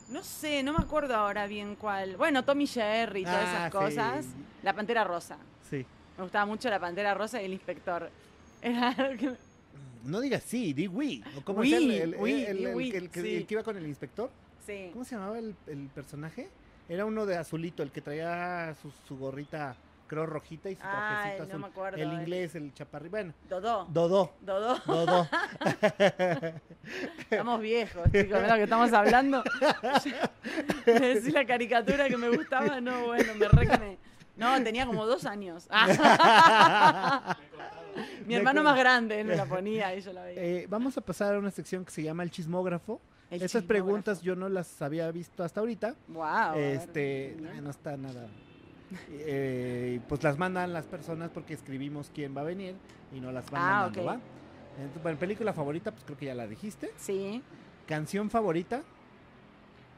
No 0.10 0.24
sé, 0.24 0.64
no 0.64 0.74
me 0.74 0.80
acuerdo 0.84 1.16
ahora 1.16 1.46
bien 1.48 1.76
cuál. 1.76 2.18
Bueno, 2.18 2.44
Tommy 2.44 2.66
Jerry 2.68 3.22
y 3.22 3.24
todas 3.24 3.46
Ah, 3.48 3.52
esas 3.52 3.66
sí. 3.66 3.78
cosas. 3.78 4.26
La 4.64 4.74
Pantera 4.74 5.04
Rosa. 5.04 5.38
Sí. 5.70 5.86
Me 6.18 6.24
gustaba 6.24 6.46
mucho 6.46 6.70
la 6.70 6.80
Pantera 6.80 7.14
Rosa 7.14 7.42
y 7.42 7.46
el 7.46 7.54
Inspector. 7.54 8.10
Era 8.62 8.96
que... 9.18 9.36
No 10.04 10.20
digas 10.22 10.44
sí, 10.44 10.74
di. 10.74 10.88
¿O 11.38 11.42
cómo 11.44 11.60
Oui, 11.60 11.74
es 11.74 11.80
el, 11.82 11.92
el- 11.92 12.16
oui, 12.18 12.44
el- 12.46 12.74
oui, 12.76 12.92
que- 12.92 13.22
sí. 13.22 13.36
el 13.36 13.46
que 13.46 13.54
iba 13.54 13.64
con 13.64 13.78
el 13.78 13.86
inspector? 13.86 14.30
Sí. 14.66 14.90
¿Cómo 14.94 15.04
se 15.06 15.16
llamaba 15.16 15.38
el, 15.38 15.54
el 15.68 15.88
personaje? 15.94 16.50
Era 16.88 17.06
uno 17.06 17.26
de 17.26 17.38
azulito, 17.38 17.84
el 17.84 17.92
que 17.92 18.02
traía 18.02 18.74
su, 18.82 18.92
su 19.08 19.18
gorrita, 19.18 19.76
creo, 20.10 20.26
rojita 20.26 20.70
y 20.70 20.76
su 20.76 20.82
Ay, 20.84 20.90
trajecito 20.92 21.44
no 21.44 21.48
azul. 21.50 21.60
me 21.62 21.68
acuerdo, 21.68 21.98
el 21.98 22.12
el- 22.12 22.20
inglés, 22.20 22.56
el 22.56 22.74
chaparri. 22.74 23.08
Bueno, 23.08 23.34
Dodó. 23.48 23.86
Dodó. 23.90 24.34
Dodó. 24.42 24.78
Dodó. 24.86 25.28
Estamos 27.30 27.62
viejos, 27.62 28.04
chicos, 28.12 28.42
de 28.42 28.48
lo 28.48 28.56
que 28.56 28.64
estamos 28.64 28.92
hablando. 28.94 29.44
Me 30.86 30.94
decís 31.00 31.34
la 31.34 31.46
caricatura 31.46 32.08
que 32.10 32.18
me 32.18 32.30
gustaba, 32.30 32.82
no, 32.82 33.08
bueno, 33.08 33.34
me 33.36 33.48
re 33.48 33.68
que 33.68 33.78
me- 33.78 33.98
No, 34.38 34.62
tenía 34.64 34.86
como 34.86 35.06
dos 35.06 35.26
años. 35.26 35.68
Mi 38.26 38.36
hermano 38.36 38.64
más 38.64 38.78
grande, 38.78 39.20
él 39.22 39.28
me 39.28 39.36
la 39.36 39.46
ponía 39.46 39.94
y 39.96 40.02
yo 40.02 40.14
la 40.14 40.24
veía. 40.24 40.42
Eh, 40.42 40.68
vamos 40.70 40.98
a 40.98 41.02
pasar 41.02 41.36
a 41.36 41.40
una 41.40 41.52
sección 41.52 41.84
que 41.86 41.92
se 41.92 42.02
llama 42.04 42.24
el 42.24 42.32
chismógrafo. 42.32 43.02
El 43.30 43.38
Esas 43.44 43.62
chismógrafo. 43.62 43.68
preguntas 43.68 44.22
yo 44.22 44.36
no 44.36 44.50
las 44.50 44.82
había 44.82 45.12
visto 45.12 45.44
hasta 45.44 45.60
ahorita. 45.60 45.96
Wow. 46.08 46.56
este, 46.56 47.36
ay, 47.54 47.62
no 47.62 47.70
está 47.72 47.98
nada. 47.98 48.28
Eh, 49.12 50.00
pues 50.08 50.24
las 50.24 50.38
mandan 50.38 50.74
las 50.74 50.86
personas 50.86 51.30
porque 51.32 51.54
escribimos 51.54 52.12
quién 52.14 52.36
va 52.36 52.42
a 52.42 52.46
venir 52.46 52.76
y 53.14 53.20
no 53.20 53.32
las 53.32 53.50
van 53.52 53.62
Ah, 53.62 53.66
mandando, 53.84 54.02
ok. 54.02 54.08
¿va? 54.08 54.20
Entonces, 54.78 55.04
bueno, 55.04 55.20
película 55.20 55.54
favorita, 55.54 55.92
pues 55.92 56.04
creo 56.04 56.18
que 56.18 56.26
ya 56.28 56.36
la 56.36 56.48
dijiste. 56.48 56.92
Sí. 56.98 57.42
Canción 57.88 58.30
favorita. 58.30 58.82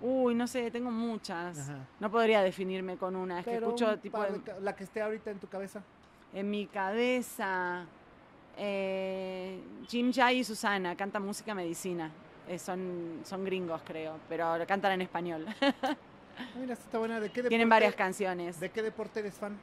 Uy, 0.02 0.34
no 0.34 0.48
sé, 0.48 0.72
tengo 0.72 0.90
muchas. 0.90 1.60
Ajá. 1.60 1.78
No 2.00 2.10
podría 2.10 2.42
definirme 2.42 2.98
con 2.98 3.16
una. 3.16 3.40
Es 3.40 3.46
que 3.46 3.56
escucho 3.58 3.90
un 3.92 4.00
tipo 4.00 4.22
de 4.24 4.42
la 4.62 4.76
que 4.76 4.84
esté 4.84 5.02
ahorita 5.02 5.30
en 5.32 5.40
tu 5.40 5.48
cabeza. 5.48 5.82
en 6.34 6.50
mi 6.50 6.66
cabeza. 6.68 7.86
eh, 8.58 9.60
Jim 9.88 10.12
Jay 10.14 10.40
y 10.40 10.44
Susana 10.44 10.96
cantan 10.96 11.24
música 11.24 11.54
medicina. 11.54 12.10
Eh, 12.48 12.58
son, 12.58 13.20
son 13.24 13.46
gringos, 13.46 13.82
creo, 13.86 14.18
pero 14.28 14.56
cantan 14.68 14.94
en 14.94 15.02
español. 15.02 15.46
Mira, 16.56 16.74
esta 16.74 16.86
está 16.86 16.98
buena. 17.00 17.16
¿De 17.20 17.28
qué 17.30 17.36
deporte? 17.36 17.50
Tienen 17.50 17.70
varias 17.70 17.96
canciones. 17.96 18.60
¿De 18.60 18.70
qué 18.70 18.82
deporte 18.82 19.20
eres 19.20 19.36
fan? 19.36 19.58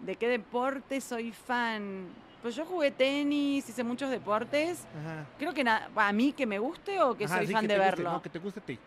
¿De 0.00 0.16
qué 0.16 0.28
deporte 0.28 1.00
soy 1.00 1.32
fan? 1.32 2.06
Pues 2.42 2.56
yo 2.56 2.64
jugué 2.66 2.90
tenis, 2.90 3.68
hice 3.68 3.84
muchos 3.84 4.10
deportes. 4.10 4.84
Ajá. 5.00 5.26
Creo 5.38 5.54
que 5.54 5.64
a 5.68 6.12
mí 6.12 6.32
que 6.32 6.44
me 6.46 6.58
guste 6.58 7.00
o 7.00 7.16
que 7.16 7.24
Ajá, 7.26 7.36
soy 7.38 7.46
sí, 7.46 7.52
fan 7.52 7.62
que 7.62 7.68
de 7.68 7.74
guste, 7.78 7.90
verlo. 7.90 8.12
No, 8.12 8.22
que 8.22 8.28
te 8.28 8.38
guste 8.40 8.60
a 8.60 8.62
ti. 8.64 8.78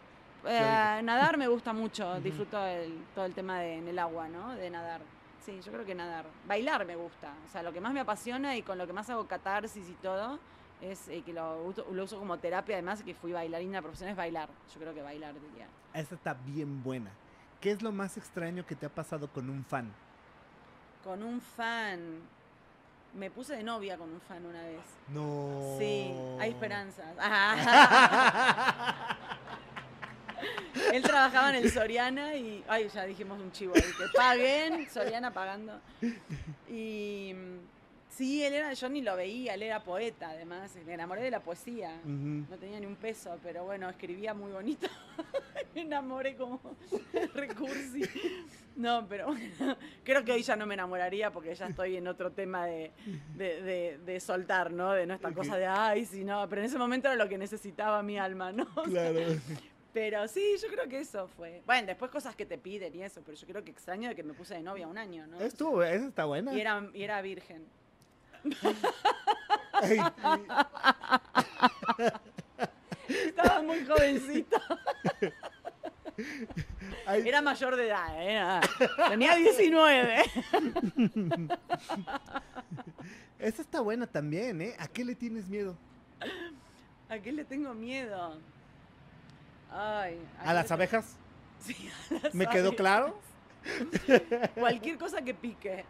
Eh, 0.48 1.02
nadar 1.04 1.38
me 1.38 1.48
gusta 1.48 1.74
mucho, 1.74 2.20
disfruto 2.22 2.64
el- 2.66 3.04
todo 3.16 3.26
el 3.26 3.34
tema 3.34 3.60
de, 3.60 3.78
en 3.78 3.88
el 3.88 3.98
agua, 3.98 4.28
¿no? 4.28 4.54
De 4.56 4.70
nadar. 4.70 5.02
Sí, 5.44 5.60
yo 5.64 5.72
creo 5.72 5.86
que 5.86 5.96
nadar. 5.96 6.26
Bailar 6.48 6.86
me 6.86 6.96
gusta, 6.96 7.34
o 7.48 7.52
sea, 7.52 7.64
lo 7.64 7.72
que 7.74 7.80
más 7.82 7.94
me 7.94 8.00
apasiona 8.02 8.56
y 8.56 8.62
con 8.62 8.78
lo 8.78 8.86
que 8.86 8.94
más 8.94 9.10
hago 9.10 9.26
catarsis 9.28 9.88
y 9.90 9.94
todo 9.94 10.38
es 10.82 11.08
eh, 11.08 11.24
que 11.26 11.34
lo, 11.34 11.64
uso- 11.64 11.86
lo 11.92 12.04
uso 12.04 12.20
como 12.20 12.38
terapia, 12.38 12.76
además 12.76 13.02
que 13.02 13.16
fui 13.16 13.32
bailarina 13.32 13.82
profesional, 13.82 14.12
es 14.12 14.18
bailar. 14.18 14.50
Yo 14.74 14.80
creo 14.82 14.94
que 14.94 15.02
bailar 15.02 15.34
diría. 15.34 15.66
Esta 15.94 16.14
está 16.16 16.34
bien 16.34 16.84
buena. 16.84 17.10
¿Qué 17.62 17.72
es 17.72 17.82
lo 17.82 17.92
más 17.92 18.18
extraño 18.18 18.66
que 18.66 18.76
te 18.76 18.86
ha 18.86 18.90
pasado 18.90 19.28
con 19.28 19.50
un 19.50 19.66
fan? 19.66 19.92
Con 21.04 21.24
un 21.24 21.42
fan, 21.42 22.22
me 23.14 23.32
puse 23.32 23.56
de 23.56 23.64
novia 23.64 23.98
con 23.98 24.10
un 24.10 24.22
fan 24.22 24.46
una 24.46 24.62
vez. 24.64 24.82
No. 25.08 25.76
Sí, 25.80 26.14
hay 26.40 26.52
esperanzas. 26.52 27.08
Él 30.92 31.02
trabajaba 31.02 31.50
en 31.50 31.56
el 31.56 31.72
Soriana 31.72 32.36
y. 32.36 32.64
Ay, 32.68 32.90
ya 32.90 33.06
dijimos 33.06 33.40
un 33.40 33.52
chivo 33.52 33.74
ahí. 33.76 33.82
Que 33.82 34.06
paguen, 34.16 34.90
Soriana 34.90 35.32
pagando. 35.32 35.80
Y. 36.70 37.34
Sí, 38.16 38.44
él 38.44 38.54
era. 38.54 38.72
Yo 38.74 38.88
ni 38.90 39.02
lo 39.02 39.16
veía, 39.16 39.56
él 39.56 39.64
era 39.64 39.84
poeta 39.84 40.30
además. 40.30 40.72
Me 40.86 40.94
enamoré 40.94 41.22
de 41.22 41.32
la 41.32 41.42
poesía. 41.42 42.00
No 42.06 42.58
tenía 42.58 42.80
ni 42.80 42.86
un 42.86 42.96
peso, 42.96 43.38
pero 43.44 43.66
bueno, 43.66 43.90
escribía 43.90 44.34
muy 44.34 44.52
bonito. 44.52 44.88
me 45.76 45.82
enamoré 45.82 46.36
como 46.36 46.62
recursi. 47.34 48.02
No, 48.78 49.06
pero 49.08 49.28
bueno, 49.28 49.78
creo 50.04 50.24
que 50.24 50.32
hoy 50.34 50.44
ya 50.44 50.56
no 50.56 50.66
me 50.66 50.74
enamoraría 50.74 51.32
porque 51.32 51.56
ya 51.56 51.68
estoy 51.68 51.96
en 51.98 52.08
otro 52.08 52.32
tema 52.32 52.66
de, 52.66 52.92
de, 53.36 53.62
de- 53.62 53.98
de 54.06 54.20
soltar, 54.20 54.72
¿no? 54.72 54.92
De 54.92 55.06
no 55.06 55.14
esta 55.14 55.32
cosa 55.34 55.58
de, 55.58 55.66
ay, 55.66 56.06
sí, 56.06 56.24
no. 56.24 56.48
Pero 56.50 56.62
en 56.62 56.68
ese 56.68 56.78
momento 56.78 57.08
era 57.08 57.16
lo 57.22 57.30
que 57.30 57.38
necesitaba 57.38 58.02
mi 58.04 58.18
alma, 58.18 58.52
¿no? 58.52 58.68
Claro. 58.86 59.20
Pero 59.94 60.28
sí, 60.28 60.56
yo 60.62 60.68
creo 60.68 60.90
que 60.90 61.00
eso 61.00 61.28
fue. 61.30 61.62
Bueno, 61.66 61.88
después 61.88 62.12
cosas 62.12 62.36
que 62.36 62.46
te 62.46 62.58
piden 62.58 62.94
y 62.96 63.04
eso, 63.04 63.22
pero 63.26 63.38
yo 63.38 63.48
creo 63.48 63.64
que 63.64 63.72
extraño 63.72 64.10
de 64.10 64.16
que 64.16 64.24
me 64.24 64.34
puse 64.34 64.54
de 64.56 64.62
novia 64.62 64.88
un 64.90 64.98
año, 64.98 65.26
¿no? 65.26 65.40
Estuvo, 65.40 65.82
esa 65.84 66.08
está 66.08 66.26
buena. 66.26 66.54
Y 66.54 66.60
era, 66.60 66.86
y 66.94 67.04
era 67.04 67.22
virgen. 67.22 67.64
Ay, 69.74 70.00
Estaba 73.08 73.62
muy 73.62 73.86
jovencito. 73.86 74.58
ay, 77.06 77.28
Era 77.28 77.42
mayor 77.42 77.76
de 77.76 77.88
edad, 77.88 78.08
¿eh? 78.16 78.62
Tenía 79.10 79.36
19. 79.36 80.24
esa 83.40 83.62
está 83.62 83.82
buena 83.82 84.08
también, 84.08 84.62
¿eh? 84.62 84.76
¿A 84.80 84.88
qué 84.88 85.04
le 85.06 85.16
tienes 85.16 85.48
miedo? 85.48 85.76
¿A 87.10 87.20
qué 87.20 87.32
le 87.32 87.46
tengo 87.46 87.74
miedo? 87.74 88.38
Ay. 89.72 90.18
¿A 90.44 90.54
las 90.54 90.72
abejas? 90.72 91.18
Sí, 91.60 91.90
a 92.12 92.24
las 92.24 92.34
¿Me 92.34 92.46
quedó 92.48 92.70
abejas. 92.70 92.76
claro? 92.78 93.20
Cualquier 94.56 94.98
cosa 94.98 95.22
que 95.22 95.34
pique. 95.34 95.86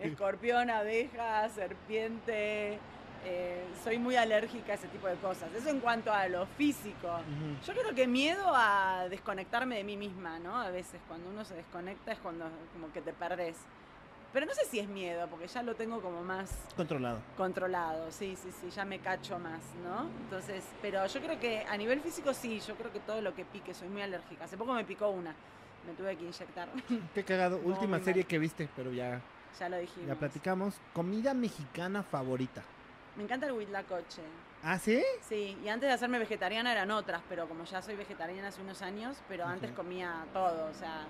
Escorpión, 0.00 0.70
abeja, 0.70 1.48
serpiente. 1.50 2.78
eh, 3.24 3.64
soy 3.84 3.98
muy 3.98 4.16
alérgica 4.16 4.72
a 4.72 4.74
ese 4.76 4.88
tipo 4.88 5.06
de 5.06 5.16
cosas. 5.16 5.52
Eso 5.54 5.68
en 5.68 5.80
cuanto 5.80 6.12
a 6.12 6.26
lo 6.28 6.46
físico. 6.46 7.20
Yo 7.66 7.72
creo 7.74 7.94
que 7.94 8.06
miedo 8.06 8.52
a 8.54 9.06
desconectarme 9.10 9.76
de 9.76 9.84
mí 9.84 9.96
misma, 9.96 10.38
¿no? 10.38 10.56
A 10.60 10.70
veces 10.70 11.00
cuando 11.08 11.28
uno 11.28 11.44
se 11.44 11.54
desconecta 11.54 12.12
es 12.12 12.18
cuando 12.18 12.46
como 12.72 12.92
que 12.92 13.00
te 13.02 13.12
perdés. 13.12 13.56
Pero 14.32 14.46
no 14.46 14.54
sé 14.54 14.64
si 14.64 14.78
es 14.78 14.86
miedo, 14.88 15.26
porque 15.28 15.48
ya 15.48 15.60
lo 15.64 15.74
tengo 15.74 16.00
como 16.00 16.22
más 16.22 16.56
Controlado. 16.76 17.18
controlado, 17.36 18.12
sí, 18.12 18.36
sí, 18.40 18.48
sí, 18.60 18.70
ya 18.70 18.84
me 18.84 19.00
cacho 19.00 19.40
más, 19.40 19.60
¿no? 19.82 20.08
Entonces, 20.22 20.64
pero 20.80 21.04
yo 21.08 21.20
creo 21.20 21.40
que 21.40 21.66
a 21.68 21.76
nivel 21.76 22.00
físico 22.00 22.32
sí, 22.32 22.60
yo 22.60 22.76
creo 22.76 22.92
que 22.92 23.00
todo 23.00 23.20
lo 23.20 23.34
que 23.34 23.44
pique, 23.44 23.74
soy 23.74 23.88
muy 23.88 24.02
alérgica. 24.02 24.44
Hace 24.44 24.56
poco 24.56 24.72
me 24.72 24.84
picó 24.84 25.08
una, 25.08 25.34
me 25.86 25.92
tuve 25.94 26.16
que 26.16 26.24
inyectar, 26.24 26.68
Qué 27.14 27.24
cagado. 27.24 27.58
No, 27.58 27.68
Última 27.68 27.98
serie 28.00 28.22
mal. 28.22 28.28
que 28.28 28.38
viste, 28.38 28.68
pero 28.76 28.92
ya, 28.92 29.20
ya 29.58 29.68
lo 29.68 29.78
dijimos. 29.78 30.08
ya 30.08 30.14
platicamos. 30.14 30.74
Comida 30.92 31.34
mexicana 31.34 32.02
favorita. 32.02 32.62
Me 33.16 33.24
encanta 33.24 33.46
el 33.46 33.52
huitlacoche. 33.52 34.22
¿Ah, 34.62 34.78
sí? 34.78 35.02
Sí, 35.22 35.56
y 35.64 35.68
antes 35.68 35.88
de 35.88 35.94
hacerme 35.94 36.18
vegetariana 36.18 36.70
eran 36.72 36.90
otras, 36.90 37.22
pero 37.28 37.48
como 37.48 37.64
ya 37.64 37.80
soy 37.82 37.96
vegetariana 37.96 38.48
hace 38.48 38.60
unos 38.60 38.82
años, 38.82 39.16
pero 39.28 39.46
antes 39.46 39.72
comía 39.72 40.26
todo, 40.34 40.66
o 40.70 40.74
sea, 40.74 41.06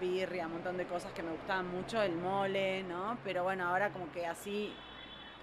birria, 0.00 0.46
un 0.46 0.54
montón 0.54 0.76
de 0.78 0.86
cosas 0.86 1.12
que 1.12 1.22
me 1.22 1.30
gustaban 1.32 1.68
mucho, 1.68 2.00
el 2.02 2.16
mole, 2.16 2.82
¿no? 2.84 3.18
Pero 3.24 3.44
bueno, 3.44 3.66
ahora 3.68 3.90
como 3.92 4.10
que 4.10 4.26
así, 4.26 4.72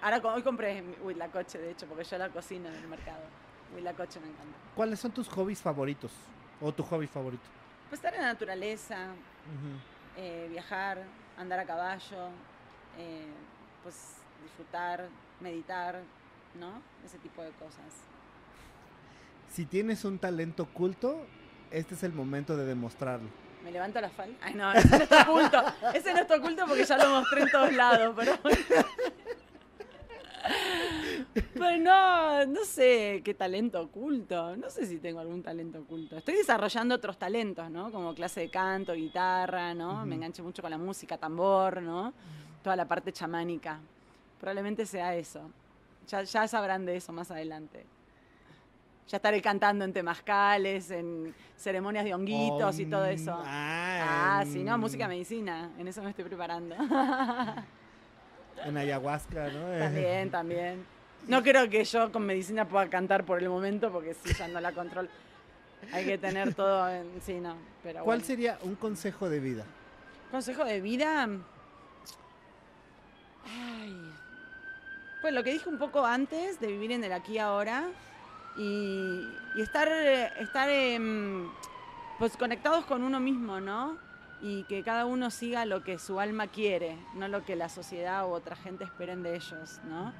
ahora 0.02 0.20
hoy 0.24 0.42
compré 0.42 0.82
huitlacoche, 1.02 1.58
de 1.58 1.70
hecho, 1.70 1.86
porque 1.86 2.04
yo 2.04 2.18
la 2.18 2.28
cocino 2.30 2.68
en 2.68 2.74
el 2.74 2.88
mercado. 2.88 3.22
Huitlacoche 3.74 4.18
me 4.20 4.26
encanta. 4.26 4.58
¿Cuáles 4.74 4.98
son 5.00 5.12
tus 5.12 5.28
hobbies 5.28 5.62
favoritos? 5.62 6.12
¿O 6.60 6.72
tu 6.72 6.82
hobby 6.82 7.06
favorito? 7.06 7.44
Pues 7.88 7.98
estar 7.98 8.14
en 8.14 8.22
la 8.22 8.28
naturaleza, 8.28 8.96
eh, 10.16 10.48
viajar, 10.50 11.04
andar 11.38 11.60
a 11.60 11.64
caballo, 11.64 12.30
eh, 12.98 13.26
pues 13.82 14.16
disfrutar, 14.42 15.08
meditar, 15.40 16.00
¿no? 16.58 16.82
Ese 17.04 17.18
tipo 17.18 17.42
de 17.42 17.50
cosas. 17.50 17.84
Si 19.50 19.64
tienes 19.66 20.04
un 20.04 20.18
talento 20.18 20.64
oculto, 20.64 21.26
este 21.70 21.94
es 21.94 22.02
el 22.02 22.12
momento 22.12 22.56
de 22.56 22.64
demostrarlo. 22.64 23.28
Me 23.62 23.70
levanto 23.70 24.00
la 24.00 24.10
falda. 24.10 24.36
Ay, 24.42 24.54
no, 24.54 24.72
ese 24.74 24.88
no 24.88 24.96
está 25.04 25.22
oculto. 25.22 25.62
Ese 25.94 26.12
no 26.12 26.20
está 26.20 26.36
oculto 26.36 26.66
porque 26.66 26.84
ya 26.84 26.98
lo 26.98 27.10
mostré 27.10 27.42
en 27.42 27.50
todos 27.50 27.72
lados, 27.72 28.14
pero. 28.16 28.38
Pues 31.56 31.80
no, 31.80 32.46
no 32.46 32.64
sé 32.64 33.20
qué 33.24 33.34
talento 33.34 33.80
oculto. 33.82 34.56
No 34.56 34.70
sé 34.70 34.86
si 34.86 34.98
tengo 34.98 35.20
algún 35.20 35.42
talento 35.42 35.80
oculto. 35.80 36.16
Estoy 36.16 36.34
desarrollando 36.36 36.94
otros 36.94 37.18
talentos, 37.18 37.70
¿no? 37.70 37.90
Como 37.92 38.14
clase 38.14 38.40
de 38.40 38.48
canto, 38.50 38.92
guitarra, 38.94 39.74
¿no? 39.74 39.98
Ujú. 39.98 40.06
Me 40.06 40.14
enganché 40.16 40.42
mucho 40.42 40.62
con 40.62 40.70
la 40.70 40.78
música, 40.78 41.16
tambor, 41.18 41.82
¿no? 41.82 42.12
Toda 42.62 42.76
la 42.76 42.86
parte 42.86 43.12
chamánica. 43.12 43.78
Probablemente 44.40 44.86
sea 44.86 45.14
eso. 45.14 45.50
Ya, 46.08 46.22
ya 46.22 46.46
sabrán 46.48 46.84
de 46.86 46.96
eso 46.96 47.12
más 47.12 47.30
adelante. 47.30 47.84
Ya 49.08 49.16
estaré 49.18 49.40
cantando 49.40 49.84
en 49.84 49.92
temazcales, 49.92 50.90
en 50.90 51.32
ceremonias 51.56 52.04
de 52.04 52.12
honguitos 52.14 52.78
y 52.80 52.86
todo 52.86 53.04
eso. 53.06 53.34
Om- 53.34 53.44
Ah, 54.08 54.44
sí, 54.46 54.62
no, 54.64 54.76
música 54.78 55.06
medicina. 55.08 55.70
En 55.78 55.86
eso 55.88 56.02
me 56.02 56.10
estoy 56.10 56.24
preparando. 56.24 56.74
En 58.64 58.76
ayahuasca, 58.76 59.48
¿no? 59.50 59.78
también, 59.78 60.30
también. 60.30 60.95
No 61.28 61.42
creo 61.42 61.68
que 61.68 61.84
yo 61.84 62.12
con 62.12 62.24
medicina 62.24 62.68
pueda 62.68 62.88
cantar 62.88 63.24
por 63.24 63.42
el 63.42 63.48
momento 63.48 63.90
porque 63.90 64.14
sí, 64.14 64.32
ya 64.34 64.48
no 64.48 64.60
la 64.60 64.72
control. 64.72 65.08
Hay 65.92 66.04
que 66.04 66.18
tener 66.18 66.54
todo 66.54 66.88
en. 66.88 67.20
Sí, 67.22 67.34
no. 67.34 67.56
Pero 67.82 68.04
¿Cuál 68.04 68.18
bueno. 68.18 68.24
sería 68.24 68.58
un 68.62 68.74
consejo 68.76 69.28
de 69.28 69.40
vida? 69.40 69.64
Consejo 70.30 70.64
de 70.64 70.80
vida. 70.80 71.28
Ay. 73.44 74.12
Pues 75.20 75.32
lo 75.32 75.42
que 75.42 75.52
dije 75.52 75.68
un 75.68 75.78
poco 75.78 76.04
antes 76.04 76.60
de 76.60 76.68
vivir 76.68 76.92
en 76.92 77.02
el 77.02 77.12
aquí 77.12 77.34
y 77.34 77.38
ahora 77.38 77.88
y, 78.56 79.22
y 79.56 79.60
estar, 79.60 79.88
estar 79.88 80.68
em, 80.70 81.48
pues 82.18 82.36
conectados 82.36 82.84
con 82.84 83.02
uno 83.02 83.20
mismo, 83.20 83.60
¿no? 83.60 83.98
Y 84.40 84.64
que 84.64 84.82
cada 84.82 85.06
uno 85.06 85.30
siga 85.30 85.64
lo 85.64 85.82
que 85.82 85.98
su 85.98 86.20
alma 86.20 86.48
quiere, 86.48 86.96
no 87.14 87.28
lo 87.28 87.44
que 87.44 87.56
la 87.56 87.68
sociedad 87.68 88.26
u 88.28 88.32
otra 88.32 88.56
gente 88.56 88.84
esperen 88.84 89.22
de 89.22 89.36
ellos, 89.36 89.80
¿no? 89.84 90.12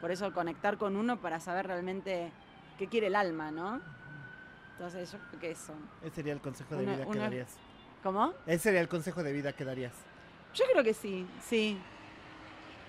Por 0.00 0.10
eso 0.10 0.32
conectar 0.32 0.76
con 0.76 0.96
uno 0.96 1.20
para 1.20 1.40
saber 1.40 1.66
realmente 1.66 2.30
qué 2.78 2.88
quiere 2.88 3.06
el 3.08 3.16
alma, 3.16 3.50
¿no? 3.50 3.80
Entonces 4.72 5.12
yo 5.12 5.18
creo 5.28 5.40
que 5.40 5.50
eso. 5.52 5.72
Ese 6.02 6.16
sería 6.16 6.32
el 6.32 6.40
consejo 6.40 6.76
de 6.76 6.84
vida 6.84 7.06
que 7.06 7.18
darías. 7.18 7.56
¿Cómo? 8.02 8.34
Ese 8.46 8.58
sería 8.58 8.80
el 8.80 8.88
consejo 8.88 9.22
de 9.22 9.32
vida 9.32 9.52
que 9.52 9.64
darías. 9.64 9.92
Yo 10.54 10.64
creo 10.70 10.84
que 10.84 10.94
sí, 10.94 11.26
sí. 11.42 11.78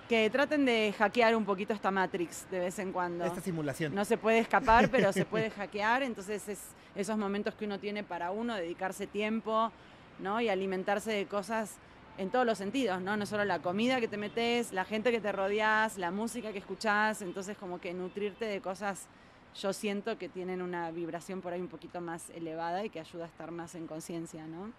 Que 0.08 0.30
traten 0.30 0.64
de 0.64 0.94
hackear 0.96 1.34
un 1.34 1.44
poquito 1.44 1.72
esta 1.72 1.90
Matrix 1.90 2.48
de 2.50 2.60
vez 2.60 2.78
en 2.78 2.92
cuando. 2.92 3.24
Esta 3.24 3.40
simulación. 3.40 3.94
No 3.94 4.04
se 4.04 4.18
puede 4.18 4.38
escapar, 4.38 4.88
pero 4.90 5.12
se 5.12 5.24
puede 5.26 5.50
hackear. 5.50 6.02
Entonces 6.02 6.48
es 6.48 6.60
esos 6.94 7.16
momentos 7.16 7.54
que 7.54 7.64
uno 7.66 7.78
tiene 7.78 8.02
para 8.02 8.30
uno, 8.30 8.54
dedicarse 8.54 9.06
tiempo, 9.06 9.70
¿no? 10.18 10.40
Y 10.40 10.48
alimentarse 10.48 11.12
de 11.12 11.26
cosas 11.26 11.76
en 12.18 12.30
todos 12.30 12.46
los 12.46 12.58
sentidos, 12.58 13.00
¿no? 13.00 13.16
No 13.16 13.26
solo 13.26 13.44
la 13.44 13.60
comida 13.60 14.00
que 14.00 14.08
te 14.08 14.16
metes, 14.16 14.72
la 14.72 14.84
gente 14.84 15.10
que 15.10 15.20
te 15.20 15.32
rodeas, 15.32 15.98
la 15.98 16.10
música 16.10 16.52
que 16.52 16.58
escuchás. 16.58 17.22
Entonces 17.22 17.56
como 17.56 17.80
que 17.80 17.92
nutrirte 17.94 18.44
de 18.44 18.60
cosas, 18.60 19.06
yo 19.54 19.72
siento 19.72 20.18
que 20.18 20.28
tienen 20.28 20.62
una 20.62 20.90
vibración 20.90 21.40
por 21.40 21.52
ahí 21.52 21.60
un 21.60 21.68
poquito 21.68 22.00
más 22.00 22.30
elevada 22.30 22.84
y 22.84 22.90
que 22.90 23.00
ayuda 23.00 23.24
a 23.24 23.28
estar 23.28 23.50
más 23.50 23.74
en 23.74 23.86
conciencia, 23.86 24.46
¿no? 24.46 24.72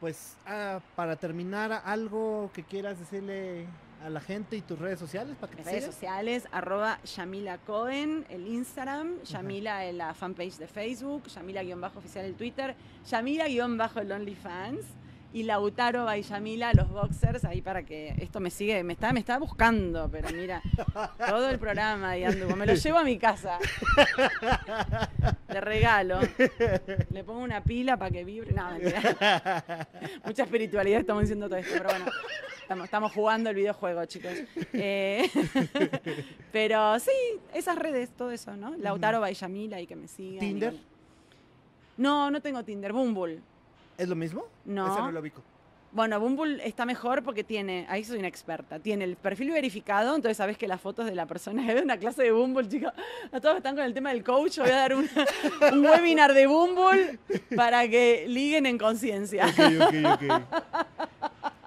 Pues 0.00 0.36
ah, 0.46 0.80
para 0.94 1.16
terminar, 1.16 1.82
algo 1.84 2.50
que 2.54 2.62
quieras 2.62 2.98
decirle 3.00 3.66
a 4.04 4.08
la 4.08 4.20
gente 4.20 4.56
y 4.56 4.60
tus 4.60 4.78
redes 4.78 5.00
sociales 5.00 5.36
para 5.40 5.50
que 5.50 5.56
Mis 5.56 5.64
te 5.64 5.70
redes 5.72 5.84
sigan. 5.84 5.94
sociales, 5.94 6.48
arroba 6.52 7.02
Yamila 7.02 7.58
Cohen, 7.58 8.24
el 8.28 8.46
Instagram, 8.46 9.20
Yamila 9.24 9.86
en 9.86 9.98
la 9.98 10.14
fanpage 10.14 10.56
de 10.56 10.68
Facebook, 10.68 11.24
Yamila-oficial 11.24 12.24
el 12.24 12.34
Twitter, 12.34 12.76
Yamila-el 13.10 14.12
OnlyFans 14.12 14.84
y 15.32 15.42
Lautaro 15.42 16.04
by 16.06 16.22
Yamila, 16.22 16.72
los 16.72 16.88
boxers, 16.90 17.44
ahí 17.44 17.60
para 17.60 17.82
que 17.84 18.14
esto 18.18 18.40
me 18.40 18.50
sigue, 18.50 18.82
me 18.82 18.94
está, 18.94 19.12
me 19.12 19.20
está 19.20 19.38
buscando, 19.38 20.08
pero 20.10 20.30
mira, 20.30 20.62
todo 21.26 21.50
el 21.50 21.58
programa 21.58 22.10
ahí 22.10 22.24
anduvo, 22.24 22.56
me 22.56 22.64
lo 22.66 22.74
llevo 22.74 22.98
a 22.98 23.04
mi 23.04 23.18
casa. 23.18 23.58
Le 25.48 25.60
regalo, 25.60 26.20
le 27.10 27.24
pongo 27.24 27.40
una 27.40 27.62
pila 27.62 27.96
para 27.96 28.10
que 28.10 28.24
vibre, 28.24 28.52
no, 28.52 28.70
mentira. 28.70 29.86
Mucha 30.24 30.44
espiritualidad 30.44 31.00
estamos 31.00 31.22
diciendo 31.22 31.46
todo 31.48 31.58
esto, 31.58 31.72
pero 31.76 31.90
bueno, 31.90 32.06
estamos, 32.62 32.84
estamos 32.84 33.12
jugando 33.12 33.50
el 33.50 33.56
videojuego, 33.56 34.04
chicos. 34.06 34.32
Eh, 34.72 35.28
pero 36.52 36.98
sí, 37.00 37.10
esas 37.54 37.76
redes, 37.76 38.10
todo 38.16 38.30
eso, 38.30 38.56
¿no? 38.56 38.74
Lautaro 38.76 39.20
Bayamila 39.20 39.80
y 39.80 39.86
que 39.86 39.96
me 39.96 40.08
sigan. 40.08 40.40
¿Tinder? 40.40 40.72
y- 40.74 40.80
No, 41.98 42.30
no 42.30 42.40
tengo 42.40 42.62
Tinder, 42.64 42.92
Bumble. 42.92 43.40
¿Es 43.98 44.08
lo 44.08 44.14
mismo? 44.16 44.44
No. 44.64 44.90
Ese 44.90 45.00
no 45.02 45.12
lo 45.12 45.20
ubico. 45.20 45.42
Bueno, 45.90 46.20
Bumble 46.20 46.66
está 46.66 46.84
mejor 46.84 47.22
porque 47.22 47.42
tiene, 47.42 47.86
ahí 47.88 48.04
soy 48.04 48.18
una 48.18 48.28
experta, 48.28 48.78
tiene 48.78 49.04
el 49.04 49.16
perfil 49.16 49.50
verificado, 49.52 50.14
entonces 50.14 50.36
sabes 50.36 50.58
que 50.58 50.68
las 50.68 50.80
fotos 50.82 51.06
de 51.06 51.14
la 51.14 51.24
persona 51.24 51.66
es 51.66 51.74
de 51.76 51.82
una 51.82 51.96
clase 51.96 52.22
de 52.24 52.30
Bumble, 52.30 52.68
chicos. 52.68 52.92
A 53.32 53.40
todos 53.40 53.56
están 53.56 53.74
con 53.74 53.84
el 53.84 53.94
tema 53.94 54.10
del 54.10 54.22
coach, 54.22 54.58
voy 54.58 54.68
a 54.70 54.76
dar 54.76 54.94
una- 54.94 55.08
un 55.72 55.84
webinar 55.84 56.34
de 56.34 56.46
Bumble 56.46 57.18
para 57.56 57.88
que 57.88 58.26
liguen 58.28 58.66
en 58.66 58.76
conciencia. 58.78 59.46
Ok, 59.46 59.58
ok, 59.80 59.94
ok. 60.14 60.42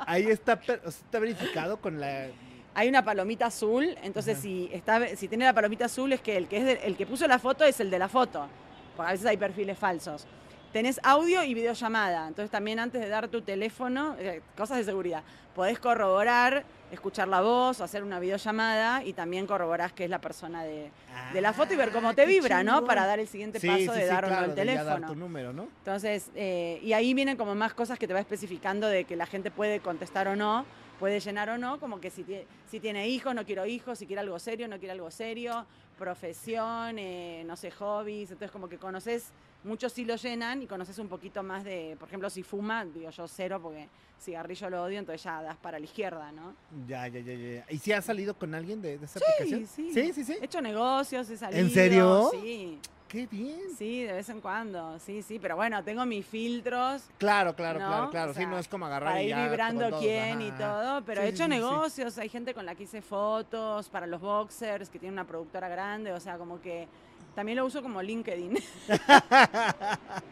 Ahí 0.06 0.26
está, 0.28 0.54
está 0.86 1.20
verificado 1.20 1.78
con 1.82 2.00
la... 2.00 2.28
Hay 2.74 2.88
una 2.88 3.04
palomita 3.04 3.48
azul, 3.48 3.98
entonces 4.04 4.36
Ajá. 4.36 4.42
si 4.44 4.70
está 4.72 5.06
si 5.18 5.28
tiene 5.28 5.44
la 5.46 5.54
palomita 5.54 5.86
azul 5.86 6.14
es 6.14 6.22
que 6.22 6.38
el 6.38 6.48
que 6.48 6.58
es 6.58 6.64
de- 6.66 6.80
el 6.86 6.96
que 6.96 7.06
puso 7.06 7.28
la 7.28 7.38
foto 7.40 7.64
es 7.66 7.80
el 7.82 7.90
de 7.90 8.00
la 8.00 8.08
foto. 8.08 8.48
Porque 8.96 9.10
a 9.10 9.12
veces 9.14 9.26
hay 9.28 9.38
perfiles 9.38 9.78
falsos. 9.78 10.26
Tenés 10.72 11.02
audio 11.04 11.44
y 11.44 11.54
videollamada, 11.54 12.28
entonces 12.30 12.50
también 12.50 12.80
antes 12.80 13.02
de 13.02 13.10
dar 13.10 13.28
tu 13.28 13.42
teléfono, 13.42 14.16
eh, 14.18 14.42
cosas 14.56 14.78
de 14.78 14.86
seguridad, 14.86 15.22
podés 15.54 15.80
corroborar, 15.80 16.64
escuchar 16.94 17.28
la 17.28 17.42
voz 17.42 17.82
o 17.82 17.84
hacer 17.84 18.04
una 18.04 18.22
videollamada 18.22 19.04
y 19.04 19.12
también 19.12 19.48
corroborás 19.48 19.92
que 19.92 20.06
es 20.06 20.10
la 20.10 20.22
persona 20.22 20.64
de, 20.64 20.90
de 21.34 21.42
la 21.42 21.52
foto 21.52 21.74
y 21.74 21.78
ver 21.78 21.92
cómo 21.92 22.10
Ah, 22.10 22.14
te 22.14 22.26
vibra, 22.26 22.64
¿no? 22.64 22.86
Para 22.86 23.06
dar 23.06 23.20
el 23.20 23.28
siguiente 23.28 23.60
Sí, 23.60 23.68
paso 23.68 23.80
sí, 23.80 23.88
de 24.00 24.02
sí, 24.02 24.06
dar 24.06 24.24
o 24.24 24.28
no 24.30 24.34
claro, 24.38 24.52
el 24.54 24.56
ya 24.56 24.64
dar 24.64 24.86
teléfono. 24.86 25.08
tu 25.08 25.16
número, 25.16 25.52
¿no? 25.52 25.64
Entonces, 25.80 26.32
eh, 26.36 26.80
y 26.82 26.94
ahí 26.94 27.14
vienen 27.14 27.36
como 27.36 27.54
más 27.54 27.74
cosas 27.74 28.00
que 28.00 28.08
te 28.08 28.14
va 28.14 28.22
especificando 28.22 28.88
de 28.88 29.04
que 29.04 29.18
la 29.18 29.26
gente 29.26 29.52
puede 29.52 29.82
contestar 29.82 30.30
o 30.30 30.38
no, 30.38 30.66
puede 31.02 31.20
llenar 31.20 31.50
o 31.50 31.58
no, 31.58 31.82
como 31.82 32.00
que 32.00 32.10
si, 32.10 32.26
si 32.70 32.80
tiene 32.80 33.10
hijos, 33.10 33.36
no 33.36 33.46
quiero 33.46 33.66
hijos, 33.66 34.00
si 34.00 34.06
quiere 34.08 34.22
algo 34.22 34.40
serio, 34.40 34.70
no 34.70 34.78
quiere 34.78 34.94
algo 34.94 35.12
serio, 35.12 35.66
profesión, 36.02 36.98
eh, 36.98 37.44
no 37.46 37.56
sé, 37.56 37.70
hobbies, 37.70 38.32
entonces 38.32 38.52
como 38.52 38.68
que 38.68 38.78
conoces, 38.80 39.30
muchos 39.64 39.94
sí 39.94 40.04
lo 40.04 40.16
llenan 40.16 40.64
y 40.64 40.66
conoces 40.66 40.98
un 40.98 41.08
poquito 41.08 41.44
más 41.44 41.64
de, 41.64 41.96
por 42.00 42.08
ejemplo, 42.08 42.28
si 42.32 42.42
fuma, 42.42 42.84
digo 42.86 43.12
yo 43.12 43.28
cero 43.28 43.60
porque 43.62 43.88
cigarrillo 44.20 44.70
lo 44.72 44.84
odio, 44.84 44.98
entonces 44.98 45.24
ya 45.24 45.42
das 45.44 45.58
para 45.58 45.78
la 45.78 45.86
izquierda, 45.86 46.32
¿no? 46.32 46.56
Ya, 46.88 47.08
ya, 47.08 47.20
ya, 47.20 47.34
ya. 47.34 47.66
¿Y 47.70 47.78
si 47.78 47.92
has 47.92 48.04
salido 48.04 48.34
con 48.34 48.54
alguien 48.56 48.82
de, 48.82 48.98
de 48.98 49.06
esa 49.06 49.20
Sí, 49.20 49.26
aplicación? 49.26 49.68
sí. 49.68 49.92
Sí, 49.94 50.14
sí, 50.14 50.24
sí. 50.24 50.38
He 50.42 50.46
hecho 50.46 50.60
negocios, 50.62 51.30
he 51.30 51.38
salido. 51.38 51.70
serio? 51.70 52.30
Sí, 52.32 52.80
Qué 53.12 53.28
bien. 53.28 53.60
sí, 53.78 54.04
de 54.04 54.14
vez 54.14 54.30
en 54.30 54.40
cuando, 54.40 54.98
sí, 55.00 55.22
sí, 55.22 55.38
pero 55.38 55.58
bueno, 55.58 55.84
tengo 55.84 56.06
mis 56.06 56.26
filtros. 56.26 57.04
Claro, 57.18 57.54
claro, 57.54 57.78
¿no? 57.80 57.88
claro, 57.88 58.10
claro. 58.10 58.32
O 58.32 58.34
sí, 58.34 58.46
no 58.46 58.58
es 58.58 58.70
como 58.70 58.86
agarrar 58.86 59.10
para 59.10 59.22
y 59.22 59.26
ir 59.26 59.30
ya 59.32 59.44
vibrando 59.50 59.90
todos, 59.90 60.02
quién 60.02 60.42
y 60.42 60.52
todo, 60.54 61.04
pero 61.04 61.20
Sí, 61.22 61.28
he 61.28 61.30
hecho 61.32 61.44
sí. 61.44 61.50
negocios, 61.50 62.18
hay 62.18 62.30
gente 62.30 62.54
con 62.54 62.66
la 62.66 62.74
que 62.74 62.84
hice 62.84 63.02
fotos 63.02 63.90
para 63.90 64.08
los 64.08 64.22
boxers, 64.22 64.90
que 64.90 64.98
tiene 64.98 65.12
una 65.12 65.26
productora 65.28 65.68
grande, 65.68 66.14
o 66.14 66.20
sea, 66.22 66.38
como 66.38 66.62
que 66.62 66.88
también 67.36 67.58
lo 67.58 67.66
uso 67.66 67.82
como 67.82 68.02
LinkedIn. 68.02 68.58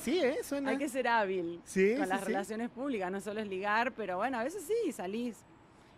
Sí, 0.00 0.18
¿eh? 0.20 0.38
Suena. 0.42 0.70
hay 0.70 0.78
que 0.78 0.88
ser 0.88 1.06
hábil 1.06 1.60
Sí, 1.64 1.94
con 1.96 2.04
sí, 2.04 2.08
las 2.08 2.20
sí. 2.20 2.26
relaciones 2.26 2.70
públicas, 2.70 3.10
no 3.12 3.20
solo 3.20 3.40
es 3.40 3.46
ligar, 3.46 3.92
pero 3.92 4.16
bueno, 4.16 4.38
a 4.38 4.44
veces 4.44 4.64
sí, 4.66 4.90
salís 4.92 5.36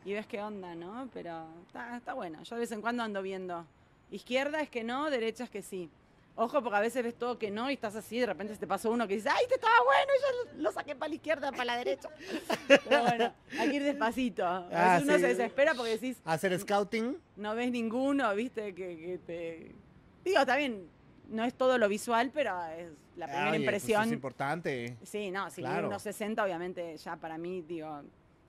y 0.05 0.13
ves 0.13 0.27
qué 0.27 0.43
onda, 0.43 0.75
¿no? 0.75 1.09
Pero 1.13 1.47
está, 1.67 1.97
está 1.97 2.13
bueno, 2.13 2.43
yo 2.43 2.57
de 2.57 2.61
vez 2.61 2.73
en 2.73 2.81
cuando 2.81 3.03
ando 3.03 3.23
viendo, 3.23 3.65
izquierda 4.11 4.61
es 4.61 4.69
que 4.71 4.85
no, 4.85 5.11
derecha 5.11 5.45
es 5.45 5.51
que 5.51 5.63
sí. 5.63 5.91
Ojo, 6.37 6.61
porque 6.63 6.77
a 6.77 6.81
veces 6.81 7.05
ves 7.05 7.15
todo 7.15 7.39
que 7.39 7.53
no 7.53 7.71
y 7.71 7.75
estás 7.75 7.95
así, 7.95 8.19
de 8.19 8.27
repente 8.27 8.57
te 8.57 8.67
pasó 8.67 8.91
uno 8.91 9.07
que 9.07 9.15
dice, 9.15 9.29
¡ay, 9.29 9.45
te 9.49 9.55
estaba 9.55 9.75
bueno! 9.85 10.13
Y 10.17 10.57
yo 10.57 10.63
lo, 10.63 10.73
saqué 10.73 10.97
para 10.97 11.09
la 11.11 11.15
izquierda, 11.15 11.51
para 11.53 11.65
la 11.65 11.77
derecha. 11.77 12.09
Pero 12.67 13.03
bueno, 13.03 13.33
hay 13.57 13.71
que 13.71 13.77
ir 13.77 13.85
despacito. 13.85 14.45
A 14.45 14.61
veces 14.63 14.75
Ah, 14.77 14.99
uno 15.05 15.15
sí. 15.15 15.21
se 15.21 15.27
desespera 15.29 15.75
porque 15.75 15.93
decís, 15.93 16.21
Hacer 16.25 16.59
scouting. 16.59 17.17
no 17.37 17.55
ves 17.55 17.71
ninguno, 17.71 18.35
viste, 18.35 18.75
que, 18.75 18.97
que 18.97 19.19
te... 19.25 19.73
Digo, 20.25 20.41
está 20.41 20.57
bien, 20.57 20.89
no 21.29 21.45
es 21.45 21.55
todo 21.55 21.79
lo 21.79 21.89
visual, 21.89 22.33
pero 22.35 22.61
es 22.65 22.89
la 23.17 23.27
primera 23.27 23.43
Oye, 23.45 23.51
pues 23.51 23.61
impresión. 23.61 24.05
es 24.07 24.13
importante. 24.13 24.97
Sí, 25.05 25.31
no, 25.31 25.49
si 25.53 25.61
Claro. 25.63 25.87
unos 25.87 26.03
60, 26.03 26.43
obviamente 26.43 26.97
ya 26.97 27.15
para 27.15 27.39
mí, 27.39 27.63
digo, 27.63 28.03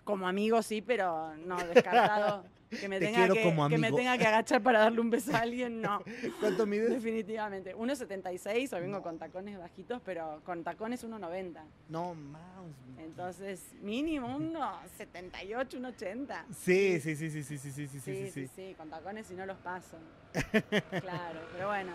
como 0.06 0.28
amigo 0.28 0.62
sí, 0.62 0.82
pero 0.82 1.36
no, 1.36 1.58
descartado 1.68 2.46
que 2.80 2.88
me, 2.88 3.00
Te 3.00 3.08
tenga 3.08 3.28
que, 3.28 3.68
que 3.70 3.78
me 3.78 3.92
tenga 3.92 4.18
que 4.18 4.26
agachar 4.26 4.62
para 4.62 4.80
darle 4.80 5.02
un 5.02 5.10
beso 5.10 5.36
a 5.36 5.40
alguien, 5.40 5.82
no, 5.82 6.02
¿Cuánto 6.40 6.66
mides? 6.66 6.90
definitivamente. 6.90 7.76
1,76, 7.76 8.74
o 8.78 8.82
vengo 8.82 9.02
con 9.02 9.18
tacones 9.18 9.58
bajitos, 9.58 10.02
pero 10.06 10.42
con 10.46 10.64
tacones 10.64 11.04
1,90. 11.06 11.62
No, 11.90 12.14
mouse. 12.16 12.76
Entonces, 12.98 13.62
mínimo 13.82 14.28
1,78, 14.40 15.80
1,80. 15.80 16.46
Sí, 16.54 17.00
sí, 17.00 17.16
sí, 17.16 17.30
sí, 17.30 17.44
sí, 17.44 17.58
sí, 17.58 17.72
sí, 17.72 17.88
sí, 17.88 17.88
sí, 17.88 18.00
Sí, 18.00 18.32
sí, 18.32 18.32
sí, 18.32 18.50
sí, 18.56 18.76
con 18.78 18.90
tacones 18.90 19.28
si 19.28 19.34
no 19.36 19.46
los 19.46 19.58
paso. 19.58 19.98
Claro, 21.02 21.40
pero 21.54 21.68
bueno. 21.68 21.92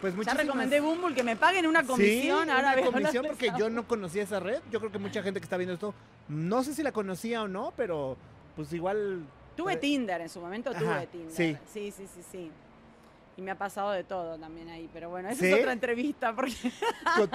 Pues 0.00 0.12
Ya 0.14 0.16
muchísimas- 0.16 0.36
recomendé 0.44 0.80
Bumble 0.80 1.14
que 1.14 1.22
me 1.22 1.36
paguen 1.36 1.66
una 1.66 1.84
comisión. 1.84 2.44
Sí, 2.44 2.50
ahora 2.50 2.74
una 2.80 2.90
comisión 2.90 3.26
porque 3.26 3.50
yo 3.58 3.68
no 3.70 3.86
conocía 3.86 4.22
esa 4.22 4.40
red. 4.40 4.60
Yo 4.70 4.80
creo 4.80 4.90
que 4.92 4.98
mucha 4.98 5.22
gente 5.22 5.40
que 5.40 5.44
está 5.44 5.56
viendo 5.56 5.74
esto, 5.74 5.94
no 6.28 6.62
sé 6.62 6.74
si 6.74 6.82
la 6.82 6.92
conocía 6.92 7.42
o 7.42 7.48
no, 7.48 7.72
pero 7.76 8.16
pues 8.56 8.72
igual... 8.72 9.22
Tuve 9.56 9.72
Pues- 9.72 9.80
Tinder, 9.80 10.20
en 10.22 10.28
su 10.28 10.40
momento 10.40 10.72
tuve 10.72 10.88
Ajá, 10.88 11.06
Tinder. 11.06 11.30
sí. 11.32 11.56
sí, 11.72 11.90
sí, 11.90 12.06
sí, 12.14 12.22
sí. 12.32 12.50
Y 13.36 13.42
me 13.42 13.50
ha 13.50 13.58
pasado 13.58 13.90
de 13.92 14.04
todo 14.04 14.38
también 14.38 14.68
ahí, 14.70 14.88
pero 14.92 15.10
bueno, 15.10 15.28
esa 15.28 15.40
¿Sí? 15.40 15.46
es 15.52 15.58
otra 15.60 15.72
entrevista 15.72 16.34
porque 16.34 16.54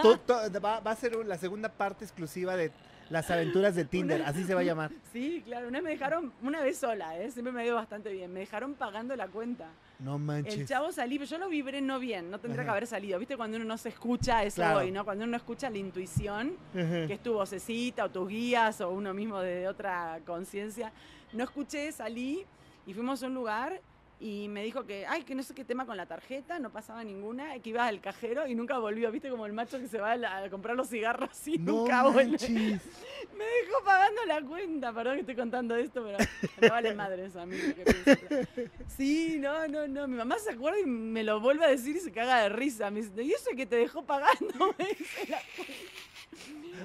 to- 0.01 0.17
to- 0.19 0.39
va, 0.63 0.79
va 0.79 0.91
a 0.91 0.95
ser 0.95 1.15
la 1.25 1.37
segunda 1.37 1.69
parte 1.69 2.03
exclusiva 2.03 2.55
de 2.55 2.71
las 3.09 3.29
aventuras 3.29 3.75
de 3.75 3.85
Tinder, 3.85 4.23
así 4.23 4.43
se 4.43 4.53
va 4.55 4.61
a 4.61 4.63
llamar. 4.63 4.91
sí, 5.13 5.43
claro, 5.45 5.67
una 5.67 5.77
vez 5.79 5.83
me 5.83 5.89
dejaron 5.91 6.33
una 6.41 6.61
vez 6.61 6.77
sola, 6.77 7.17
¿eh? 7.19 7.29
siempre 7.31 7.53
me 7.53 7.61
ha 7.61 7.65
ido 7.65 7.75
bastante 7.75 8.11
bien, 8.11 8.33
me 8.33 8.39
dejaron 8.39 8.73
pagando 8.73 9.15
la 9.15 9.27
cuenta. 9.27 9.67
No 9.99 10.15
El 10.15 10.21
manches. 10.21 10.67
chavo 10.67 10.91
salí, 10.91 11.17
pero 11.17 11.29
yo 11.29 11.37
lo 11.37 11.47
vibré 11.49 11.81
no 11.81 11.99
bien, 11.99 12.29
no 12.29 12.39
tendría 12.39 12.63
Ajá. 12.63 12.67
que 12.67 12.77
haber 12.77 12.87
salido. 12.87 13.17
¿Viste 13.17 13.37
cuando 13.37 13.57
uno 13.57 13.65
no 13.65 13.77
se 13.77 13.89
escucha 13.89 14.43
eso 14.43 14.57
Claro. 14.57 14.79
hoy, 14.79 14.91
no? 14.91 15.05
Cuando 15.05 15.23
uno 15.23 15.31
no 15.31 15.37
escucha 15.37 15.69
la 15.69 15.77
intuición, 15.77 16.57
Ajá. 16.73 17.07
que 17.07 17.13
es 17.13 17.23
tu 17.23 17.33
vocecita 17.33 18.03
o 18.05 18.09
tus 18.11 18.27
guías 18.27 18.81
o 18.81 18.89
uno 18.89 19.13
mismo 19.13 19.39
de 19.39 19.67
otra 19.67 20.19
conciencia. 20.25 20.91
No 21.33 21.43
escuché, 21.45 21.91
salí 21.91 22.45
y 22.85 22.93
fuimos 22.93 23.23
a 23.23 23.27
un 23.27 23.33
lugar 23.35 23.79
y 24.19 24.47
me 24.47 24.63
dijo 24.63 24.85
que, 24.85 25.05
ay, 25.05 25.23
que 25.23 25.35
no 25.35 25.43
sé 25.43 25.53
qué 25.53 25.65
tema 25.65 25.85
con 25.85 25.97
la 25.97 26.05
tarjeta, 26.05 26.57
no 26.59 26.71
pasaba 26.71 27.03
ninguna, 27.03 27.59
que 27.59 27.69
iba 27.69 27.85
al 27.85 27.99
cajero 27.99 28.47
y 28.47 28.55
nunca 28.55 28.77
volvió, 28.77 29.11
viste 29.11 29.29
como 29.29 29.45
el 29.45 29.51
macho 29.53 29.77
que 29.79 29.87
se 29.87 29.99
va 29.99 30.13
a, 30.13 30.15
la- 30.17 30.37
a 30.43 30.49
comprar 30.49 30.75
los 30.75 30.87
cigarros 30.89 31.47
y 31.47 31.57
No 31.57 31.73
nunca 31.73 32.03
vuelve. 32.03 32.37
Me 32.49 33.43
dejó 33.43 33.83
pagando 33.83 34.23
la 34.25 34.41
cuenta, 34.41 34.93
perdón 34.93 35.15
que 35.15 35.19
estoy 35.21 35.35
contando 35.35 35.75
esto, 35.75 36.03
pero 36.05 36.17
me 36.61 36.69
vale 36.69 36.95
madre 36.95 37.25
eso 37.25 37.41
a 37.41 37.45
mí. 37.45 37.57
que. 37.57 38.69
Sí, 38.87 39.37
no, 39.39 39.67
no, 39.67 39.87
no, 39.87 40.07
mi 40.07 40.15
mamá 40.15 40.37
se 40.39 40.51
acuerda 40.51 40.79
y 40.79 40.85
me 40.85 41.21
lo 41.23 41.41
vuelve 41.41 41.65
a 41.65 41.69
decir 41.69 41.97
y 41.97 41.99
se 41.99 42.11
caga 42.13 42.43
de 42.43 42.49
risa. 42.49 42.89
Me 42.91 43.01
dice, 43.01 43.21
¿y 43.21 43.33
eso 43.33 43.49
que 43.55 43.65
te 43.65 43.75
dejó 43.75 44.05
pagando? 44.05 44.73
Me 44.79 44.85
dice 44.85 45.27
la 45.29 45.39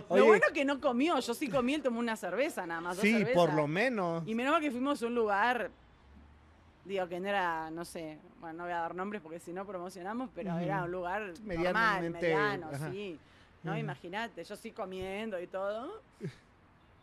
Oye. 0.08 0.20
Lo 0.20 0.26
bueno 0.26 0.46
que 0.52 0.64
no 0.64 0.80
comió, 0.80 1.18
yo 1.20 1.34
sí 1.34 1.48
comí, 1.48 1.74
él 1.74 1.82
tomó 1.82 1.98
una 2.00 2.16
cerveza 2.16 2.66
nada 2.66 2.80
más. 2.80 2.98
Sí, 2.98 3.24
por 3.34 3.52
lo 3.54 3.66
menos. 3.68 4.26
Y 4.26 4.34
menos 4.34 4.52
mal 4.52 4.62
que 4.62 4.70
fuimos 4.70 5.02
a 5.02 5.06
un 5.06 5.14
lugar, 5.14 5.70
digo 6.84 7.08
que 7.08 7.20
no 7.20 7.28
era, 7.28 7.70
no 7.70 7.84
sé, 7.84 8.18
bueno, 8.40 8.58
no 8.58 8.64
voy 8.64 8.72
a 8.72 8.80
dar 8.80 8.94
nombres 8.94 9.22
porque 9.22 9.38
si 9.38 9.52
no 9.52 9.66
promocionamos, 9.66 10.30
pero 10.34 10.56
era 10.58 10.84
un 10.84 10.90
lugar 10.90 11.32
normal, 11.44 12.10
mediano, 12.10 12.68
ajá. 12.68 12.90
sí. 12.90 13.18
No, 13.62 13.76
imagínate, 13.76 14.42
yo 14.42 14.56
sí 14.56 14.72
comiendo 14.72 15.40
y 15.40 15.46
todo. 15.46 16.02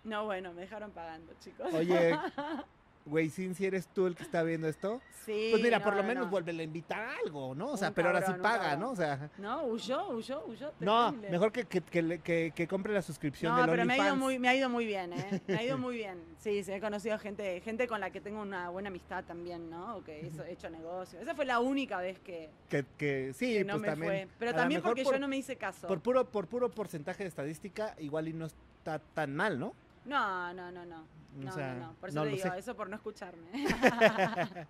No, 0.04 0.24
bueno, 0.24 0.54
me 0.54 0.62
dejaron 0.62 0.92
pagando, 0.92 1.34
chicos. 1.42 1.74
Oye, 1.74 2.18
güey, 3.08 3.30
Sin, 3.30 3.56
si 3.56 3.66
eres 3.66 3.88
tú 3.88 4.06
el 4.08 4.16
que 4.16 4.24
está 4.24 4.44
viendo 4.44 4.68
esto, 4.68 5.02
sí, 5.26 5.48
pues 5.52 5.62
mira, 5.64 5.80
no, 5.80 5.84
por 5.86 5.96
lo 5.96 6.02
no, 6.02 6.08
menos 6.08 6.26
no. 6.26 6.32
vuelve 6.32 6.52
a 6.52 6.64
invitar 6.64 7.00
a 7.02 7.16
algo, 7.26 7.56
¿no? 7.56 7.72
O 7.72 7.78
sea, 7.78 7.90
Un 7.90 7.94
pero 7.94 8.10
ahora 8.10 8.26
sí 8.26 8.34
paga, 8.42 8.60
cabrón. 8.72 8.80
¿no? 8.82 8.90
O 8.92 8.96
sea, 8.96 9.30
No, 9.38 9.64
huyó, 9.64 10.10
huyó, 10.10 10.44
huyó. 10.46 10.72
no, 10.80 11.12
mejor 11.14 11.52
que, 11.52 11.66
que, 11.66 11.82
que, 11.82 12.52
que- 12.56 12.68
compre 12.68 12.94
la 12.94 13.02
suscripción 13.02 13.54
No, 13.54 13.62
del 13.62 13.70
pero 13.72 13.86
me 13.86 13.94
ha, 13.94 13.98
ido 14.06 14.16
muy, 14.16 14.40
me 14.40 14.50
ha 14.50 14.56
ido 14.56 14.70
muy 14.70 14.86
bien, 14.86 15.14
¿eh? 15.14 15.42
Me 15.48 15.56
ha 15.56 15.64
ido 15.64 15.78
muy 15.78 15.96
bien. 15.96 16.22
Sí, 16.38 16.64
sí, 16.64 16.72
he 16.72 16.80
conocido 16.80 17.18
gente, 17.18 17.60
gente 17.62 17.88
con 17.88 18.00
la 18.00 18.10
que 18.12 18.22
tengo 18.22 18.42
una 18.42 18.70
buena 18.70 18.90
amistad 18.90 19.24
también, 19.26 19.70
¿no? 19.70 19.98
O 19.98 20.04
que 20.04 20.22
hizo- 20.28 20.44
he 20.44 20.52
hecho 20.54 20.70
negocio. 20.70 21.20
Esa 21.20 21.34
fue 21.36 21.46
la 21.46 21.60
única 21.60 21.98
vez 22.00 22.20
que, 22.20 22.50
Que, 22.98 23.34
sí, 23.34 23.60
no 23.66 23.74
pues 23.74 23.82
me 23.82 23.88
también. 23.88 24.12
fue. 24.12 24.28
Pero 24.40 24.54
también 24.54 24.82
porque 24.82 25.04
por, 25.04 25.14
yo 25.14 25.20
no 25.20 25.28
me 25.28 25.38
hice 25.38 25.56
caso. 25.56 25.88
Por 25.88 26.00
puro, 26.02 26.26
por 26.26 26.48
puro 26.48 26.70
porcentaje 26.70 27.24
de 27.24 27.30
estadística, 27.30 27.96
igual 28.00 28.28
y 28.28 28.34
no 28.34 28.46
está 28.46 29.00
tan 29.00 29.36
mal, 29.36 29.60
¿no? 29.60 29.74
No, 30.08 30.54
no, 30.54 30.72
no, 30.72 30.86
no. 30.86 31.02
O 31.02 31.44
No, 31.44 31.52
sea, 31.52 31.74
no, 31.76 31.88
no. 31.88 31.94
Por 32.00 32.10
eso 32.10 32.18
no 32.20 32.24
te 32.24 32.30
digo, 32.32 32.52
sé. 32.52 32.58
eso 32.60 32.76
por 32.76 32.90
no 32.90 32.96
escucharme. 32.96 33.48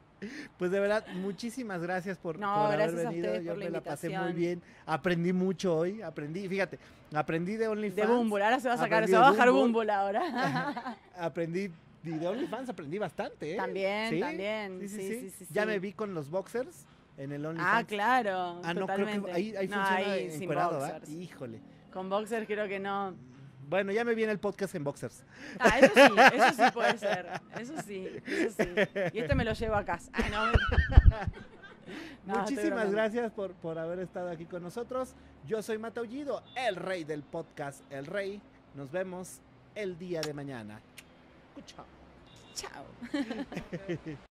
Pues 0.58 0.72
de 0.72 0.80
verdad, 0.80 1.06
muchísimas 1.14 1.80
gracias 1.82 2.18
por, 2.18 2.40
No, 2.40 2.52
por 2.56 2.66
haber 2.74 2.80
gracias 2.92 3.06
a 3.06 3.10
venido. 3.12 3.36
Yo 3.40 3.52
por 3.54 3.58
me 3.60 3.70
la 3.70 3.82
pasé 3.82 4.10
muy 4.18 4.34
bien. 4.34 4.64
Aprendí 4.88 5.32
mucho 5.32 5.78
hoy. 5.78 6.02
Aprendí, 6.02 6.48
fíjate, 6.50 6.80
aprendí 7.14 7.56
de 7.56 7.68
OnlyFans. 7.68 7.96
De 8.10 8.14
Bumble, 8.16 8.44
ahora 8.44 8.60
se 8.60 8.68
va 8.68 8.74
a 8.74 8.78
sacar, 8.78 9.06
se 9.08 9.16
va 9.16 9.28
a 9.28 9.32
bajar 9.32 9.52
Bumble. 9.52 9.92
Ahora. 9.92 10.98
Aprendí 11.20 11.70
y 12.04 12.10
de 12.12 12.28
OnlyFans 12.28 12.70
aprendí 12.70 12.98
bastante, 12.98 13.54
¿eh? 13.54 13.58
También, 13.58 14.20
también. 14.20 14.80
Sí, 14.82 14.88
sí, 14.90 14.96
Sí, 14.98 15.08
sí. 15.20 15.30
sí, 15.30 15.46
sí, 15.46 15.54
Ya 15.54 15.66
me 15.68 15.78
vi 15.78 15.94
con 15.94 16.14
los 16.16 16.30
boxers 16.32 16.88
en 17.18 17.32
el 17.34 17.46
OnlyFans. 17.46 17.74
ah, 17.76 17.84
claro. 17.86 18.62
Ah, 18.64 18.74
no, 18.74 18.86
creo 18.88 18.98
totalmente. 18.98 19.26
que 19.30 19.36
ahí, 19.36 19.56
ahí 19.56 19.68
No, 19.68 19.76
funciona 19.76 20.12
ahí 20.14 20.48
boxers. 20.48 21.10
Híjole. 21.10 21.60
Con 21.94 22.10
boxers 22.10 22.48
creo 22.48 22.68
que 22.68 22.80
no. 22.80 23.14
Bueno, 23.68 23.92
ya 23.92 24.06
me 24.06 24.16
vi 24.16 24.24
en 24.24 24.30
el 24.30 24.40
podcast 24.40 24.74
en 24.76 24.84
boxers. 24.86 25.24
Ah, 25.60 25.80
eso 25.80 25.94
sí, 25.94 26.02
eso 26.34 26.54
sí 26.54 26.72
puede 26.74 26.98
ser. 26.98 27.28
Eso 27.60 27.74
sí, 27.86 28.08
eso 28.26 28.64
sí. 28.64 28.70
Y 29.14 29.20
este 29.20 29.36
me 29.36 29.44
lo 29.44 29.52
llevo 29.54 29.76
a 29.76 29.84
casa. 29.84 30.10
Ah, 30.14 30.30
no. 30.32 30.46
No, 32.26 32.40
estoy 32.40 32.56
Muchísimas 32.56 32.92
gracias 32.92 33.32
por, 33.32 33.54
por 33.54 33.78
haber 33.78 34.00
estado 34.00 34.30
aquí 34.30 34.46
con 34.46 34.64
nosotros. 34.64 35.16
Yo 35.46 35.62
soy 35.62 35.78
Mataullido, 35.78 36.44
el 36.56 36.76
rey 36.76 37.04
del 37.04 37.24
podcast 37.24 37.82
El 37.92 38.06
Rey. 38.06 38.42
Nos 38.76 38.92
vemos 38.92 39.40
el 39.76 39.98
día 39.98 40.22
de 40.22 40.34
mañana. 40.34 40.82
Chao. 41.66 41.86
Chao. 42.54 42.86